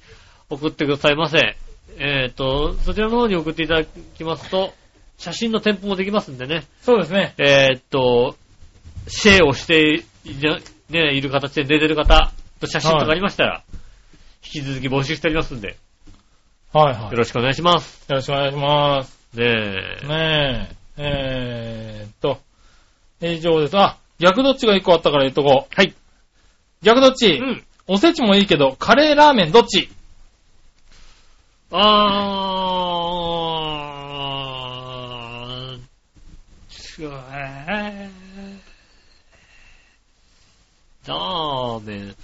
[0.50, 1.56] 送ってくださいませ。
[1.98, 4.74] えー、と、そちらの方に送っていただきますと、
[5.18, 6.66] 写真の添付もできますんでね。
[6.82, 7.34] そうですね。
[7.38, 8.36] えーっと、
[9.08, 10.60] シェアをしていな、
[10.90, 13.64] ね、いる形で出てる方と写真とかありましたら、
[14.44, 15.78] 引き続き募集しておりますんで、
[16.72, 17.12] はいはい。
[17.12, 18.06] よろしくお願いします。
[18.10, 19.20] よろしくお願いします。
[19.34, 20.08] ねえ。
[20.08, 20.76] ねえ。
[20.98, 22.40] えーっと、
[23.22, 23.78] 以上です。
[23.78, 25.76] あ、逆どっちが1個あったから言っとこう。
[25.76, 25.94] はい。
[26.82, 27.64] 逆どっち、うん。
[27.88, 29.90] おせちもいいけど、カレーラーメンどっち？
[31.76, 35.80] あー、
[36.70, 38.10] つえー、
[41.08, 42.16] ラーメン、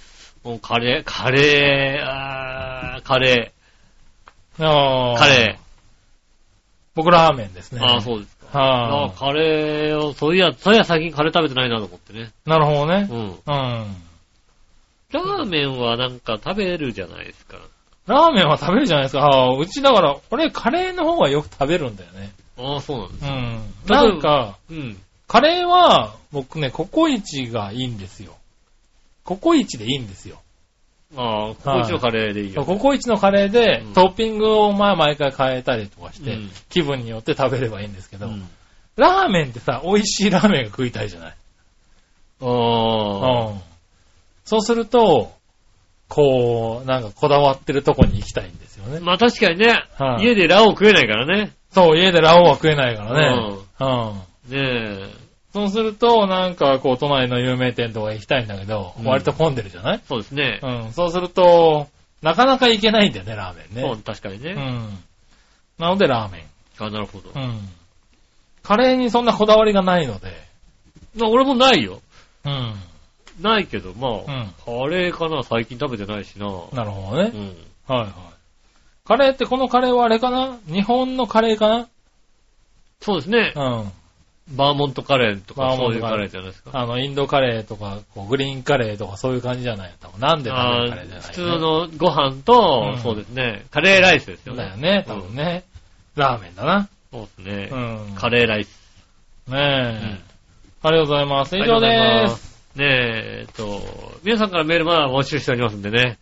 [0.44, 5.58] もうカレー、カレー、あーカレー、あーカレ
[6.94, 7.78] 僕ラーメンですー。
[7.78, 7.86] ね。
[7.86, 8.58] あー、そうですか。
[8.58, 12.30] はあーカレーを、そういや、そういや最近カレー食べてないなと思ってね。
[12.46, 13.14] なるほどねう。
[13.14, 13.18] ん。
[13.18, 13.96] うん。
[15.12, 17.58] ラーメンはなんか食べるじゃないですか。
[18.06, 19.24] ラーメンは食べるじゃないですか。
[19.24, 22.32] あーうちだから、俺カレーの方がよく食べるんだよね。
[22.58, 23.24] ああ、そうなんです。
[23.26, 23.60] うん。
[23.86, 24.98] なんか、うん。
[25.28, 28.36] カレーは、僕ね、ココイチがいいんですよ。
[29.24, 30.40] ココイチでいいんですよ。
[31.16, 32.64] ああ、ここ一のカレーでいいよ。
[32.64, 38.48] ココイチのカレーで、うんトッピングをまあ毎回変えたりとかして、うん気分によって食べればいいんですけど、うん
[38.96, 41.34] ラーメンってさ、美味しいラーメンが食いたいじゃない？
[42.42, 43.46] ああ。
[43.48, 43.60] うん。
[44.44, 45.32] そうすると、
[46.08, 49.00] こう、なんかこだわってるとこに行きたいんですよね。
[49.00, 51.52] まあ確かにね、はい家でラオウ食えないからね。
[51.72, 53.56] そう、家でラオウは食えないからね。
[53.80, 54.52] うん。
[54.52, 55.19] ねえ。
[55.52, 60.00] そうすると、なんかこう、都内の有名店とか行きたいんだけど、うん割と混んでるじゃない？
[60.08, 60.60] そうですね。
[60.62, 60.92] うん。
[60.92, 61.88] そうすると、
[62.22, 63.82] なかなか行けないんだよね、ラーメンね。
[63.82, 64.52] そう、確かにね。
[64.52, 64.98] うん。
[65.78, 66.84] なので、ラーメン。
[66.84, 67.30] あ、なるほど。
[67.34, 67.68] うん。
[68.62, 70.32] カレーにそんなこだわりがないので、
[71.16, 72.00] まあ、俺もないよ。
[72.44, 72.74] うん。
[73.40, 76.46] ないけど、まあ、うんカレーかな最近食べてないしな。
[76.72, 77.36] なるほどねう。
[77.38, 77.56] ん。
[77.88, 78.12] はいはい。
[79.04, 80.58] カレーってこのカレーはあれかな？
[80.66, 81.88] 日本のカレーかな？
[83.00, 83.52] そうですね。
[83.56, 83.92] うん。
[84.52, 86.70] バーモントカレーとかバーそういうカレーじゃないですか？
[86.72, 89.94] あの、インドカレーとか、こうグリーンカレーとかそういう感じじゃない？
[90.00, 94.64] 多分なんで食べあるカレーじゃない、普通のご飯と、うんそうですね、カレーライスですよね。
[94.64, 95.64] だよね、多分ね。
[96.16, 96.88] ラーメンだな。
[97.12, 97.68] そうですね。
[97.70, 97.76] う
[98.12, 98.14] ん。
[98.14, 98.68] カレーライス。
[99.48, 100.20] ねえ、うん
[100.82, 101.58] ありがとうございます。
[101.58, 101.86] 以上で。
[102.24, 103.82] ますねえ、えっと、
[104.22, 106.18] 皆さんからメールまだ募集しておりますんでね。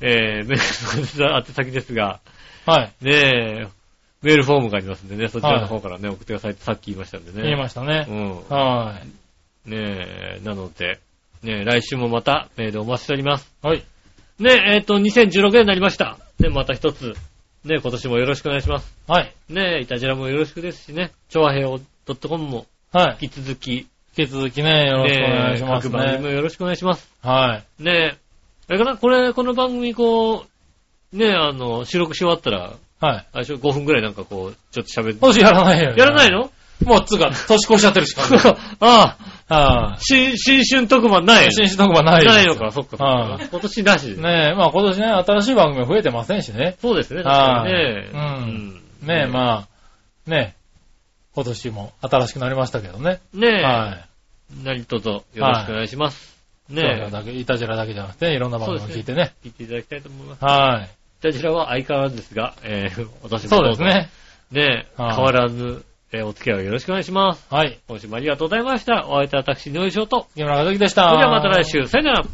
[0.00, 2.20] えー、メールの宛先ですが、
[2.66, 3.04] はい。
[3.04, 3.66] ねえ、
[4.24, 7.42] メールフォームがありますんでね、そちらの方からね、送ってくださいってさっき言いましたんでね。
[7.42, 8.06] 言いましたね。
[8.08, 8.48] うん。
[8.48, 8.98] は
[9.66, 9.70] い。
[9.70, 9.76] ね
[10.38, 10.98] え、なので、
[11.42, 13.52] ねえ、来週もまたメールお待ちしております。
[13.62, 13.84] はい。
[14.38, 16.18] ねえ、えっと、2016年になりました。
[16.38, 17.14] ね、また一つ、
[17.64, 18.96] ねえ、今年もよろしくお願いします。
[19.06, 19.32] はい。
[19.50, 21.80] ねえ、いたじらもよろしくですしね、超和平洋
[22.28, 23.24] .com もはい。
[23.24, 23.72] 引き続き、
[24.16, 26.34] 引き続きね、よろしくお願いしますねえ各番組もね。
[26.34, 27.10] よろしくお願いします。
[27.22, 27.82] はい。
[27.82, 28.16] ねえ、
[28.68, 28.96] あれかな？
[28.96, 30.46] これ、この番組こ
[31.12, 33.26] う、ねえ、あの、収録し終わったら、はい。
[33.32, 35.24] あれでしょ、5分くらいなんかこう、ちょっと喋って。
[35.24, 35.94] もしやらないよ。
[35.96, 36.50] やらないの？
[36.84, 38.22] もう、つうか、年越しちゃってるしか。
[38.80, 39.16] あ
[39.48, 43.44] あ、は新、新春特番ない新種特番ないないのか、そっかそっはか。
[43.50, 44.22] 今年なしで。
[44.22, 46.76] ねえ、まあ今年ね、新しい番組も増えてませんしね。
[46.80, 47.80] そうですね、確かにね。
[48.12, 49.66] はいうんねえ、ま
[50.26, 50.60] あ、ねえ、
[51.34, 53.20] 今年も新しくなりましたけどね。
[53.34, 54.64] ねえ、はい。
[54.64, 56.34] 何卒よろしくお願いします。
[56.70, 57.38] ねねえ。
[57.38, 59.34] いたじらだけじゃなくて、いろんな番組を聞いてね。
[59.44, 60.44] え、聞いていただきたいと思います。
[60.44, 60.88] はい。
[61.32, 63.80] こちらは相変わらずですが、えー、私もそうです。
[63.82, 64.10] ね。
[64.52, 67.46] ね変わらず、えーお付き合いをよろしくお願いします。
[67.52, 67.80] はい。
[67.88, 69.08] 今週もありがとうございました。
[69.08, 70.28] お会いいたい私、のりしょうと。
[70.36, 71.08] 木村和樹でした。
[71.08, 72.24] それではまた来週、さよなら。